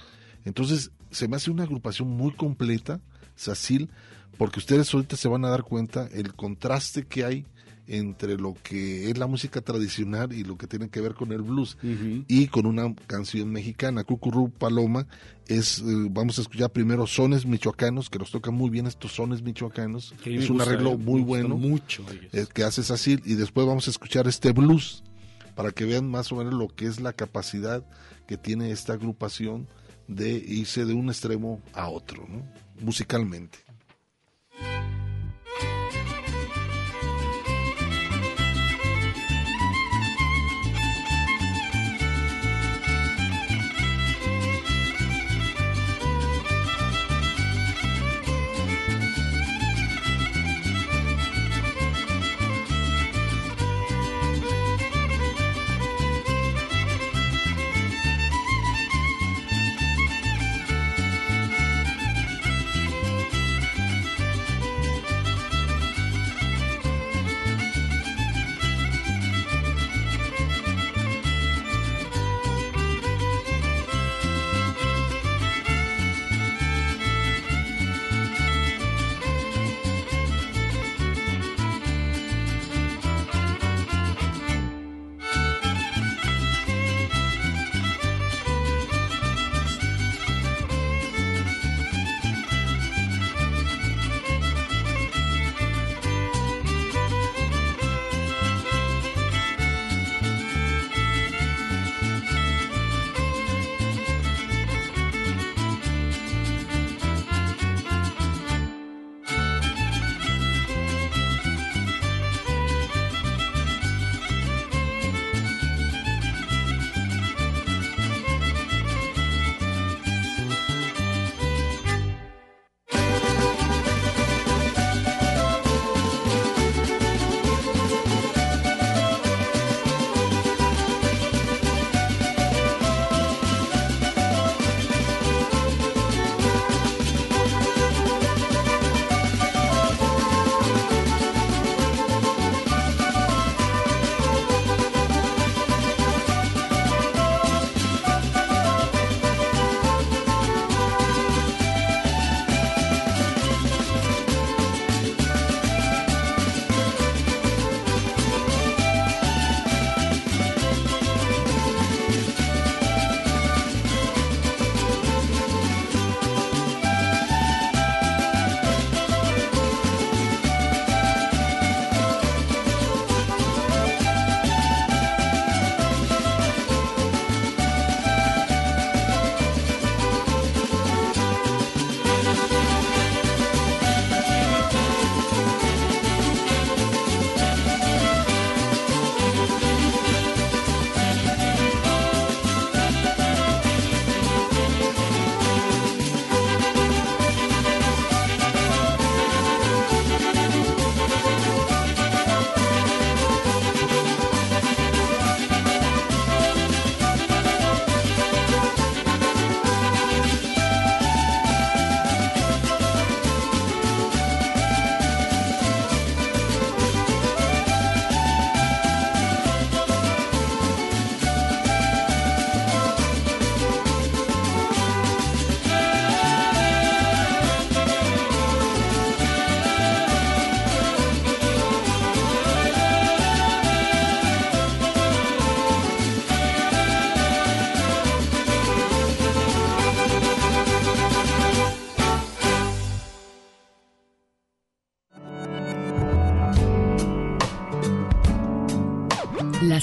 Entonces, 0.44 0.90
se 1.10 1.28
me 1.28 1.36
hace 1.36 1.50
una 1.50 1.64
agrupación 1.64 2.08
muy 2.08 2.32
completa, 2.32 3.00
Sacil, 3.34 3.90
porque 4.38 4.58
ustedes 4.60 4.92
ahorita 4.94 5.16
se 5.16 5.28
van 5.28 5.44
a 5.44 5.50
dar 5.50 5.62
cuenta 5.64 6.08
el 6.12 6.32
contraste 6.34 7.04
que 7.06 7.24
hay 7.24 7.44
entre 7.88 8.36
lo 8.36 8.54
que 8.62 9.10
es 9.10 9.18
la 9.18 9.26
música 9.26 9.60
tradicional 9.60 10.32
y 10.32 10.44
lo 10.44 10.56
que 10.56 10.66
tiene 10.66 10.88
que 10.88 11.00
ver 11.00 11.14
con 11.14 11.32
el 11.32 11.42
blues 11.42 11.76
y 12.28 12.48
con 12.48 12.66
una 12.66 12.94
canción 13.06 13.50
mexicana. 13.50 14.04
Cucurú 14.04 14.50
Paloma 14.50 15.06
es, 15.46 15.78
eh, 15.78 15.84
vamos 16.10 16.38
a 16.38 16.42
escuchar 16.42 16.70
primero 16.70 17.06
sones 17.06 17.46
michoacanos, 17.46 18.10
que 18.10 18.18
nos 18.18 18.30
tocan 18.30 18.54
muy 18.54 18.70
bien 18.70 18.86
estos 18.86 19.12
sones 19.12 19.42
michoacanos. 19.42 20.14
Que 20.22 20.36
es 20.36 20.50
un 20.50 20.56
gusta, 20.56 20.70
arreglo 20.70 20.98
muy 20.98 21.22
bueno 21.22 21.56
mucho 21.56 22.04
eh, 22.32 22.46
que 22.52 22.64
hace 22.64 22.82
Sacil 22.82 23.22
y 23.24 23.34
después 23.34 23.66
vamos 23.66 23.86
a 23.86 23.90
escuchar 23.90 24.26
este 24.26 24.52
blues 24.52 25.02
para 25.54 25.70
que 25.70 25.84
vean 25.84 26.10
más 26.10 26.30
o 26.32 26.36
menos 26.36 26.54
lo 26.54 26.68
que 26.68 26.86
es 26.86 27.00
la 27.00 27.12
capacidad 27.12 27.84
que 28.26 28.36
tiene 28.36 28.70
esta 28.70 28.94
agrupación 28.94 29.68
de 30.08 30.32
irse 30.32 30.84
de 30.84 30.92
un 30.92 31.08
extremo 31.08 31.60
a 31.72 31.88
otro, 31.88 32.26
¿no? 32.28 32.44
musicalmente. 32.80 33.58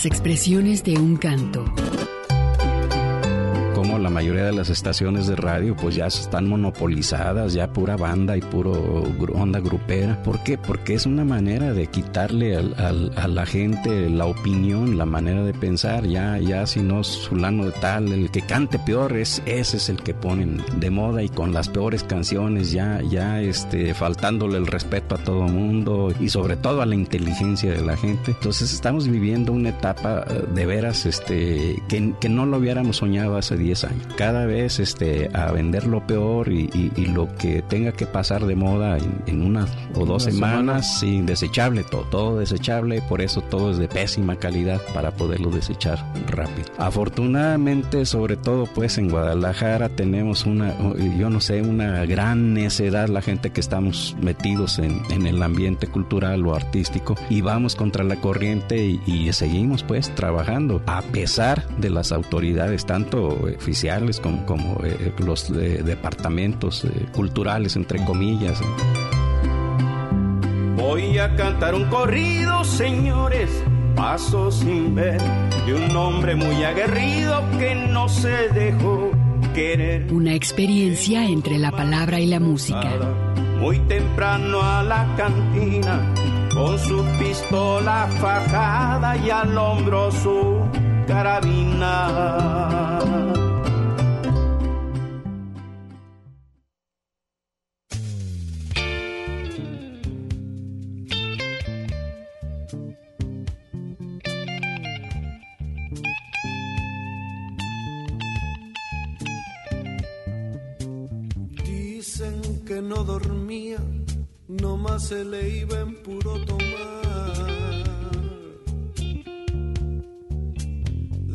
Expresiones 0.05 0.83
de 0.83 0.97
un 0.97 1.15
canto. 1.15 1.63
Las 4.63 4.69
estaciones 4.69 5.27
de 5.27 5.35
radio 5.35 5.75
pues 5.75 5.93
ya 5.93 6.07
están 6.07 6.47
monopolizadas, 6.47 7.51
ya 7.51 7.73
pura 7.73 7.97
banda 7.97 8.37
y 8.37 8.39
puro 8.39 9.03
onda 9.33 9.59
grupera. 9.59 10.23
¿Por 10.23 10.41
qué? 10.41 10.57
Porque 10.57 10.93
es 10.93 11.05
una 11.05 11.25
manera 11.25 11.73
de 11.73 11.87
quitarle 11.87 12.55
a 12.55 13.27
la 13.27 13.45
gente 13.45 14.09
la 14.09 14.25
opinión, 14.25 14.97
la 14.97 15.05
manera 15.05 15.43
de 15.43 15.53
pensar. 15.53 16.05
Ya, 16.07 16.37
ya 16.37 16.65
si 16.65 16.79
no 16.79 17.01
es 17.01 17.27
fulano 17.27 17.65
de 17.65 17.71
tal, 17.73 18.13
el 18.13 18.31
que 18.31 18.39
cante 18.39 18.79
peor 18.79 19.17
es 19.17 19.41
ese 19.45 19.75
es 19.75 19.89
el 19.89 20.01
que 20.01 20.13
ponen 20.13 20.61
de 20.77 20.89
moda 20.89 21.21
y 21.23 21.27
con 21.27 21.51
las 21.51 21.67
peores 21.67 22.05
canciones 22.05 22.71
ya, 22.71 23.01
ya 23.01 23.41
este, 23.41 23.93
faltándole 23.93 24.57
el 24.57 24.67
respeto 24.67 25.15
a 25.15 25.17
todo 25.17 25.41
mundo 25.41 26.13
y 26.21 26.29
sobre 26.29 26.55
todo 26.55 26.81
a 26.81 26.85
la 26.85 26.95
inteligencia 26.95 27.73
de 27.73 27.81
la 27.81 27.97
gente. 27.97 28.31
Entonces 28.31 28.71
estamos 28.71 29.09
viviendo 29.09 29.51
una 29.51 29.71
etapa 29.71 30.23
eh, 30.29 30.45
de 30.55 30.65
veras 30.65 31.05
este, 31.05 31.83
que, 31.89 32.13
que 32.21 32.29
no 32.29 32.45
lo 32.45 32.59
hubiéramos 32.59 32.95
soñado 32.95 33.35
hace 33.35 33.57
10 33.57 33.83
años. 33.83 34.07
Cada 34.15 34.45
vez 34.45 34.52
este, 34.53 35.29
a 35.33 35.51
vender 35.51 35.85
lo 35.85 36.05
peor 36.05 36.51
y, 36.51 36.69
lo 37.13 37.33
que 37.35 37.61
tenga 37.61 37.91
que 37.91 38.07
pasar 38.07 38.45
de 38.45 38.55
moda 38.55 38.97
en, 39.27 39.41
una 39.43 39.67
o 39.93 40.05
dos 40.05 40.23
semanas, 40.23 40.99
sí, 40.99 41.21
desechable 41.21 41.83
todo, 41.83 42.03
todo 42.03 42.39
desechable, 42.39 43.01
por 43.01 43.21
eso 43.21 43.41
todo 43.41 43.71
es 43.71 43.77
de 43.77 43.87
pésima 43.87 44.37
calidad 44.37 44.81
para 44.93 45.11
poderlo 45.11 45.51
desechar 45.51 46.03
rápido. 46.27 46.67
Afortunadamente, 46.77 48.05
sobre 48.05 48.37
todo 48.37 48.65
pues 48.65 48.97
en 48.97 49.09
Guadalajara 49.09 49.89
tenemos 49.89 50.45
una, 50.45 50.73
yo 51.17 51.29
no 51.29 51.39
sé, 51.41 51.61
una 51.61 52.05
gran 52.05 52.53
necedad 52.53 53.09
la 53.09 53.21
gente 53.21 53.51
que 53.51 53.59
estamos 53.59 54.15
metidos 54.21 54.79
en, 54.79 55.01
en 55.11 55.27
el 55.27 55.43
ambiente 55.43 55.87
cultural 55.87 56.45
o 56.45 56.55
artístico 56.55 57.15
y 57.29 57.41
vamos 57.41 57.75
contra 57.75 58.03
la 58.03 58.15
corriente 58.17 58.99
y, 59.05 59.23
seguimos 59.33 59.83
pues 59.83 60.13
trabajando 60.13 60.81
a 60.85 61.01
pesar 61.01 61.67
de 61.77 61.89
las 61.89 62.11
autoridades 62.11 62.85
tanto 62.85 63.29
oficiales 63.29 64.19
como, 64.19 64.42
como 64.45 64.83
eh, 64.83 65.13
los 65.19 65.51
departamentos 65.51 66.85
eh, 66.85 66.89
culturales 67.13 67.75
entre 67.75 68.03
comillas. 68.05 68.61
Voy 70.75 71.17
a 71.19 71.35
cantar 71.35 71.75
un 71.75 71.85
corrido, 71.85 72.63
señores, 72.63 73.49
paso 73.95 74.51
sin 74.51 74.95
ver, 74.95 75.21
de 75.65 75.73
un 75.73 75.95
hombre 75.95 76.35
muy 76.35 76.63
aguerrido 76.63 77.43
que 77.57 77.75
no 77.75 78.09
se 78.09 78.49
dejó 78.49 79.11
querer. 79.53 80.11
Una 80.11 80.33
experiencia 80.33 81.25
entre 81.25 81.57
la 81.57 81.71
palabra 81.71 82.19
y 82.19 82.25
la 82.25 82.39
música. 82.39 82.89
Muy 83.59 83.79
temprano 83.79 84.61
a 84.61 84.83
la 84.83 85.07
cantina 85.15 86.13
con 86.53 86.77
su 86.77 87.03
pistola 87.19 88.07
fajada 88.19 89.17
y 89.17 89.29
al 89.29 89.57
hombro 89.57 90.11
su 90.11 90.59
carabina. 91.07 92.92
Que 112.65 112.81
no 112.81 113.03
dormía 113.03 113.79
no 114.47 114.77
más 114.77 115.07
se 115.07 115.23
le 115.23 115.49
iba 115.49 115.79
en 115.79 115.95
puro 116.03 116.33
tomar. 116.45 117.83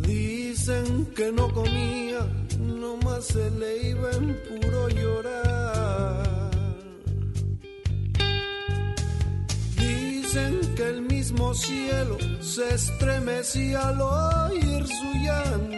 Dicen 0.06 1.06
que 1.16 1.32
no 1.32 1.52
comía, 1.52 2.20
no 2.60 2.96
más 2.98 3.26
se 3.26 3.50
le 3.50 3.90
iba 3.90 4.10
en 4.12 4.36
puro 4.48 4.88
llorar. 4.88 6.50
Dicen 9.76 10.60
que 10.76 10.88
el 10.88 11.02
mismo 11.02 11.54
cielo 11.54 12.16
se 12.40 12.74
estremecía 12.74 13.88
al 13.88 14.00
oír 14.00 14.86
su 14.86 15.12
llanto 15.24 15.77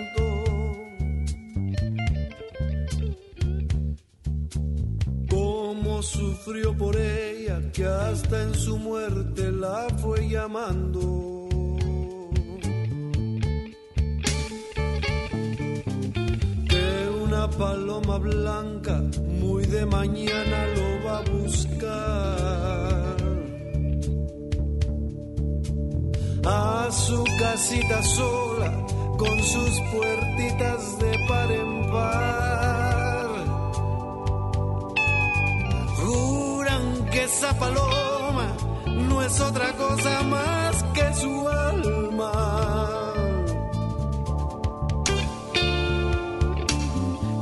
sufrió 6.02 6.76
por 6.76 6.96
ella 6.96 7.60
que 7.72 7.84
hasta 7.84 8.42
en 8.42 8.54
su 8.54 8.78
muerte 8.78 9.50
la 9.52 9.88
fue 10.00 10.28
llamando. 10.28 11.30
Paloma 17.60 18.18
blanca 18.18 19.02
muy 19.40 19.66
de 19.66 19.84
mañana 19.84 20.66
lo 20.76 21.04
va 21.04 21.18
a 21.18 21.22
buscar. 21.22 23.16
A 26.44 26.88
su 26.90 27.24
casita 27.38 28.02
sola 28.02 28.86
con 29.18 29.42
sus 29.42 29.80
puertitas 29.92 30.98
de 31.00 31.18
par 31.28 31.52
en 31.52 31.90
par 31.90 32.69
esa 37.30 37.56
paloma 37.58 38.48
no 38.86 39.22
es 39.22 39.40
otra 39.40 39.72
cosa 39.74 40.22
más 40.22 40.82
que 40.94 41.14
su 41.14 41.48
alma. 41.48 42.32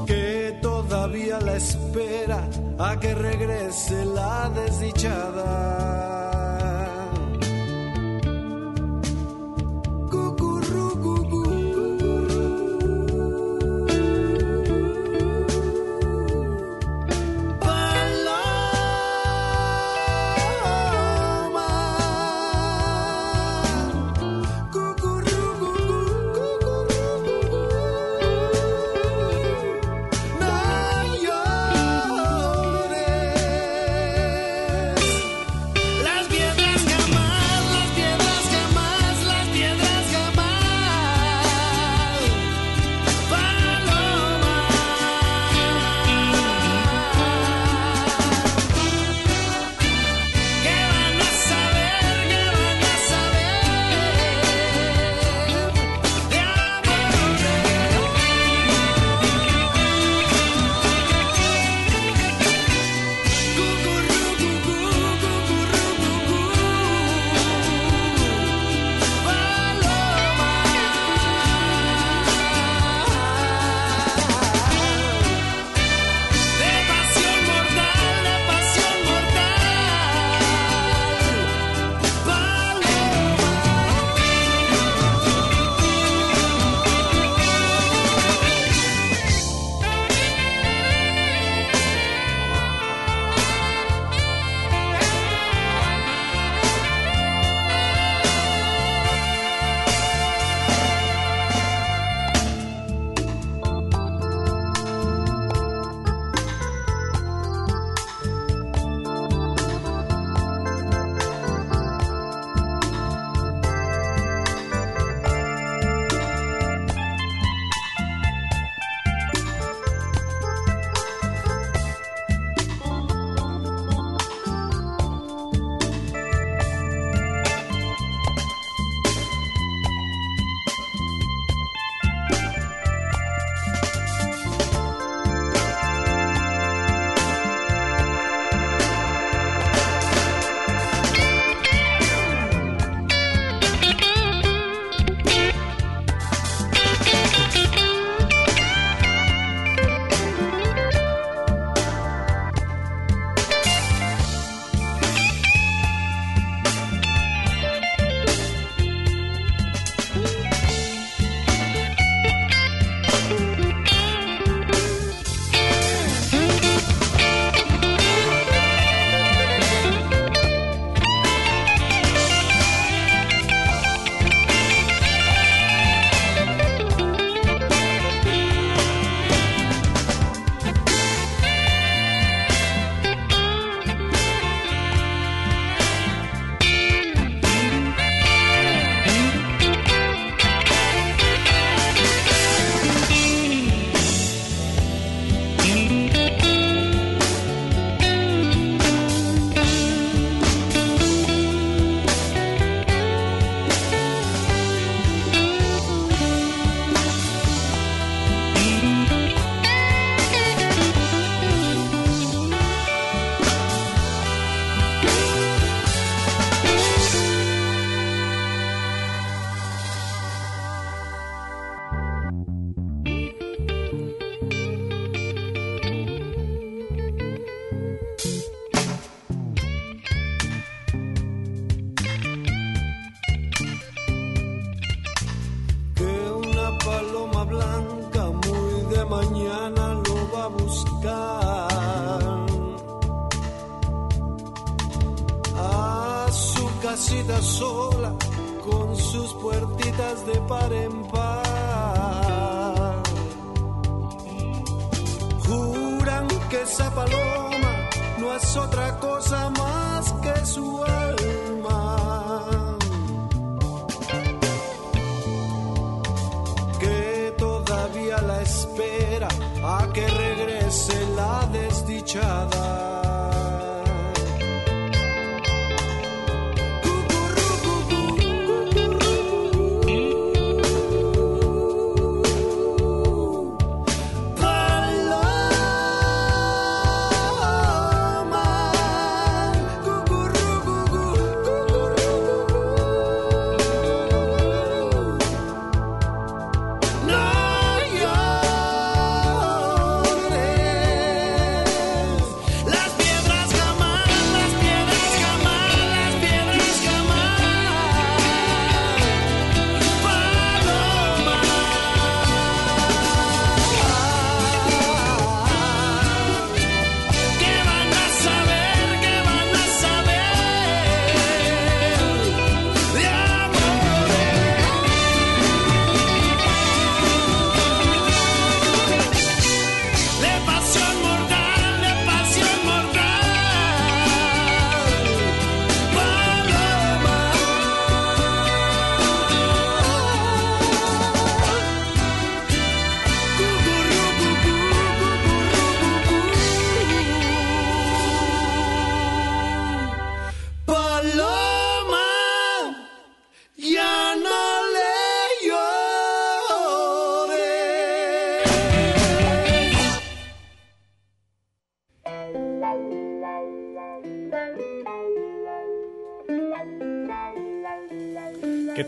Que 0.06 0.58
todavía 0.60 1.40
la 1.40 1.56
espera 1.56 2.40
a 2.78 3.00
que 3.00 3.14
regrese 3.14 4.04
la 4.04 4.50
desdichada. 4.50 6.07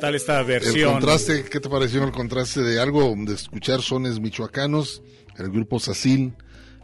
Tal 0.01 0.15
esta 0.15 0.41
El 0.41 0.47
versión? 0.47 0.93
contraste, 0.95 1.45
¿qué 1.45 1.61
te 1.61 1.69
pareció 1.69 2.03
el 2.03 2.11
contraste 2.11 2.63
de 2.63 2.81
algo 2.81 3.15
de 3.17 3.35
escuchar 3.35 3.83
sones 3.83 4.19
michoacanos? 4.19 5.03
El 5.39 5.51
grupo 5.51 5.79
Sacil 5.79 6.35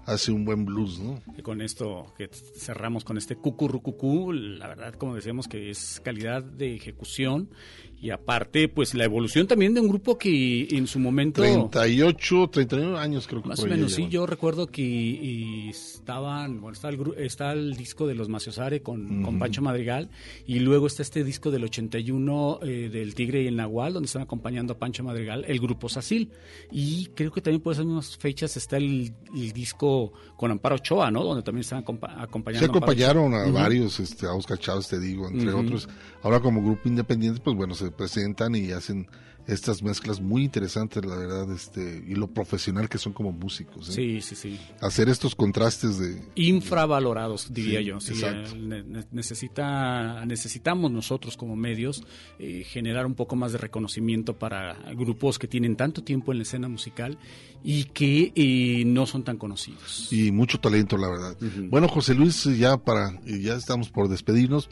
hace 0.04 0.30
un 0.30 0.44
buen 0.44 0.64
blues, 0.64 1.00
¿no? 1.00 1.20
Y 1.36 1.42
con 1.42 1.60
esto 1.60 2.14
que 2.16 2.28
cerramos 2.28 3.04
con 3.04 3.18
este 3.18 3.34
cucurrucucú, 3.36 4.32
la 4.32 4.68
verdad, 4.68 4.94
como 4.94 5.16
decíamos, 5.16 5.48
que 5.48 5.70
es 5.70 6.00
calidad 6.04 6.44
de 6.44 6.76
ejecución 6.76 7.50
y 7.98 8.10
aparte, 8.10 8.68
pues 8.68 8.94
la 8.94 9.04
evolución 9.04 9.46
también 9.46 9.72
de 9.74 9.80
un 9.80 9.88
grupo 9.88 10.18
que 10.18 10.68
en 10.70 10.86
su 10.86 10.98
momento... 10.98 11.40
38, 11.42 12.50
39 12.52 12.98
años 12.98 13.26
creo 13.26 13.42
que 13.42 13.48
Más 13.48 13.60
o 13.60 13.66
menos, 13.66 13.92
sí. 13.92 13.96
llevan. 14.02 14.10
Yo 14.10 14.26
recuerdo 14.26 14.66
que 14.66 14.82
y 14.82 15.70
estaban, 15.70 16.60
bueno, 16.60 16.74
está 16.74 16.88
el, 16.90 16.98
está 17.18 17.52
el 17.52 17.74
disco 17.76 18.06
de 18.06 18.14
los 18.14 18.28
Maciosare 18.28 18.82
con, 18.82 19.22
con. 19.22 19.38
Pancho 19.38 19.62
Madrigal 19.62 20.10
y 20.46 20.58
luego 20.60 20.86
está 20.86 21.02
este 21.02 21.24
disco 21.24 21.50
del 21.50 21.64
81 21.64 22.60
eh, 22.62 22.88
del 22.92 23.14
Tigre 23.14 23.42
y 23.42 23.46
el 23.46 23.56
Nahual, 23.56 23.92
donde 23.94 24.06
están 24.06 24.22
acompañando 24.22 24.74
a 24.74 24.78
Pancho 24.78 25.02
Madrigal, 25.04 25.44
el 25.48 25.58
grupo 25.60 25.88
Sacil. 25.88 26.30
Y 26.70 27.06
creo 27.14 27.30
que 27.32 27.40
también 27.40 27.60
por 27.62 27.72
esas 27.72 27.86
mismas 27.86 28.16
fechas 28.16 28.56
está 28.56 28.76
el, 28.76 29.12
el 29.34 29.52
disco 29.52 30.12
con 30.36 30.50
Amparo 30.50 30.76
Ochoa, 30.76 31.10
¿no? 31.10 31.24
Donde 31.24 31.42
también 31.42 31.62
están 31.62 31.84
acompa- 31.84 32.14
acompañando. 32.22 32.66
Se 32.66 32.70
acompañaron 32.70 33.34
a 33.34 33.46
varios, 33.50 34.00
este, 34.00 34.26
a 34.26 34.32
Oscar 34.34 34.58
Chávez, 34.58 34.88
te 34.88 34.98
digo, 35.00 35.28
entre 35.28 35.52
otros. 35.52 35.88
Ahora 36.22 36.40
como 36.40 36.62
grupo 36.62 36.88
independiente, 36.88 37.40
pues 37.42 37.56
bueno, 37.56 37.74
se 37.74 37.90
presentan 37.96 38.54
y 38.54 38.72
hacen 38.72 39.06
estas 39.48 39.80
mezclas 39.80 40.20
muy 40.20 40.42
interesantes, 40.42 41.04
la 41.06 41.14
verdad, 41.14 41.52
este, 41.52 42.02
y 42.08 42.16
lo 42.16 42.26
profesional 42.26 42.88
que 42.88 42.98
son 42.98 43.12
como 43.12 43.30
músicos. 43.30 43.90
¿eh? 43.90 43.92
Sí, 43.92 44.20
sí, 44.20 44.34
sí. 44.34 44.58
Hacer 44.80 45.08
estos 45.08 45.36
contrastes 45.36 45.98
de... 46.00 46.20
infravalorados 46.34 47.52
diría 47.52 47.78
Sí, 47.78 47.84
yo 47.84 48.00
sí, 48.00 48.12
exacto. 48.14 48.56
eh, 48.56 48.58
ne- 48.58 48.82
ne- 48.82 49.06
necesita 49.12 50.24
necesitamos 50.26 50.90
nosotros 50.90 51.36
como 51.36 51.54
medios 51.54 52.02
eh, 52.40 52.64
generar 52.64 53.06
un 53.06 53.14
poco 53.14 53.36
más 53.36 53.52
de 53.52 53.58
reconocimiento 53.58 54.36
para 54.36 54.74
grupos 54.94 55.38
que 55.38 55.46
tienen 55.46 55.76
tanto 55.76 56.02
tiempo 56.02 56.32
en 56.32 56.38
la 56.38 56.42
escena 56.42 56.68
musical 56.68 57.16
y 57.62 57.84
que 57.84 58.32
eh, 58.34 58.84
no 58.84 59.06
son 59.06 59.22
tan 59.22 59.38
conocidos 59.38 60.12
y 60.12 60.32
mucho 60.32 60.58
talento, 60.58 60.96
la 60.96 61.08
verdad. 61.08 61.36
Bueno, 61.70 61.86
José 61.88 62.14
Luis, 62.14 62.44
ya 62.58 62.76
para, 62.78 63.18
ya 63.24 63.54
estamos 63.54 63.90
por 63.90 64.08
despedirnos. 64.08 64.68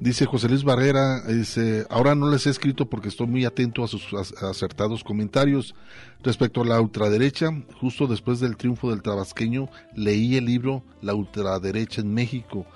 Dice 0.00 0.26
José 0.26 0.48
Luis 0.48 0.64
Barrera, 0.64 1.22
dice, 1.22 1.86
ahora 1.88 2.14
no 2.14 2.28
les 2.28 2.46
he 2.46 2.50
escrito 2.50 2.90
porque 2.90 3.08
estoy 3.08 3.26
muy 3.26 3.44
atento 3.44 3.82
a 3.84 3.88
sus 3.88 4.12
ac- 4.12 4.36
acertados 4.42 5.04
comentarios 5.04 5.74
respecto 6.22 6.62
a 6.62 6.66
la 6.66 6.80
ultraderecha. 6.80 7.50
Justo 7.80 8.06
después 8.06 8.40
del 8.40 8.56
triunfo 8.56 8.90
del 8.90 9.02
tabasqueño, 9.02 9.68
leí 9.94 10.36
el 10.36 10.46
libro 10.46 10.84
La 11.00 11.14
ultraderecha 11.14 12.00
en 12.02 12.12
México. 12.12 12.66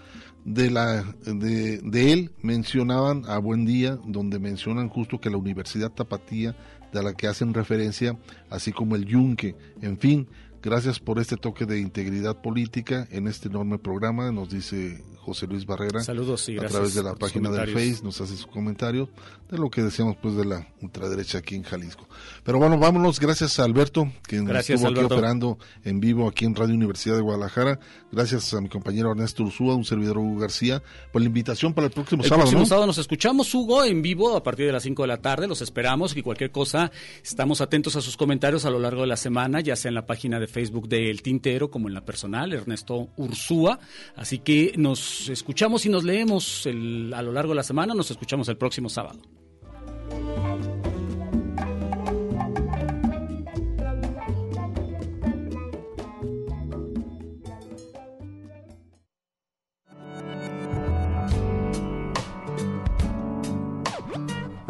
De, 0.45 0.71
la, 0.71 1.03
de, 1.27 1.79
de 1.79 2.13
él 2.13 2.31
mencionaban 2.41 3.25
a 3.27 3.37
Buen 3.39 3.67
Día, 3.67 3.99
donde 4.07 4.39
mencionan 4.39 4.89
justo 4.89 5.21
que 5.21 5.29
la 5.29 5.37
Universidad 5.37 5.91
Tapatía, 5.91 6.57
de 6.93 7.03
la 7.03 7.13
que 7.13 7.27
hacen 7.27 7.53
referencia, 7.53 8.17
así 8.49 8.73
como 8.73 8.97
el 8.97 9.05
Yunque, 9.05 9.55
en 9.83 9.99
fin, 9.99 10.29
Gracias 10.63 10.99
por 10.99 11.19
este 11.19 11.37
toque 11.37 11.67
de 11.67 11.79
integridad 11.79 12.41
política 12.43 13.07
en 13.11 13.29
este 13.29 13.49
enorme 13.49 13.79
programa, 13.79 14.33
nos 14.33 14.51
dice 14.51 15.05
José 15.21 15.47
Luis 15.47 15.67
Barrera. 15.67 16.03
Saludos 16.03 16.49
y 16.49 16.53
A 16.53 16.63
gracias 16.63 16.73
través 16.73 16.95
de 16.95 17.03
la 17.03 17.15
página 17.15 17.51
del. 17.51 17.73
Face 17.73 18.01
nos 18.03 18.21
hace 18.21 18.37
su 18.37 18.49
comentario 18.49 19.09
de 19.51 19.59
lo 19.59 19.71
que 19.71 19.83
decíamos 19.83 20.17
pues 20.21 20.35
de 20.35 20.45
la 20.45 20.67
ultraderecha 20.81 21.39
aquí 21.39 21.55
en 21.55 21.63
Jalisco. 21.63 22.09
Pero 22.49 22.61
bueno, 22.61 22.79
vámonos, 22.79 23.21
gracias 23.21 23.59
a 23.61 23.65
Alberto, 23.65 24.11
que 24.27 24.37
nos 24.37 24.47
Gracias, 24.47 24.77
estuvo 24.77 24.89
aquí 24.89 25.01
Alberto. 25.01 25.15
operando 25.17 25.59
en 25.85 26.01
vivo 26.01 26.27
aquí 26.27 26.47
en 26.47 26.55
Radio 26.55 26.75
Universidad 26.75 27.17
de 27.17 27.21
Guadalajara. 27.21 27.79
Gracias 28.11 28.55
a 28.55 28.63
mi 28.63 28.71
compañero 28.71 29.11
Ernesto 29.11 29.43
Ursúa, 29.43 29.75
un 29.75 29.85
servidor 29.85 30.17
Hugo 30.17 30.41
García, 30.41 30.83
por 31.13 31.21
la 31.21 31.27
invitación 31.27 31.75
para 31.75 31.89
el 31.89 31.93
próximo 31.93 32.23
El 32.23 32.29
sábado. 32.31 32.45
próximo 32.45 32.61
¿no? 32.61 32.67
sábado 32.67 32.87
nos 32.87 32.97
escuchamos, 32.97 33.55
Hugo, 33.55 33.85
en 33.85 34.01
vivo 34.01 34.35
a 34.35 34.43
partir 34.43 34.65
de 34.65 34.73
las 34.73 34.83
5 34.83 35.03
de 35.03 35.09
la 35.09 35.19
tarde. 35.19 35.47
Los 35.47 35.61
esperamos 35.61 36.17
y 36.17 36.23
cualquier 36.23 36.51
cosa, 36.51 36.91
estamos 37.23 37.61
atentos 37.61 37.97
a 37.97 38.01
sus 38.01 38.17
comentarios 38.17 38.65
a 38.65 38.71
lo 38.71 38.79
largo 38.79 39.03
de 39.03 39.09
la 39.09 39.19
semana, 39.19 39.61
ya 39.61 39.77
sea 39.77 39.91
en 39.91 39.97
la 39.97 40.07
página 40.07 40.41
de 40.41 40.47
Facebook 40.47 40.89
de 40.89 41.11
El 41.11 41.21
Tintero 41.21 41.71
como 41.71 41.89
en 41.89 41.93
la 41.93 42.07
personal, 42.07 42.55
Ernesto 42.55 43.11
Ursúa. 43.19 43.79
Así 44.17 44.39
que 44.39 44.73
nos 44.79 45.29
escuchamos 45.29 45.85
y 45.85 45.91
nos 45.91 46.03
leemos 46.03 46.65
el- 46.65 47.13
a 47.15 47.21
lo 47.21 47.31
largo 47.31 47.51
de 47.53 47.57
la 47.57 47.63
semana. 47.63 47.93
Nos 47.93 48.11
escuchamos 48.11 48.49
el 48.49 48.57
próximo 48.57 48.89
sábado. 48.89 49.21